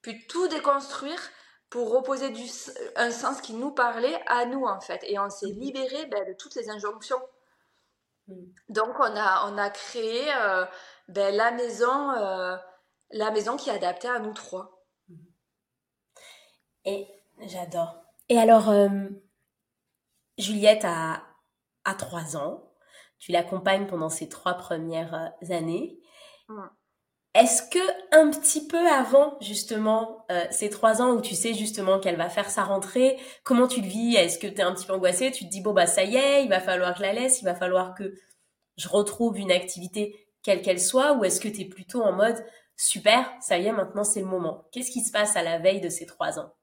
puis 0.00 0.26
tout 0.28 0.48
déconstruire 0.48 1.20
pour 1.74 1.90
reposer 1.90 2.30
du, 2.30 2.44
un 2.94 3.10
sens 3.10 3.40
qui 3.40 3.52
nous 3.52 3.72
parlait 3.72 4.16
à 4.28 4.46
nous 4.46 4.64
en 4.64 4.80
fait. 4.80 5.02
Et 5.08 5.18
on 5.18 5.28
s'est 5.28 5.52
mhm. 5.52 5.58
libéré 5.58 6.06
ben, 6.06 6.24
de 6.24 6.32
toutes 6.32 6.54
les 6.54 6.70
injonctions. 6.70 7.20
Mhm. 8.28 8.54
Donc 8.68 8.94
on 9.00 9.16
a, 9.16 9.50
on 9.50 9.58
a 9.58 9.70
créé 9.70 10.22
euh, 10.36 10.66
ben, 11.08 11.34
la 11.34 11.50
maison, 11.50 12.12
euh, 12.12 12.56
la 13.10 13.32
maison 13.32 13.56
qui 13.56 13.70
est 13.70 13.72
adaptée 13.72 14.06
à 14.06 14.20
nous 14.20 14.32
trois. 14.32 14.86
Mhm. 15.08 15.26
Et 16.84 17.08
j'adore. 17.40 18.04
Et 18.28 18.38
alors, 18.38 18.68
euh, 18.68 19.08
Juliette 20.38 20.84
a, 20.84 21.24
a 21.84 21.94
3 21.96 22.36
ans. 22.36 22.72
Tu 23.18 23.32
l'accompagnes 23.32 23.88
pendant 23.88 24.10
ces 24.10 24.28
trois 24.28 24.54
premières 24.54 25.32
années. 25.50 25.98
Est-ce 27.34 27.62
que 27.68 27.80
un 28.12 28.30
petit 28.30 28.66
peu 28.68 28.88
avant 28.88 29.36
justement 29.40 30.24
euh, 30.30 30.44
ces 30.52 30.70
trois 30.70 31.02
ans 31.02 31.10
où 31.10 31.20
tu 31.20 31.34
sais 31.34 31.52
justement 31.52 31.98
qu'elle 31.98 32.16
va 32.16 32.28
faire 32.28 32.48
sa 32.48 32.62
rentrée, 32.62 33.18
comment 33.42 33.66
tu 33.66 33.80
le 33.80 33.88
vis? 33.88 34.14
Est-ce 34.14 34.38
que 34.38 34.46
tu 34.46 34.58
es 34.58 34.62
un 34.62 34.72
petit 34.72 34.86
peu 34.86 34.92
angoissée? 34.92 35.32
Tu 35.32 35.44
te 35.44 35.50
dis 35.50 35.60
bon 35.60 35.72
bah 35.72 35.86
ça 35.86 36.04
y 36.04 36.16
est, 36.16 36.44
il 36.44 36.48
va 36.48 36.60
falloir 36.60 36.92
que 36.92 36.98
je 36.98 37.02
la 37.02 37.12
laisse, 37.12 37.42
il 37.42 37.44
va 37.44 37.56
falloir 37.56 37.94
que 37.94 38.14
je 38.76 38.88
retrouve 38.88 39.38
une 39.38 39.50
activité 39.50 40.28
quelle 40.44 40.62
qu'elle 40.62 40.80
soit, 40.80 41.14
ou 41.14 41.24
est-ce 41.24 41.40
que 41.40 41.48
tu 41.48 41.62
es 41.62 41.64
plutôt 41.64 42.02
en 42.02 42.12
mode 42.12 42.44
super, 42.76 43.28
ça 43.40 43.58
y 43.58 43.66
est, 43.66 43.72
maintenant 43.72 44.04
c'est 44.04 44.20
le 44.20 44.26
moment? 44.26 44.68
Qu'est-ce 44.70 44.90
qui 44.90 45.00
se 45.02 45.10
passe 45.10 45.34
à 45.36 45.42
la 45.42 45.58
veille 45.58 45.80
de 45.80 45.88
ces 45.88 46.06
trois 46.06 46.38
ans? 46.38 46.54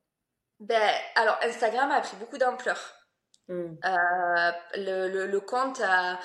Ben 0.60 0.94
alors 1.16 1.38
Instagram 1.42 1.92
a 1.92 2.00
pris 2.00 2.16
beaucoup 2.18 2.38
d'ampleur. 2.38 3.01
Hmm. 3.50 3.76
Euh, 3.84 4.52
le, 4.76 5.26
le, 5.28 5.40
compte 5.42 5.82
a, 5.82 6.20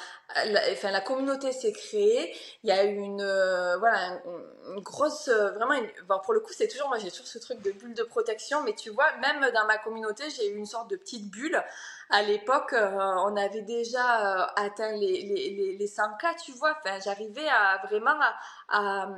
enfin 0.70 0.90
la 0.90 1.00
communauté 1.00 1.50
s'est 1.50 1.72
créée. 1.72 2.32
Il 2.62 2.68
y 2.68 2.72
a 2.72 2.84
eu 2.84 2.94
une, 2.94 3.22
euh, 3.22 3.78
voilà, 3.78 4.20
une, 4.68 4.80
grosse, 4.80 5.28
euh, 5.28 5.50
vraiment, 5.52 5.80
pour 6.24 6.34
le 6.34 6.40
coup, 6.40 6.52
c'est 6.52 6.68
toujours, 6.68 6.88
moi 6.88 6.98
j'ai 6.98 7.10
toujours 7.10 7.26
ce 7.26 7.38
truc 7.38 7.60
de 7.62 7.72
bulle 7.72 7.94
de 7.94 8.02
protection, 8.02 8.62
mais 8.62 8.74
tu 8.74 8.90
vois, 8.90 9.10
même 9.16 9.40
dans 9.52 9.66
ma 9.66 9.78
communauté, 9.78 10.24
j'ai 10.30 10.50
eu 10.50 10.56
une 10.56 10.66
sorte 10.66 10.90
de 10.90 10.96
petite 10.96 11.30
bulle. 11.30 11.62
À 12.10 12.22
l'époque, 12.22 12.72
euh, 12.72 12.96
on 13.24 13.36
avait 13.36 13.62
déjà 13.62 14.44
atteint 14.56 14.92
les, 14.92 15.22
les, 15.22 15.76
les, 15.76 15.86
100K, 15.86 16.42
tu 16.44 16.52
vois. 16.52 16.76
Enfin, 16.78 16.98
j'arrivais 17.04 17.48
à 17.48 17.80
vraiment 17.86 18.16
à, 18.68 19.08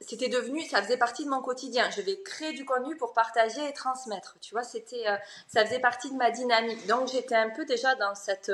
c'était 0.00 0.28
devenu, 0.28 0.60
ça 0.62 0.82
faisait 0.82 0.96
partie 0.96 1.24
de 1.24 1.30
mon 1.30 1.40
quotidien. 1.40 1.88
Je 1.90 2.02
vais 2.02 2.20
créer 2.22 2.52
du 2.52 2.64
contenu 2.64 2.96
pour 2.96 3.12
partager 3.12 3.68
et 3.68 3.72
transmettre. 3.72 4.36
Tu 4.40 4.54
vois, 4.54 4.64
c'était, 4.64 5.04
ça 5.46 5.64
faisait 5.64 5.78
partie 5.78 6.10
de 6.10 6.16
ma 6.16 6.30
dynamique. 6.30 6.86
Donc 6.88 7.08
j'étais 7.08 7.36
un 7.36 7.50
peu 7.50 7.64
déjà 7.64 7.94
dans 7.94 8.14
cette 8.14 8.50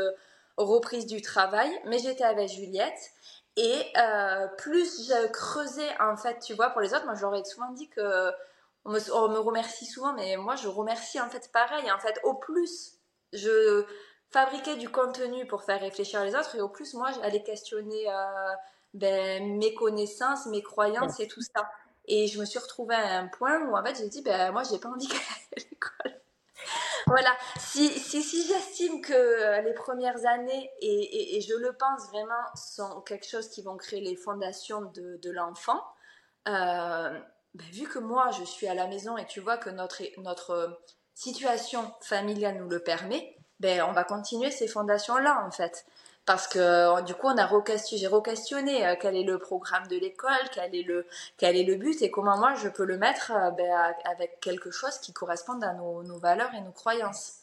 reprise 0.59 1.07
du 1.07 1.22
travail, 1.22 1.70
mais 1.87 1.98
j'étais 1.98 2.24
avec 2.24 2.48
Juliette. 2.48 3.12
Et 3.57 3.92
euh, 3.96 4.46
plus 4.59 5.09
je 5.09 5.27
creusais, 5.29 5.88
en 6.01 6.16
fait, 6.16 6.38
tu 6.38 6.55
vois, 6.55 6.70
pour 6.70 6.81
les 6.81 6.94
autres, 6.94 7.07
moi, 7.07 7.14
j'aurais 7.14 7.42
souvent 7.44 7.72
dit 7.72 7.88
que 7.88 8.31
on 8.85 8.90
me, 8.90 9.01
on 9.12 9.29
me, 9.31 9.38
remercie 9.38 9.85
souvent, 9.85 10.12
mais 10.12 10.37
moi, 10.37 10.55
je 10.55 10.68
remercie 10.68 11.20
en 11.20 11.29
fait 11.29 11.51
pareil. 11.53 11.90
En 11.90 11.98
fait, 11.98 12.20
au 12.22 12.35
plus 12.35 12.97
je 13.32 13.84
fabriquais 14.30 14.76
du 14.76 14.88
contenu 14.88 15.46
pour 15.46 15.64
faire 15.64 15.80
réfléchir 15.80 16.24
les 16.24 16.34
autres, 16.34 16.54
et 16.56 16.60
au 16.60 16.68
plus 16.68 16.94
moi, 16.94 17.10
j'allais 17.12 17.42
questionner 17.42 18.08
euh, 18.08 18.52
ben, 18.94 19.58
mes 19.58 19.74
connaissances, 19.74 20.46
mes 20.46 20.62
croyances 20.62 21.20
et 21.20 21.28
tout 21.28 21.42
ça. 21.42 21.68
Et 22.06 22.26
je 22.26 22.40
me 22.40 22.44
suis 22.44 22.58
retrouvée 22.58 22.94
à 22.94 23.18
un 23.18 23.28
point 23.28 23.60
où 23.66 23.76
en 23.76 23.84
fait, 23.84 23.96
j'ai 23.96 24.08
dit, 24.08 24.22
ben 24.22 24.52
moi, 24.52 24.62
j'ai 24.70 24.78
pas 24.78 24.88
envie 24.88 25.08
qu'elle 25.08 25.18
à 25.18 25.60
l'école 25.70 26.20
voilà, 27.08 27.34
si, 27.58 27.88
si, 27.88 28.22
si 28.22 28.46
j'estime 28.46 29.00
que 29.00 29.12
euh, 29.12 29.62
les 29.62 29.72
premières 29.72 30.26
années, 30.26 30.70
et, 30.80 31.36
et, 31.36 31.40
je 31.40 31.54
le 31.54 31.72
pense 31.72 32.06
vraiment, 32.08 32.34
sont 32.54 33.00
quelque 33.00 33.26
chose 33.26 33.48
qui 33.48 33.62
vont 33.62 33.76
créer 33.76 34.00
les 34.00 34.14
fondations 34.16 34.82
de, 34.82 35.18
de 35.22 35.30
l'enfant, 35.30 35.80
euh, 36.48 37.18
ben, 37.54 37.66
vu 37.72 37.88
que 37.88 37.98
moi 37.98 38.30
je 38.38 38.44
suis 38.44 38.66
à 38.68 38.74
la 38.74 38.86
maison 38.86 39.16
et 39.16 39.26
tu 39.26 39.40
vois 39.40 39.56
que 39.56 39.70
notre, 39.70 40.02
notre 40.18 40.80
situation 41.18 41.92
familiale 42.00 42.59
nous 42.59 42.68
le 42.68 42.78
permet, 42.78 43.37
ben, 43.59 43.83
on 43.88 43.92
va 43.92 44.04
continuer 44.04 44.52
ces 44.52 44.68
fondations-là 44.68 45.44
en 45.44 45.50
fait 45.50 45.85
parce 46.26 46.46
que 46.46 46.59
euh, 46.59 47.00
du 47.00 47.14
coup 47.14 47.26
on 47.26 47.38
a 47.38 47.48
j'ai 47.92 48.07
re-questionné 48.07 48.87
euh, 48.87 48.94
quel 49.00 49.16
est 49.16 49.24
le 49.24 49.38
programme 49.38 49.87
de 49.88 49.96
l'école, 49.96 50.31
quel 50.52 50.74
est 50.76 50.85
le 50.85 51.07
quel 51.37 51.57
est 51.57 51.64
le 51.64 51.74
but 51.74 52.00
et 52.02 52.11
comment 52.11 52.38
moi 52.38 52.54
je 52.54 52.68
peux 52.68 52.85
le 52.85 52.98
mettre 52.98 53.33
euh, 53.33 53.50
ben, 53.50 53.94
avec 54.04 54.38
quelque 54.40 54.70
chose 54.70 54.98
qui 54.98 55.12
corresponde 55.12 55.64
à 55.64 55.72
nos, 55.72 56.18
valeurs 56.18 56.54
et 56.54 56.61
nos 56.61 56.70
croyances. 56.70 57.38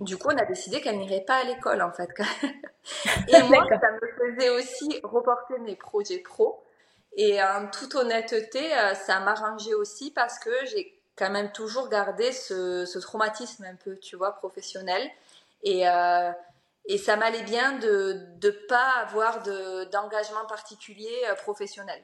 Du 0.00 0.16
coup, 0.16 0.30
on 0.32 0.36
a 0.36 0.46
décidé 0.46 0.80
qu'elle 0.80 0.98
n'irait 0.98 1.20
pas 1.20 1.36
à 1.36 1.44
l'école 1.44 1.82
en 1.82 1.92
fait. 1.92 2.08
et 3.28 3.42
moi, 3.42 3.64
ça 3.68 3.90
me 3.92 4.34
faisait 4.34 4.50
aussi 4.50 5.00
reporter 5.04 5.58
mes 5.60 5.76
projets 5.76 6.18
pro. 6.18 6.64
Et 7.16 7.42
en 7.42 7.68
toute 7.68 7.94
honnêteté, 7.94 8.70
ça 8.94 9.20
m'arrangeait 9.20 9.74
aussi 9.74 10.10
parce 10.10 10.38
que 10.38 10.50
j'ai 10.66 10.97
quand 11.18 11.30
même 11.30 11.50
toujours 11.52 11.88
gardé 11.88 12.32
ce, 12.32 12.98
traumatisme 13.00 13.64
un 13.64 13.74
peu, 13.74 13.98
tu 13.98 14.16
vois, 14.16 14.32
professionnel. 14.32 15.10
Et, 15.64 15.86
et 16.88 16.96
ça 16.96 17.16
m'allait 17.16 17.42
bien 17.42 17.78
de 17.78 18.26
ne 18.42 18.50
pas 18.66 18.94
avoir 19.02 19.42
d'engagement 19.42 20.46
particulier 20.46 21.14
euh, 21.26 21.34
professionnel. 21.34 22.02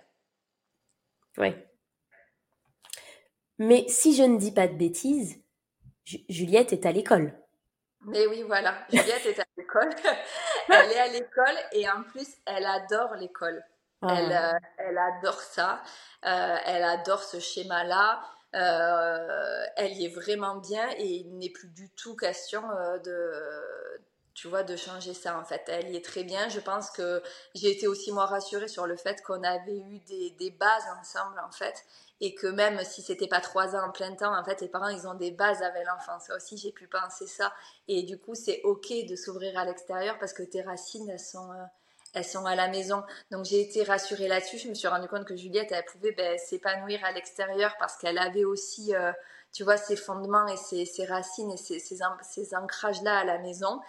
Oui. 1.38 1.57
Mais 3.59 3.87
si 3.88 4.14
je 4.14 4.22
ne 4.22 4.37
dis 4.37 4.53
pas 4.53 4.68
de 4.68 4.74
bêtises, 4.74 5.42
Juliette 6.29 6.74
est 6.74 6.85
à 6.85 6.92
l'école. 6.92 7.33
Mais 8.03 8.27
oui, 8.27 8.42
voilà, 8.42 8.74
Juliette 8.90 9.24
est 9.24 9.40
à 9.40 9.44
l'école. 9.57 9.88
elle 10.68 10.90
est 10.92 10.98
à 10.98 11.09
l'école 11.09 11.57
et 11.72 11.88
en 11.88 12.03
plus, 12.03 12.37
elle 12.44 12.66
adore 12.66 13.14
l'école. 13.14 13.64
Ah. 14.03 14.16
Elle, 14.18 14.33
euh, 14.33 14.59
elle, 14.77 14.98
adore 14.98 15.40
ça. 15.40 15.83
Euh, 16.27 16.56
elle 16.67 16.85
adore 16.85 17.23
ce 17.23 17.40
schéma-là. 17.40 18.23
Elle 18.55 19.92
y 19.92 20.05
est 20.05 20.15
vraiment 20.15 20.57
bien 20.57 20.88
et 20.96 21.07
il 21.07 21.37
n'est 21.38 21.50
plus 21.50 21.69
du 21.69 21.90
tout 21.90 22.17
question 22.17 22.63
de, 23.05 23.33
tu 24.35 24.48
vois, 24.48 24.65
de 24.65 24.75
changer 24.77 25.15
ça 25.15 25.38
en 25.38 25.44
fait. 25.44 25.63
Elle 25.69 25.90
y 25.90 25.96
est 25.96 26.05
très 26.05 26.25
bien. 26.25 26.48
Je 26.48 26.61
pense 26.61 26.90
que 26.90 27.23
j'ai 27.55 27.71
été 27.71 27.87
aussi 27.87 28.13
moi 28.13 28.27
rassurée 28.27 28.69
sur 28.69 28.87
le 28.87 28.96
fait 28.96 29.23
qu'on 29.23 29.42
avait 29.44 29.79
eu 29.79 30.00
des, 30.00 30.31
des, 30.33 30.50
bases 30.50 30.85
ensemble 31.00 31.40
en 31.46 31.52
fait. 31.52 31.85
Et 32.21 32.35
que 32.35 32.48
même 32.48 32.83
si 32.85 33.02
c'était 33.02 33.29
pas 33.29 33.40
trois 33.40 33.77
ans 33.77 33.88
en 33.88 33.92
plein 33.92 34.15
temps, 34.15 34.37
en 34.37 34.44
fait, 34.44 34.61
les 34.61 34.69
parents, 34.69 34.88
ils 34.88 35.07
ont 35.07 35.15
des 35.15 35.31
bases 35.31 35.63
avec 35.63 35.87
l'enfant. 35.87 36.19
Ça 36.21 36.37
aussi, 36.37 36.57
j'ai 36.57 36.73
pu 36.73 36.87
penser 36.88 37.27
ça. 37.27 37.52
Et 37.88 38.02
du 38.02 38.19
coup, 38.19 38.35
c'est 38.35 38.61
OK 38.65 38.92
de 39.09 39.17
s'ouvrir 39.17 39.59
à 39.59 39.65
l'extérieur 39.65 40.19
parce 40.19 40.33
que 40.33 40.42
tes 40.42 40.63
racines, 40.63 41.09
elles 41.09 41.21
sont, 41.21 41.52
euh, 41.52 41.65
elles 42.15 42.25
sont 42.25 42.46
à 42.46 42.54
la 42.54 42.69
maison. 42.69 43.02
Donc, 43.31 43.44
j'ai 43.44 43.60
été 43.60 43.83
rassurée 43.83 44.29
là-dessus. 44.29 44.58
Je 44.58 44.69
me 44.69 44.75
suis 44.75 44.88
rendu 44.88 45.08
compte 45.08 45.25
que 45.25 45.37
Juliette, 45.37 45.73
elle 45.73 45.85
pouvait 45.85 46.12
ben, 46.12 46.38
s'épanouir 46.38 47.04
à 47.04 47.12
l'extérieur 47.12 47.75
parce 47.79 47.96
qu'elle 47.96 48.19
avait 48.19 48.44
aussi... 48.44 48.94
Euh, 48.94 49.12
tu 49.52 49.62
vois, 49.62 49.77
ses 49.77 49.94
fondements 49.94 50.48
et 50.48 50.56
ses, 50.56 51.04
racines 51.04 51.52
et 51.52 51.56
ses, 51.56 52.54
ancrages-là 52.54 53.19
à 53.19 53.25
la 53.25 53.38
maison. 53.38 53.81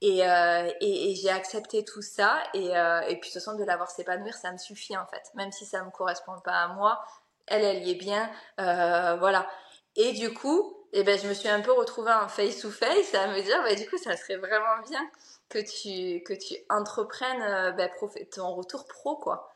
Et, 0.00 0.26
euh, 0.26 0.68
j'ai 0.80 1.30
accepté 1.30 1.84
tout 1.84 2.02
ça. 2.02 2.42
Et, 2.54 2.76
euh, 2.76 3.02
et 3.02 3.20
puis, 3.20 3.30
de 3.30 3.34
toute 3.34 3.34
façon, 3.34 3.56
de 3.56 3.62
l'avoir 3.62 3.90
s'épanouir, 3.90 4.34
ça 4.34 4.50
me 4.50 4.58
suffit 4.58 4.96
en 4.96 5.06
fait. 5.06 5.22
Même 5.34 5.52
si 5.52 5.64
ça 5.64 5.80
ne 5.80 5.86
me 5.86 5.90
correspond 5.90 6.40
pas 6.44 6.62
à 6.62 6.68
moi, 6.68 7.04
elle, 7.46 7.62
elle 7.62 7.86
y 7.86 7.92
est 7.92 7.94
bien. 7.94 8.28
Voilà. 8.58 9.46
Et 9.94 10.12
du 10.12 10.34
coup, 10.34 10.81
eh 10.92 11.02
ben, 11.04 11.18
je 11.18 11.26
me 11.28 11.34
suis 11.34 11.48
un 11.48 11.60
peu 11.60 11.72
retrouvée 11.72 12.12
en 12.12 12.28
face-to-face 12.28 13.14
à 13.14 13.28
me 13.28 13.40
dire, 13.42 13.62
bah, 13.62 13.74
du 13.74 13.88
coup, 13.88 13.98
ça 13.98 14.16
serait 14.16 14.36
vraiment 14.36 14.82
bien 14.88 15.00
que 15.48 15.58
tu, 15.58 16.22
que 16.24 16.34
tu 16.34 16.54
entreprennes 16.68 17.74
ben, 17.76 17.90
ton 18.30 18.54
retour 18.54 18.86
pro, 18.86 19.16
quoi. 19.16 19.54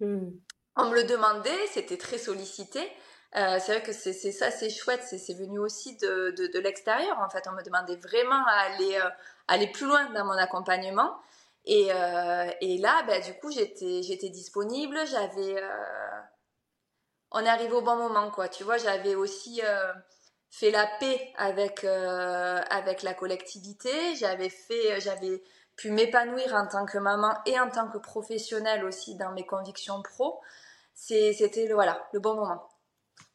Hmm. 0.00 0.30
On 0.76 0.86
me 0.86 0.94
le 0.94 1.04
demandait, 1.04 1.66
c'était 1.68 1.98
très 1.98 2.18
sollicité. 2.18 2.80
Euh, 3.34 3.58
c'est 3.60 3.72
vrai 3.72 3.82
que 3.82 3.92
c'est 3.92 4.12
ça, 4.12 4.50
c'est 4.50 4.68
chouette, 4.68 5.02
c'est 5.02 5.34
venu 5.34 5.58
aussi 5.58 5.96
de, 5.96 6.32
de, 6.36 6.46
de 6.48 6.58
l'extérieur. 6.58 7.18
En 7.20 7.30
fait, 7.30 7.44
on 7.48 7.52
me 7.52 7.62
demandait 7.62 7.96
vraiment 7.96 8.44
à 8.46 8.72
aller, 8.72 8.96
euh, 8.96 9.08
aller 9.48 9.68
plus 9.68 9.86
loin 9.86 10.04
dans 10.10 10.24
mon 10.24 10.32
accompagnement. 10.32 11.16
Et, 11.64 11.88
euh, 11.92 12.50
et 12.60 12.78
là, 12.78 13.02
bah, 13.04 13.20
du 13.20 13.32
coup, 13.34 13.50
j'étais 13.50 14.28
disponible. 14.28 14.98
J'avais, 15.06 15.62
euh, 15.62 16.20
on 17.30 17.40
est 17.40 17.48
arrivé 17.48 17.72
au 17.72 17.82
bon 17.82 17.96
moment, 17.96 18.30
quoi. 18.30 18.48
Tu 18.48 18.64
vois, 18.64 18.78
j'avais 18.78 19.14
aussi 19.14 19.60
euh, 19.64 19.92
fait 20.52 20.70
la 20.70 20.86
paix 21.00 21.32
avec 21.36 21.82
avec 21.84 23.02
la 23.02 23.14
collectivité. 23.14 23.90
J'avais 24.14 24.50
fait, 24.50 25.00
j'avais 25.00 25.42
pu 25.76 25.90
m'épanouir 25.90 26.54
en 26.54 26.68
tant 26.68 26.86
que 26.86 26.98
maman 26.98 27.34
et 27.46 27.58
en 27.58 27.70
tant 27.70 27.88
que 27.88 27.98
professionnelle 27.98 28.84
aussi 28.84 29.16
dans 29.16 29.32
mes 29.32 29.44
convictions 29.46 30.00
pro. 30.02 30.40
C'était 30.94 31.72
voilà 31.72 32.06
le 32.12 32.20
bon 32.20 32.36
moment. 32.36 32.68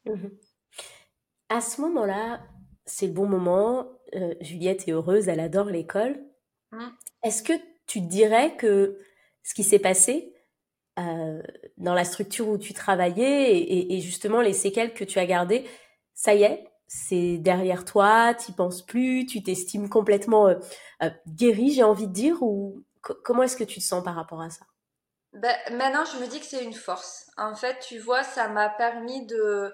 Mhm. 0.05 0.31
À 1.49 1.61
ce 1.61 1.81
moment-là, 1.81 2.41
c'est 2.85 3.07
le 3.07 3.13
bon 3.13 3.27
moment. 3.27 3.87
Euh, 4.15 4.33
Juliette 4.41 4.87
est 4.87 4.91
heureuse, 4.91 5.27
elle 5.27 5.39
adore 5.39 5.67
l'école. 5.67 6.17
Mm. 6.71 6.87
Est-ce 7.23 7.43
que 7.43 7.53
tu 7.85 8.01
dirais 8.01 8.55
que 8.55 8.99
ce 9.43 9.53
qui 9.53 9.63
s'est 9.63 9.79
passé 9.79 10.33
euh, 10.99 11.41
dans 11.77 11.93
la 11.93 12.05
structure 12.05 12.47
où 12.47 12.57
tu 12.57 12.73
travaillais 12.73 13.91
et, 13.93 14.01
justement 14.01 14.41
les 14.41 14.53
séquelles 14.53 14.93
que 14.93 15.03
tu 15.03 15.19
as 15.19 15.25
gardées, 15.25 15.65
ça 16.13 16.33
y 16.33 16.43
est, 16.43 16.67
c'est 16.87 17.37
derrière 17.37 17.85
toi, 17.85 18.33
tu 18.33 18.51
penses 18.53 18.85
plus, 18.85 19.25
tu 19.25 19.43
t'estimes 19.43 19.89
complètement 19.89 20.47
euh, 20.47 21.09
guérie, 21.27 21.71
j'ai 21.71 21.83
envie 21.83 22.07
de 22.07 22.13
dire, 22.13 22.41
ou 22.41 22.83
comment 23.01 23.43
est-ce 23.43 23.57
que 23.57 23.63
tu 23.63 23.79
te 23.79 23.85
sens 23.85 24.03
par 24.03 24.15
rapport 24.15 24.41
à 24.41 24.49
ça? 24.49 24.65
Ben, 25.33 25.55
Maintenant, 25.71 26.05
je 26.05 26.19
me 26.19 26.27
dis 26.27 26.39
que 26.39 26.45
c'est 26.45 26.63
une 26.63 26.73
force. 26.73 27.29
En 27.37 27.55
fait, 27.55 27.77
tu 27.79 27.99
vois, 27.99 28.23
ça 28.23 28.47
m'a 28.47 28.69
permis 28.69 29.25
de 29.25 29.73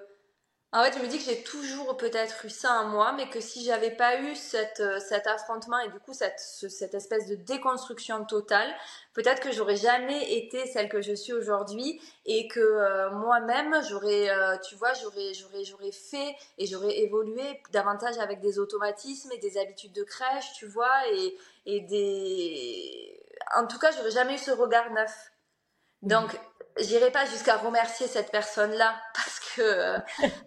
en 0.76 0.82
fait, 0.82 0.98
je 0.98 0.98
me 0.98 1.06
dis 1.06 1.18
que 1.18 1.24
j'ai 1.24 1.44
toujours 1.44 1.96
peut-être 1.96 2.44
eu 2.44 2.50
ça 2.50 2.80
en 2.80 2.88
moi, 2.88 3.12
mais 3.12 3.30
que 3.30 3.38
si 3.38 3.64
j'avais 3.64 3.92
pas 3.92 4.20
eu 4.20 4.34
cette, 4.34 4.80
euh, 4.80 4.98
cet 4.98 5.28
affrontement 5.28 5.78
et 5.78 5.88
du 5.88 6.00
coup 6.00 6.12
cette, 6.12 6.40
cette 6.40 6.94
espèce 6.94 7.28
de 7.28 7.36
déconstruction 7.36 8.24
totale, 8.24 8.74
peut-être 9.12 9.40
que 9.40 9.52
j'aurais 9.52 9.76
jamais 9.76 10.36
été 10.36 10.66
celle 10.66 10.88
que 10.88 11.00
je 11.00 11.14
suis 11.14 11.32
aujourd'hui 11.32 12.00
et 12.26 12.48
que 12.48 12.58
euh, 12.58 13.08
moi-même 13.10 13.76
j'aurais, 13.88 14.30
euh, 14.30 14.56
tu 14.68 14.74
vois, 14.74 14.92
j'aurais, 14.94 15.32
j'aurais, 15.32 15.62
j'aurais 15.62 15.92
fait 15.92 16.34
et 16.58 16.66
j'aurais 16.66 16.98
évolué 16.98 17.62
davantage 17.70 18.18
avec 18.18 18.40
des 18.40 18.58
automatismes 18.58 19.30
et 19.30 19.38
des 19.38 19.56
habitudes 19.58 19.92
de 19.92 20.02
crèche, 20.02 20.54
tu 20.56 20.66
vois, 20.66 21.08
et, 21.12 21.38
et 21.66 21.82
des, 21.82 23.22
en 23.54 23.68
tout 23.68 23.78
cas, 23.78 23.92
j'aurais 23.92 24.10
jamais 24.10 24.34
eu 24.34 24.38
ce 24.38 24.50
regard 24.50 24.90
neuf. 24.90 25.30
Donc, 26.02 26.36
j'irai 26.78 27.10
pas 27.10 27.24
jusqu'à 27.26 27.56
remercier 27.56 28.06
cette 28.06 28.30
personne-là 28.30 29.00
parce 29.14 29.40
que 29.40 29.98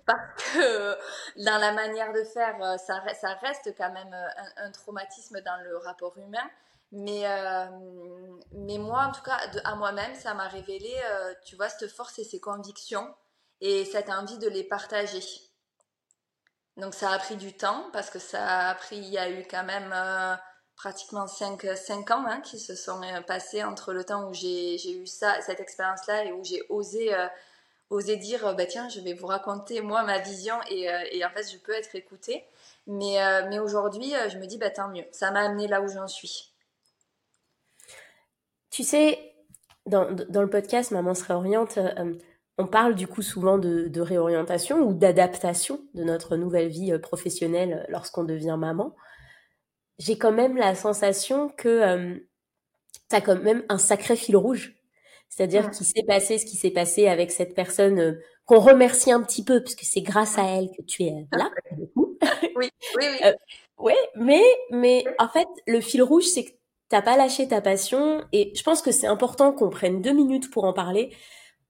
parce 0.06 0.44
que 0.54 0.98
dans 1.44 1.58
la 1.58 1.72
manière 1.72 2.14
de 2.14 2.24
faire, 2.24 2.62
euh, 2.62 2.78
ça, 2.78 3.00
reste 3.42 3.74
quand 3.78 3.92
même 3.92 4.14
euh, 4.14 4.66
un, 4.66 4.72
traumatisme 4.72 5.42
dans 5.42 5.58
le 5.64 5.78
rapport 5.78 6.18
humain. 6.18 6.50
Mais 6.92 7.24
euh, 7.26 7.66
mais 8.54 8.78
moi, 8.78 9.08
en 9.08 9.12
tout 9.12 9.22
cas, 9.22 9.38
à 9.66 9.76
moi-même, 9.76 10.16
ça 10.16 10.34
m'a 10.34 10.48
révélé, 10.48 10.96
tu 11.46 11.58
vois, 11.58 11.68
cette 11.68 11.92
force 11.92 12.18
et 12.20 12.24
ces 12.24 12.40
convictions 12.40 13.14
et 13.60 13.84
cette 13.84 14.10
envie 14.10 14.38
de 14.38 14.48
les 14.48 14.64
partager. 14.64 15.22
Donc 16.78 16.94
ça 16.94 17.12
a 17.12 17.20
pris 17.20 17.36
du 17.36 17.54
temps 17.54 17.90
parce 17.92 18.10
que 18.10 18.20
ça 18.20 18.70
a 18.70 18.76
pris, 18.76 18.98
il 18.98 19.10
y 19.10 19.18
a 19.18 19.30
eu 19.30 19.46
quand 19.50 19.66
même 19.66 19.94
pratiquement 20.78 21.28
5, 21.28 21.66
5 21.76 22.12
ans 22.12 22.24
hein, 22.28 22.40
qui 22.42 22.60
se 22.60 22.76
sont 22.76 23.02
euh, 23.02 23.22
passés 23.22 23.64
entre 23.64 23.94
le 23.94 24.04
temps 24.04 24.30
où 24.30 24.34
j'ai 24.34 24.76
eu 24.92 25.08
ça, 25.08 25.42
cette 25.42 25.60
expérience-là 25.60 26.26
et 26.26 26.32
où 26.32 26.44
j'ai 26.44 26.62
osé, 26.70 27.14
euh, 27.14 27.28
osé 27.90 28.16
dire 28.16 28.56
bah, 28.56 28.66
tiens, 28.68 28.88
je 28.88 29.02
vais 29.02 29.14
vous 29.14 29.26
raconter 29.26 29.82
moi 29.82 30.04
ma 30.04 30.20
vision 30.20 30.56
et, 30.70 30.90
euh, 30.90 31.26
en 31.26 31.30
fait 31.32 31.52
je 31.52 31.58
peux 31.58 31.74
être 31.74 31.94
écoutée. 31.96 32.46
Mais, 32.90 33.18
mais 33.50 33.60
aujourd'hui, 33.60 34.14
je 34.30 34.38
me 34.38 34.46
dis 34.46 34.58
bah, 34.58 34.70
tant 34.70 34.88
mieux, 34.88 35.04
ça 35.12 35.30
m'a 35.32 35.42
amené 35.42 35.68
là 35.68 35.82
où 35.82 35.90
j'en 35.90 36.08
suis. 36.08 36.54
Tu 38.70 38.84
sais, 38.84 39.34
dans, 39.86 40.10
dans, 40.10 40.42
le 40.42 40.50
podcast 40.50 40.92
Maman 40.92 41.14
se 41.14 41.26
réoriente, 41.26 41.80
on 42.58 42.66
parle 42.66 42.96
du 42.96 43.06
coup 43.06 43.22
souvent 43.22 43.58
de 43.58 44.00
réorientation 44.00 44.78
ou 44.78 44.94
d'adaptation 44.94 45.82
de 45.96 46.06
notre 46.06 46.38
nouvelle 46.38 46.70
vie 46.70 46.98
professionnelle 47.00 47.86
lorsqu'on 47.90 48.24
devient 48.24 48.56
maman 48.58 48.96
j'ai 50.00 50.18
quand 50.18 50.32
même 50.32 50.58
la 50.58 50.76
sensation 50.76 51.50
que 51.50 51.68
euh, 51.68 52.16
tu 53.10 53.16
as 53.16 53.22
quand 53.22 53.42
même 53.42 53.64
un 53.70 53.78
sacré 53.78 54.16
fil 54.16 54.38
rouge. 54.38 54.76
C'est-à-dire 55.30 55.70
qu'il 55.72 55.86
s'est 55.86 56.04
passé 56.08 56.38
ce 56.38 56.46
qui 56.46 56.56
s'est 56.56 56.72
passé 56.72 57.08
avec 57.08 57.32
cette 57.32 57.54
personne 57.54 58.00
euh, 58.00 58.14
qu'on 58.46 58.60
remercie 58.60 59.12
un 59.12 59.22
petit 59.22 59.44
peu, 59.44 59.62
parce 59.62 59.76
que 59.76 59.86
c'est 59.86 60.02
grâce 60.02 60.38
à 60.38 60.44
elle 60.46 60.70
que 60.78 60.82
tu 60.84 61.04
es 61.04 61.14
là. 61.34 61.50
oui, 61.78 61.90
oui, 62.56 62.70
oui. 62.96 63.08
Euh, 63.26 63.34
ouais, 63.78 63.98
mais, 64.16 64.44
mais 64.72 65.04
en 65.20 65.28
fait, 65.28 65.48
le 65.68 65.82
fil 65.82 66.02
rouge, 66.02 66.24
c'est 66.24 66.46
que 66.46 66.52
t'as 66.90 67.02
pas 67.02 67.18
lâché 67.18 67.48
ta 67.48 67.62
passion. 67.62 68.24
Et 68.32 68.54
je 68.56 68.64
pense 68.64 68.82
que 68.82 68.92
c'est 68.92 69.08
important 69.08 69.52
qu'on 69.52 69.70
prenne 69.70 70.02
deux 70.02 70.14
minutes 70.14 70.50
pour 70.50 70.64
en 70.64 70.74
parler, 70.74 71.16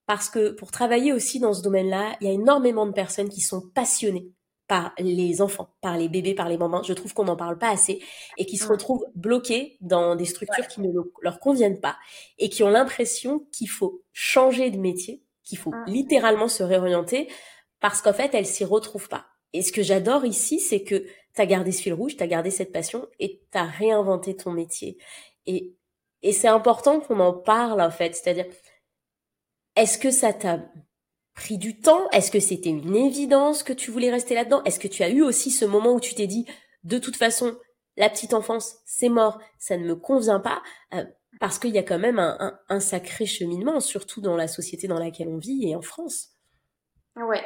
parce 0.06 0.30
que 0.30 0.52
pour 0.52 0.72
travailler 0.72 1.14
aussi 1.14 1.40
dans 1.40 1.54
ce 1.54 1.62
domaine-là, 1.64 2.16
il 2.22 2.28
y 2.28 2.30
a 2.30 2.34
énormément 2.34 2.86
de 2.86 2.94
personnes 2.94 3.30
qui 3.30 3.42
sont 3.42 3.62
passionnées 3.74 4.32
par 4.68 4.94
les 5.00 5.42
enfants, 5.42 5.70
par 5.82 5.98
les 5.98 6.10
bébés, 6.10 6.36
par 6.36 6.50
les 6.50 6.58
mamans. 6.58 6.84
Je 6.84 6.94
trouve 6.94 7.14
qu'on 7.14 7.26
n'en 7.26 7.38
parle 7.38 7.58
pas 7.58 7.70
assez 7.70 8.04
et 8.38 8.46
qui 8.46 8.58
se 8.58 8.68
retrouvent 8.68 9.06
bloqués 9.16 9.78
dans 9.82 10.16
des 10.16 10.26
structures 10.26 10.68
qui 10.68 10.82
ne 10.82 10.90
leur 11.22 11.40
conviennent 11.40 11.80
pas 11.80 11.98
et 12.38 12.50
qui 12.50 12.64
ont 12.64 12.70
l'impression 12.70 13.48
qu'il 13.52 13.70
faut 13.70 14.04
changer 14.12 14.70
de 14.70 14.78
métier, 14.78 15.24
qu'il 15.44 15.58
faut 15.58 15.74
littéralement 15.88 16.50
se 16.50 16.64
réorienter 16.64 17.30
parce 17.80 18.02
qu'en 18.02 18.14
fait, 18.14 18.34
elles 18.34 18.46
s'y 18.46 18.66
retrouvent 18.66 19.08
pas. 19.08 19.26
Et 19.54 19.62
ce 19.62 19.72
que 19.72 19.84
j'adore 19.84 20.26
ici, 20.26 20.60
c'est 20.60 20.84
que 20.84 21.06
tu 21.36 21.42
as 21.42 21.46
gardé 21.46 21.72
ce 21.72 21.82
fil 21.82 21.94
rouge, 21.94 22.18
tu 22.18 22.24
as 22.24 22.28
gardé 22.28 22.52
cette 22.52 22.72
passion 22.72 23.08
et 23.20 23.42
tu 23.52 23.58
as 23.58 23.66
réinventé 23.66 24.36
ton 24.36 24.52
métier. 24.52 24.98
Et, 25.46 25.76
et 26.24 26.34
c'est 26.34 26.48
important 26.48 27.00
qu'on 27.00 27.20
en 27.20 27.34
parle 27.34 27.82
en 27.82 27.92
fait, 27.92 28.16
c'est-à-dire 28.16 28.48
est-ce 29.78 29.98
que 29.98 30.12
ça 30.12 30.34
t'a 30.34 30.60
pris 31.38 31.58
du 31.58 31.80
temps? 31.80 32.10
Est-ce 32.10 32.32
que 32.32 32.40
c'était 32.40 32.70
une 32.70 32.96
évidence 32.96 33.64
que 33.64 33.72
tu 33.72 33.92
voulais 33.92 34.12
rester 34.12 34.36
là-dedans? 34.36 34.64
Est-ce 34.66 34.80
que 34.80 34.90
tu 34.90 35.04
as 35.04 35.10
eu 35.10 35.22
aussi 35.22 35.52
ce 35.52 35.64
moment 35.64 35.94
où 35.94 36.00
tu 36.02 36.16
t'es 36.16 36.28
dit, 36.28 36.46
de 36.84 36.98
toute 36.98 37.16
façon, 37.16 37.56
la 37.96 38.10
petite 38.10 38.34
enfance, 38.34 38.78
c'est 38.86 39.08
mort, 39.08 39.40
ça 39.60 39.78
ne 39.78 39.86
me 39.86 39.96
convient 39.96 40.40
pas? 40.40 40.62
Euh, 40.94 41.06
Parce 41.40 41.60
qu'il 41.60 41.70
y 41.70 41.78
a 41.78 41.84
quand 41.84 42.00
même 42.00 42.20
un, 42.20 42.60
un, 42.68 42.80
sacré 42.80 43.26
cheminement, 43.26 43.80
surtout 43.80 44.20
dans 44.20 44.36
la 44.36 44.48
société 44.48 44.88
dans 44.88 45.00
laquelle 45.00 45.30
on 45.30 45.38
vit 45.38 45.70
et 45.70 45.76
en 45.76 45.82
France. 45.82 46.30
Ouais. 47.16 47.46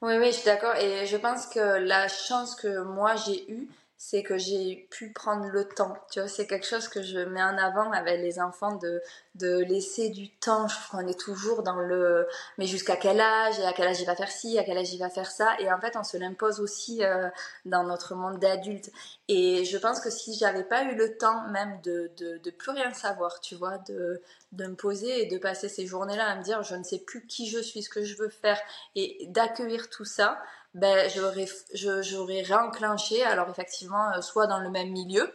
Oui, 0.00 0.14
oui, 0.18 0.26
je 0.26 0.36
suis 0.36 0.44
d'accord. 0.46 0.76
Et 0.76 1.06
je 1.06 1.16
pense 1.16 1.46
que 1.46 1.78
la 1.84 2.08
chance 2.08 2.54
que 2.54 2.82
moi 2.82 3.14
j'ai 3.16 3.50
eue, 3.50 3.68
c'est 4.04 4.24
que 4.24 4.36
j'ai 4.36 4.88
pu 4.90 5.12
prendre 5.12 5.46
le 5.46 5.64
temps. 5.64 5.96
Tu 6.10 6.18
vois, 6.18 6.28
c'est 6.28 6.48
quelque 6.48 6.66
chose 6.66 6.88
que 6.88 7.02
je 7.02 7.20
mets 7.20 7.42
en 7.42 7.56
avant 7.56 7.92
avec 7.92 8.20
les 8.20 8.40
enfants 8.40 8.74
de, 8.74 9.00
de 9.36 9.58
laisser 9.58 10.08
du 10.10 10.28
temps. 10.28 10.66
Je 10.66 10.74
trouve 10.74 11.00
qu'on 11.00 11.06
est 11.06 11.18
toujours 11.18 11.62
dans 11.62 11.76
le 11.76 12.26
mais 12.58 12.66
jusqu'à 12.66 12.96
quel 12.96 13.20
âge 13.20 13.60
et 13.60 13.64
à 13.64 13.72
quel 13.72 13.86
âge 13.86 14.00
il 14.00 14.06
va 14.06 14.16
faire 14.16 14.32
ci, 14.32 14.58
à 14.58 14.64
quel 14.64 14.76
âge 14.76 14.92
il 14.92 14.98
va 14.98 15.08
faire 15.08 15.30
ça. 15.30 15.54
Et 15.60 15.72
en 15.72 15.78
fait, 15.80 15.96
on 15.96 16.02
se 16.02 16.16
l'impose 16.16 16.58
aussi 16.58 17.04
euh, 17.04 17.28
dans 17.64 17.84
notre 17.84 18.16
monde 18.16 18.40
d'adultes. 18.40 18.90
Et 19.28 19.64
je 19.64 19.78
pense 19.78 20.00
que 20.00 20.10
si 20.10 20.34
j'avais 20.34 20.64
pas 20.64 20.82
eu 20.82 20.96
le 20.96 21.16
temps 21.16 21.46
même 21.50 21.80
de, 21.84 22.10
de, 22.16 22.38
de 22.38 22.50
plus 22.50 22.72
rien 22.72 22.92
savoir, 22.92 23.38
tu 23.38 23.54
vois, 23.54 23.78
de, 23.86 24.20
de 24.50 24.66
me 24.66 24.74
poser 24.74 25.22
et 25.22 25.26
de 25.26 25.38
passer 25.38 25.68
ces 25.68 25.86
journées-là 25.86 26.26
à 26.26 26.34
me 26.34 26.42
dire 26.42 26.64
je 26.64 26.74
ne 26.74 26.82
sais 26.82 26.98
plus 26.98 27.24
qui 27.26 27.48
je 27.48 27.60
suis, 27.60 27.84
ce 27.84 27.88
que 27.88 28.02
je 28.02 28.16
veux 28.16 28.30
faire 28.30 28.60
et 28.96 29.26
d'accueillir 29.28 29.88
tout 29.90 30.04
ça, 30.04 30.42
ben, 30.74 31.08
j'aurais, 31.10 31.46
j'aurais 31.74 32.42
réenclenché, 32.42 33.22
alors 33.22 33.48
effectivement, 33.50 34.12
euh, 34.12 34.20
soit 34.20 34.46
dans 34.46 34.58
le 34.60 34.70
même 34.70 34.90
milieu, 34.90 35.32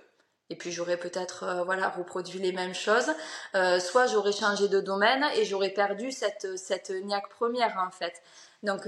et 0.50 0.56
puis 0.56 0.72
j'aurais 0.72 0.98
peut-être 0.98 1.44
euh, 1.44 1.64
voilà 1.64 1.90
reproduit 1.90 2.40
les 2.40 2.52
mêmes 2.52 2.74
choses, 2.74 3.12
euh, 3.56 3.80
soit 3.80 4.08
j'aurais 4.08 4.32
changé 4.32 4.68
de 4.68 4.80
domaine 4.80 5.24
et 5.36 5.46
j'aurais 5.46 5.70
perdu 5.70 6.12
cette, 6.12 6.58
cette 6.58 6.90
niaque 6.90 7.30
première 7.30 7.78
en 7.86 7.92
fait. 7.92 8.22
Donc 8.64 8.88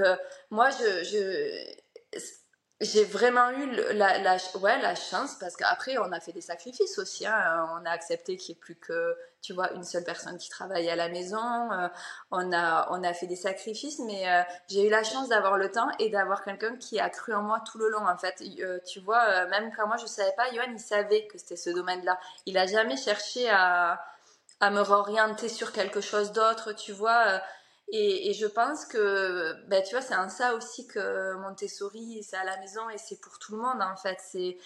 moi, 0.49 0.69
je, 0.71 1.03
je 1.03 2.19
j'ai 2.81 3.03
vraiment 3.03 3.49
eu 3.51 3.69
la, 3.93 4.19
la, 4.19 4.37
ouais, 4.61 4.81
la 4.81 4.95
chance 4.95 5.35
parce 5.37 5.57
qu'après 5.57 5.97
on 5.97 6.13
a 6.13 6.19
fait 6.21 6.31
des 6.31 6.41
sacrifices 6.41 6.97
aussi. 6.97 7.25
Hein. 7.25 7.67
On 7.77 7.85
a 7.85 7.91
accepté 7.91 8.37
qu'il 8.37 8.53
n'y 8.53 8.57
ait 8.57 8.61
plus 8.61 8.75
que 8.75 9.17
tu 9.41 9.53
vois 9.53 9.73
une 9.73 9.83
seule 9.83 10.05
personne 10.05 10.37
qui 10.37 10.49
travaille 10.49 10.89
à 10.89 10.95
la 10.95 11.09
maison. 11.09 11.71
Euh, 11.73 11.89
on 12.31 12.53
a 12.53 12.87
on 12.91 13.03
a 13.03 13.13
fait 13.13 13.27
des 13.27 13.35
sacrifices, 13.35 13.99
mais 13.99 14.29
euh, 14.29 14.41
j'ai 14.69 14.87
eu 14.87 14.89
la 14.89 15.03
chance 15.03 15.27
d'avoir 15.27 15.57
le 15.57 15.69
temps 15.69 15.89
et 15.99 16.09
d'avoir 16.09 16.43
quelqu'un 16.45 16.77
qui 16.77 17.01
a 17.01 17.09
cru 17.09 17.33
en 17.33 17.41
moi 17.41 17.61
tout 17.69 17.79
le 17.79 17.89
long 17.89 18.07
en 18.07 18.17
fait. 18.17 18.41
Euh, 18.61 18.79
tu 18.87 19.01
vois, 19.01 19.45
même 19.47 19.73
quand 19.75 19.85
moi 19.87 19.97
je 19.97 20.05
savais 20.05 20.33
pas, 20.37 20.49
Yohan 20.53 20.71
il 20.71 20.79
savait 20.79 21.27
que 21.27 21.37
c'était 21.37 21.57
ce 21.57 21.71
domaine-là. 21.71 22.17
Il 22.45 22.57
a 22.57 22.65
jamais 22.65 22.95
cherché 22.95 23.49
à 23.49 24.01
à 24.61 24.71
me 24.71 24.81
réorienter 24.81 25.49
sur 25.49 25.73
quelque 25.73 25.99
chose 26.01 26.31
d'autre. 26.31 26.73
Tu 26.73 26.93
vois 26.93 27.41
et, 27.91 28.33
je 28.33 28.45
pense 28.45 28.85
que, 28.85 29.53
ben, 29.67 29.83
tu 29.83 29.95
vois, 29.95 30.01
c'est 30.01 30.15
en 30.15 30.29
ça 30.29 30.53
aussi 30.53 30.87
que 30.87 31.33
Montessori, 31.35 32.23
c'est 32.23 32.37
à 32.37 32.43
la 32.43 32.57
maison 32.57 32.89
et 32.89 32.97
c'est 32.97 33.19
pour 33.19 33.39
tout 33.39 33.55
le 33.55 33.61
monde, 33.61 33.81
en 33.81 33.95
fait. 33.95 34.17
C'est 34.19 34.57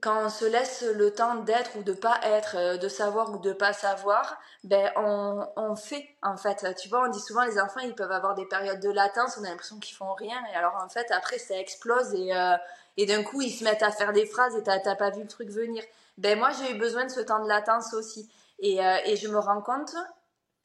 quand 0.00 0.24
on 0.24 0.28
se 0.28 0.44
laisse 0.44 0.82
le 0.82 1.12
temps 1.12 1.36
d'être 1.36 1.76
ou 1.76 1.82
de 1.82 1.92
pas 1.92 2.20
être, 2.22 2.56
euh, 2.56 2.76
de 2.76 2.88
savoir 2.88 3.32
ou 3.32 3.38
de 3.38 3.52
pas 3.52 3.72
savoir, 3.72 4.38
ben 4.64 4.90
on, 4.96 5.46
on, 5.56 5.76
fait 5.76 6.06
en 6.22 6.36
fait. 6.36 6.74
Tu 6.76 6.88
vois, 6.88 7.06
on 7.06 7.10
dit 7.10 7.20
souvent 7.20 7.44
les 7.44 7.58
enfants 7.58 7.80
ils 7.80 7.94
peuvent 7.94 8.12
avoir 8.12 8.34
des 8.34 8.46
périodes 8.46 8.80
de 8.80 8.90
latence, 8.90 9.38
on 9.40 9.44
a 9.44 9.48
l'impression 9.48 9.78
qu'ils 9.78 9.96
font 9.96 10.12
rien 10.14 10.36
et 10.52 10.56
alors 10.56 10.76
en 10.84 10.88
fait 10.88 11.10
après 11.10 11.38
ça 11.38 11.58
explose 11.58 12.14
et 12.14 12.34
euh, 12.36 12.56
et 12.96 13.06
d'un 13.06 13.22
coup 13.22 13.40
ils 13.40 13.50
se 13.50 13.64
mettent 13.64 13.82
à 13.82 13.90
faire 13.90 14.12
des 14.12 14.26
phrases 14.26 14.56
et 14.56 14.62
t'as 14.62 14.94
pas 14.96 15.10
vu 15.10 15.22
le 15.22 15.28
truc 15.28 15.48
venir. 15.48 15.82
Ben 16.18 16.38
moi 16.38 16.50
j'ai 16.52 16.72
eu 16.72 16.78
besoin 16.78 17.04
de 17.04 17.10
ce 17.10 17.20
temps 17.20 17.42
de 17.42 17.48
latence 17.48 17.94
aussi 17.94 18.28
et, 18.60 18.84
euh, 18.84 18.98
et 19.06 19.16
je 19.16 19.28
me 19.28 19.38
rends 19.38 19.62
compte 19.62 19.94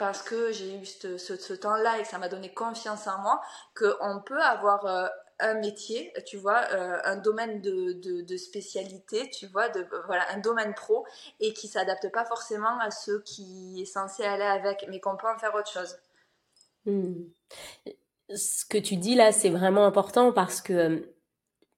parce 0.03 0.21
que 0.21 0.51
j'ai 0.51 0.75
eu 0.75 0.85
ce, 0.85 1.17
ce, 1.17 1.53
temps-là 1.53 1.97
et 1.97 2.01
que 2.01 2.09
ça 2.09 2.17
m'a 2.17 2.27
donné 2.27 2.53
confiance 2.53 3.07
en 3.07 3.19
moi, 3.21 3.41
qu'on 3.73 4.19
peut 4.19 4.41
avoir 4.41 4.85
euh, 4.85 5.07
un 5.39 5.53
métier, 5.53 6.11
tu 6.25 6.35
vois, 6.35 6.59
euh, 6.73 6.99
un 7.05 7.15
domaine 7.15 7.61
de, 7.61 8.35
spécialité, 8.35 9.29
tu 9.29 9.47
vois, 9.47 9.69
de, 9.69 9.87
voilà, 10.07 10.29
un 10.33 10.39
domaine 10.39 10.73
pro, 10.73 11.05
et 11.39 11.53
qui 11.53 11.69
s'adapte 11.69 12.11
pas 12.11 12.25
forcément 12.25 12.77
à 12.81 12.91
ce 12.91 13.21
qui 13.21 13.81
est 13.81 13.85
censé 13.85 14.23
aller 14.25 14.43
avec, 14.43 14.85
mais 14.89 14.99
qu'on 14.99 15.15
peut 15.15 15.29
en 15.33 15.39
faire 15.39 15.55
autre 15.55 15.71
chose. 15.71 15.97
Hmm. 16.85 17.23
Ce 18.35 18.65
que 18.65 18.77
tu 18.77 18.97
dis 18.97 19.15
là, 19.15 19.31
c'est 19.31 19.51
vraiment 19.51 19.85
important 19.85 20.33
parce 20.33 20.59
que 20.59 20.73
euh, 20.73 21.15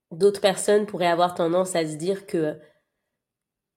d'autres 0.09 0.41
personnes 0.41 0.87
pourraient 0.87 1.05
avoir 1.05 1.35
tendance 1.35 1.75
à 1.75 1.85
se 1.85 1.93
dire 1.93 2.25
que, 2.25 2.59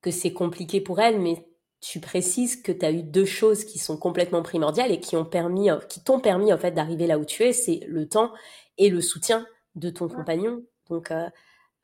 que 0.00 0.10
c'est 0.10 0.32
compliqué 0.32 0.80
pour 0.80 1.00
elles, 1.00 1.20
mais 1.20 1.47
tu 1.80 2.00
précises 2.00 2.60
que 2.60 2.72
tu 2.72 2.84
as 2.84 2.90
eu 2.90 3.02
deux 3.02 3.24
choses 3.24 3.64
qui 3.64 3.78
sont 3.78 3.96
complètement 3.96 4.42
primordiales 4.42 4.90
et 4.90 5.00
qui 5.00 5.16
ont 5.16 5.24
permis, 5.24 5.70
euh, 5.70 5.78
qui 5.88 6.02
t'ont 6.02 6.20
permis 6.20 6.52
en 6.52 6.58
fait 6.58 6.72
d'arriver 6.72 7.06
là 7.06 7.18
où 7.18 7.24
tu 7.24 7.44
es, 7.44 7.52
c'est 7.52 7.80
le 7.86 8.08
temps 8.08 8.32
et 8.78 8.90
le 8.90 9.00
soutien 9.00 9.46
de 9.76 9.90
ton 9.90 10.08
compagnon. 10.08 10.62
Donc 10.90 11.10
euh, 11.10 11.28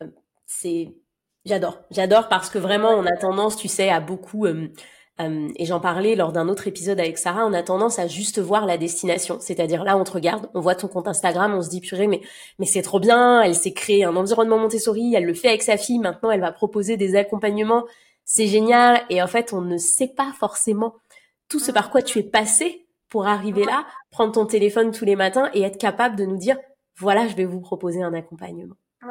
euh, 0.03 0.07
c'est, 0.47 0.95
j'adore, 1.45 1.78
j'adore 1.90 2.28
parce 2.28 2.51
que 2.51 2.59
vraiment 2.59 2.90
on 2.90 3.07
a 3.07 3.16
tendance, 3.16 3.57
tu 3.57 3.68
sais, 3.68 3.88
à 3.88 4.01
beaucoup 4.01 4.47
et 4.47 5.64
j'en 5.64 5.78
parlais 5.78 6.16
lors 6.16 6.32
d'un 6.32 6.49
autre 6.49 6.66
épisode 6.66 6.99
avec 6.99 7.18
Sarah, 7.18 7.47
on 7.47 7.53
a 7.53 7.62
tendance 7.62 8.01
à 8.01 8.09
juste 8.09 8.40
voir 8.40 8.66
la 8.66 8.76
destination, 8.76 9.38
c'est-à-dire 9.38 9.84
là 9.84 9.97
on 9.97 10.03
te 10.03 10.11
regarde, 10.11 10.51
on 10.55 10.61
voit 10.61 10.74
ton 10.74 10.88
compte 10.88 11.07
Instagram, 11.07 11.55
on 11.55 11.62
se 11.62 11.70
dit 11.70 11.80
purée 11.80 12.09
mais 12.09 12.20
mais 12.59 12.66
c'est 12.66 12.82
trop 12.82 12.99
bien, 12.99 13.40
elle 13.40 13.55
s'est 13.55 13.72
créée 13.72 14.03
un 14.03 14.16
environnement 14.16 14.59
Montessori, 14.59 15.14
elle 15.14 15.24
le 15.24 15.34
fait 15.34 15.51
avec 15.51 15.62
sa 15.62 15.76
fille, 15.76 16.01
maintenant 16.01 16.32
elle 16.32 16.40
va 16.40 16.51
proposer 16.51 16.97
des 16.97 17.14
accompagnements 17.14 17.84
c'est 18.24 18.46
génial. 18.46 19.02
Et 19.10 19.22
en 19.22 19.26
fait, 19.26 19.52
on 19.52 19.60
ne 19.60 19.76
sait 19.76 20.08
pas 20.08 20.32
forcément 20.38 20.94
tout 21.48 21.58
ce 21.58 21.72
par 21.72 21.90
quoi 21.90 22.02
tu 22.02 22.18
es 22.18 22.22
passé 22.22 22.86
pour 23.08 23.26
arriver 23.26 23.64
là, 23.64 23.86
prendre 24.10 24.32
ton 24.32 24.46
téléphone 24.46 24.90
tous 24.90 25.04
les 25.04 25.16
matins 25.16 25.50
et 25.54 25.62
être 25.62 25.78
capable 25.78 26.16
de 26.16 26.24
nous 26.24 26.36
dire, 26.36 26.58
voilà, 26.98 27.28
je 27.28 27.36
vais 27.36 27.44
vous 27.44 27.60
proposer 27.60 28.02
un 28.02 28.12
accompagnement. 28.14 28.74
Ouais. 29.02 29.10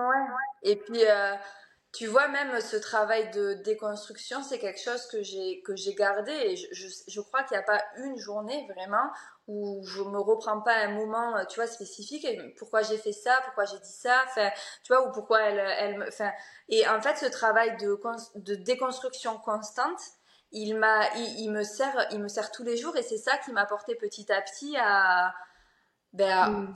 Et 0.63 0.75
puis, 0.75 1.03
euh, 1.05 1.35
tu 1.93 2.07
vois, 2.07 2.27
même 2.27 2.59
ce 2.59 2.75
travail 2.75 3.29
de 3.31 3.53
déconstruction, 3.53 4.41
c'est 4.41 4.57
quelque 4.57 4.81
chose 4.81 5.05
que 5.05 5.21
j'ai 5.21 5.61
que 5.61 5.75
j'ai 5.75 5.93
gardé 5.93 6.31
et 6.31 6.55
je, 6.55 6.65
je, 6.71 6.87
je 7.07 7.21
crois 7.21 7.43
qu'il 7.43 7.55
n'y 7.55 7.63
a 7.63 7.65
pas 7.65 7.83
une 7.97 8.17
journée 8.17 8.67
vraiment 8.73 9.11
où 9.47 9.83
je 9.85 10.01
me 10.01 10.19
reprends 10.19 10.61
pas 10.61 10.73
un 10.73 10.89
moment, 10.89 11.45
tu 11.45 11.59
vois, 11.59 11.67
spécifique. 11.67 12.25
Et 12.25 12.55
pourquoi 12.57 12.81
j'ai 12.81 12.97
fait 12.97 13.11
ça, 13.11 13.39
pourquoi 13.45 13.65
j'ai 13.65 13.77
dit 13.77 13.91
ça, 13.91 14.23
enfin, 14.25 14.49
tu 14.83 14.93
vois, 14.93 15.07
ou 15.07 15.11
pourquoi 15.11 15.41
elle, 15.41 15.59
elle 15.59 15.97
me, 15.99 16.07
enfin, 16.07 16.31
et 16.69 16.87
en 16.87 17.01
fait, 17.01 17.17
ce 17.17 17.25
travail 17.25 17.77
de, 17.77 17.99
de 18.35 18.55
déconstruction 18.55 19.37
constante, 19.37 19.99
il 20.51 20.75
m'a, 20.75 21.07
il, 21.15 21.41
il, 21.41 21.51
me 21.51 21.63
sert, 21.63 22.07
il 22.11 22.19
me 22.19 22.27
sert 22.27 22.51
tous 22.51 22.63
les 22.63 22.77
jours 22.77 22.95
et 22.95 23.03
c'est 23.03 23.17
ça 23.17 23.37
qui 23.39 23.51
m'a 23.51 23.65
porté 23.65 23.95
petit 23.95 24.31
à 24.31 24.41
petit 24.41 24.77
à, 24.77 25.33
ben, 26.13 26.29
à 26.29 26.49
mm. 26.49 26.73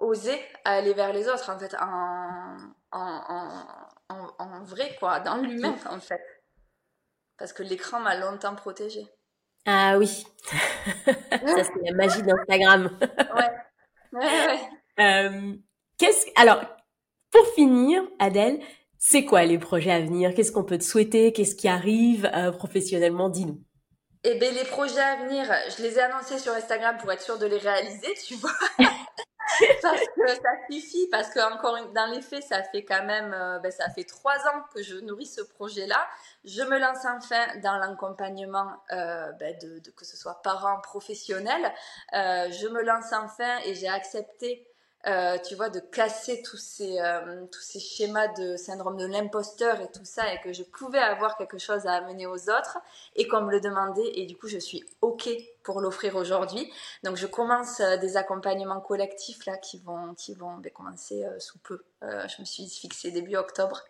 oser 0.00 0.40
aller 0.64 0.94
vers 0.94 1.12
les 1.12 1.28
autres, 1.28 1.50
en 1.50 1.58
fait, 1.58 1.74
en, 1.80 2.56
en, 2.92 3.24
en, 3.28 3.66
en 4.08 4.62
vrai, 4.62 4.96
quoi, 4.98 5.20
dans 5.20 5.36
l'humain, 5.36 5.76
en 5.90 6.00
fait. 6.00 6.22
Parce 7.38 7.52
que 7.52 7.62
l'écran 7.62 8.00
m'a 8.00 8.16
longtemps 8.16 8.54
protégée. 8.54 9.06
Ah 9.66 9.96
oui, 9.98 10.26
ça 11.06 11.64
c'est 11.64 11.82
la 11.82 11.92
magie 11.94 12.22
d'Instagram. 12.22 12.98
ouais. 13.00 13.50
ouais, 14.12 14.46
ouais. 14.46 14.60
Euh, 15.00 15.54
qu'est-ce 15.96 16.26
alors 16.36 16.62
pour 17.30 17.46
finir, 17.54 18.02
Adèle, 18.18 18.60
c'est 18.98 19.24
quoi 19.24 19.44
les 19.44 19.58
projets 19.58 19.90
à 19.90 20.00
venir? 20.00 20.34
Qu'est-ce 20.34 20.52
qu'on 20.52 20.64
peut 20.64 20.78
te 20.78 20.84
souhaiter? 20.84 21.32
Qu'est-ce 21.32 21.56
qui 21.56 21.66
arrive 21.66 22.30
euh, 22.34 22.52
professionnellement? 22.52 23.30
Dis-nous. 23.30 23.60
Eh 24.22 24.38
bien, 24.38 24.50
les 24.52 24.64
projets 24.64 25.00
à 25.00 25.16
venir, 25.24 25.44
je 25.76 25.82
les 25.82 25.98
ai 25.98 26.02
annoncés 26.02 26.38
sur 26.38 26.52
Instagram 26.52 26.96
pour 26.98 27.10
être 27.10 27.22
sûr 27.22 27.38
de 27.38 27.46
les 27.46 27.58
réaliser, 27.58 28.14
tu 28.26 28.34
vois. 28.34 28.52
parce 29.82 30.00
que 30.00 30.28
ça 30.28 30.50
suffit, 30.70 31.08
parce 31.10 31.30
que 31.30 31.40
encore 31.52 31.76
dans 31.92 32.06
les 32.06 32.22
faits, 32.22 32.44
ça 32.44 32.62
fait 32.62 32.84
quand 32.84 33.04
même, 33.04 33.32
euh, 33.34 33.58
ben, 33.58 33.70
ça 33.70 33.88
fait 33.90 34.04
trois 34.04 34.36
ans 34.48 34.62
que 34.74 34.82
je 34.82 34.96
nourris 34.96 35.26
ce 35.26 35.42
projet-là. 35.42 36.06
Je 36.44 36.62
me 36.62 36.78
lance 36.78 37.04
enfin 37.04 37.46
dans 37.62 37.76
l'accompagnement, 37.78 38.72
euh, 38.92 39.32
ben, 39.32 39.56
de, 39.62 39.78
de, 39.78 39.90
que 39.90 40.04
ce 40.04 40.16
soit 40.16 40.42
parents, 40.42 40.80
professionnels. 40.80 41.72
Euh, 42.14 42.50
je 42.50 42.68
me 42.68 42.82
lance 42.82 43.12
enfin 43.12 43.58
et 43.64 43.74
j'ai 43.74 43.88
accepté 43.88 44.66
euh, 45.06 45.36
tu 45.46 45.54
vois, 45.54 45.68
de 45.68 45.80
casser 45.80 46.42
tous 46.42 46.56
ces, 46.56 46.98
euh, 46.98 47.44
tous 47.52 47.60
ces 47.60 47.78
schémas 47.78 48.28
de 48.28 48.56
syndrome 48.56 48.96
de 48.96 49.04
l'imposteur 49.04 49.80
et 49.82 49.90
tout 49.90 50.04
ça, 50.04 50.32
et 50.32 50.40
que 50.40 50.54
je 50.54 50.62
pouvais 50.62 50.98
avoir 50.98 51.36
quelque 51.36 51.58
chose 51.58 51.86
à 51.86 51.92
amener 51.92 52.26
aux 52.26 52.48
autres, 52.48 52.78
et 53.14 53.28
qu'on 53.28 53.42
me 53.42 53.50
le 53.50 53.60
demandait, 53.60 54.12
et 54.14 54.24
du 54.24 54.34
coup, 54.34 54.48
je 54.48 54.56
suis 54.56 54.82
OK 55.02 55.28
pour 55.62 55.82
l'offrir 55.82 56.16
aujourd'hui. 56.16 56.72
Donc, 57.02 57.16
je 57.16 57.26
commence 57.26 57.80
euh, 57.80 57.98
des 57.98 58.16
accompagnements 58.16 58.80
collectifs, 58.80 59.44
là, 59.44 59.58
qui 59.58 59.78
vont, 59.78 60.14
qui 60.14 60.32
vont 60.32 60.56
ben, 60.56 60.72
commencer 60.72 61.26
sous 61.38 61.58
peu. 61.58 61.84
je 62.02 62.40
me 62.40 62.46
suis 62.46 62.66
fixée 62.66 63.10
début 63.10 63.36
octobre. 63.36 63.82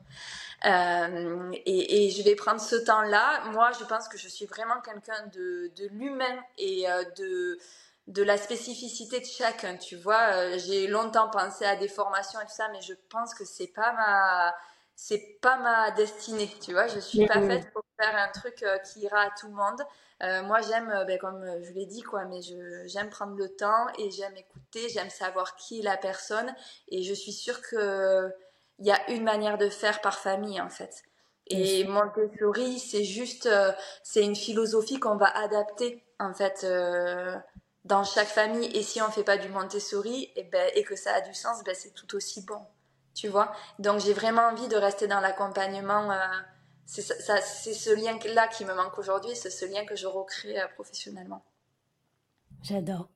Et, 0.64 2.06
et, 2.06 2.10
je 2.10 2.22
vais 2.24 2.34
prendre 2.34 2.60
ce 2.60 2.76
temps-là. 2.76 3.44
Moi, 3.52 3.70
je 3.78 3.84
pense 3.84 4.08
que 4.08 4.18
je 4.18 4.28
suis 4.28 4.46
vraiment 4.46 4.80
quelqu'un 4.80 5.26
de, 5.32 5.70
de 5.76 5.86
l'humain 5.92 6.42
et 6.58 6.86
de 7.16 7.58
de 8.06 8.22
la 8.22 8.36
spécificité 8.36 9.20
de 9.20 9.24
chacun. 9.24 9.76
Tu 9.76 9.96
vois, 9.96 10.32
euh, 10.32 10.58
j'ai 10.58 10.86
longtemps 10.86 11.30
pensé 11.30 11.64
à 11.64 11.76
des 11.76 11.88
formations 11.88 12.40
et 12.40 12.44
tout 12.44 12.52
ça, 12.52 12.68
mais 12.68 12.80
je 12.82 12.94
pense 13.08 13.34
que 13.34 13.44
c'est 13.44 13.68
pas 13.68 13.92
ma 13.92 14.54
c'est 14.96 15.38
pas 15.40 15.56
ma 15.56 15.90
destinée, 15.90 16.48
tu 16.62 16.72
vois. 16.72 16.86
Je 16.86 17.00
suis 17.00 17.26
pas 17.26 17.40
faite 17.40 17.72
pour 17.72 17.82
faire 17.98 18.16
un 18.16 18.28
truc 18.28 18.62
euh, 18.62 18.78
qui 18.78 19.00
ira 19.00 19.22
à 19.22 19.30
tout 19.30 19.48
le 19.48 19.54
monde. 19.54 19.82
Euh, 20.22 20.42
moi, 20.44 20.60
j'aime, 20.60 21.04
ben, 21.08 21.18
comme 21.18 21.44
je 21.62 21.72
l'ai 21.72 21.86
dit, 21.86 22.02
quoi, 22.02 22.24
mais 22.26 22.40
j'aime 22.86 23.10
prendre 23.10 23.34
le 23.34 23.48
temps 23.48 23.86
et 23.98 24.12
j'aime 24.12 24.36
écouter, 24.36 24.88
j'aime 24.88 25.10
savoir 25.10 25.56
qui 25.56 25.80
est 25.80 25.82
la 25.82 25.96
personne. 25.96 26.54
Et 26.88 27.02
je 27.02 27.12
suis 27.12 27.32
sûre 27.32 27.60
que 27.60 28.32
il 28.78 28.86
y 28.86 28.92
a 28.92 29.10
une 29.10 29.24
manière 29.24 29.58
de 29.58 29.68
faire 29.68 30.00
par 30.00 30.18
famille, 30.18 30.60
en 30.60 30.68
fait. 30.68 31.02
Et 31.48 31.84
Montessori, 31.84 32.78
c'est 32.78 33.04
juste, 33.04 33.48
c'est 34.04 34.22
une 34.22 34.36
philosophie 34.36 35.00
qu'on 35.00 35.16
va 35.16 35.36
adapter, 35.36 36.04
en 36.20 36.32
fait 36.32 36.64
dans 37.84 38.04
chaque 38.04 38.28
famille. 38.28 38.66
Et 38.76 38.82
si 38.82 39.00
on 39.02 39.10
fait 39.10 39.24
pas 39.24 39.36
du 39.36 39.48
Montessori 39.48 40.30
et, 40.36 40.44
ben, 40.44 40.70
et 40.74 40.84
que 40.84 40.96
ça 40.96 41.14
a 41.14 41.20
du 41.20 41.34
sens, 41.34 41.62
ben, 41.64 41.74
c'est 41.74 41.94
tout 41.94 42.16
aussi 42.16 42.42
bon. 42.42 42.60
Tu 43.14 43.28
vois? 43.28 43.52
Donc 43.78 44.00
j'ai 44.00 44.12
vraiment 44.12 44.42
envie 44.42 44.68
de 44.68 44.76
rester 44.76 45.06
dans 45.06 45.20
l'accompagnement. 45.20 46.10
Euh, 46.10 46.16
c'est 46.86 47.02
ce 47.02 47.94
lien-là 47.94 48.48
qui 48.48 48.64
me 48.64 48.74
manque 48.74 48.98
aujourd'hui, 48.98 49.34
c'est 49.34 49.50
ce 49.50 49.64
lien 49.64 49.84
que 49.86 49.96
je 49.96 50.06
recrée 50.06 50.60
euh, 50.60 50.66
professionnellement. 50.74 51.42
J'adore. 52.62 53.08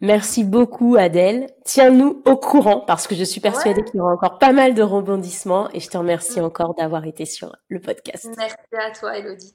Merci 0.00 0.42
beaucoup 0.42 0.96
Adèle. 0.96 1.46
Tiens-nous 1.64 2.22
au 2.26 2.36
courant 2.36 2.80
parce 2.80 3.06
que 3.06 3.14
je 3.14 3.22
suis 3.22 3.40
persuadée 3.40 3.84
qu'il 3.84 3.96
y 3.96 4.00
aura 4.00 4.12
encore 4.12 4.38
pas 4.38 4.52
mal 4.52 4.74
de 4.74 4.82
rebondissements 4.82 5.70
et 5.72 5.78
je 5.78 5.88
te 5.88 5.96
remercie 5.96 6.40
mm. 6.40 6.44
encore 6.44 6.74
d'avoir 6.74 7.04
été 7.04 7.24
sur 7.24 7.54
le 7.68 7.80
podcast. 7.80 8.28
Merci 8.36 8.56
à 8.76 8.90
toi 8.90 9.16
Elodie. 9.16 9.54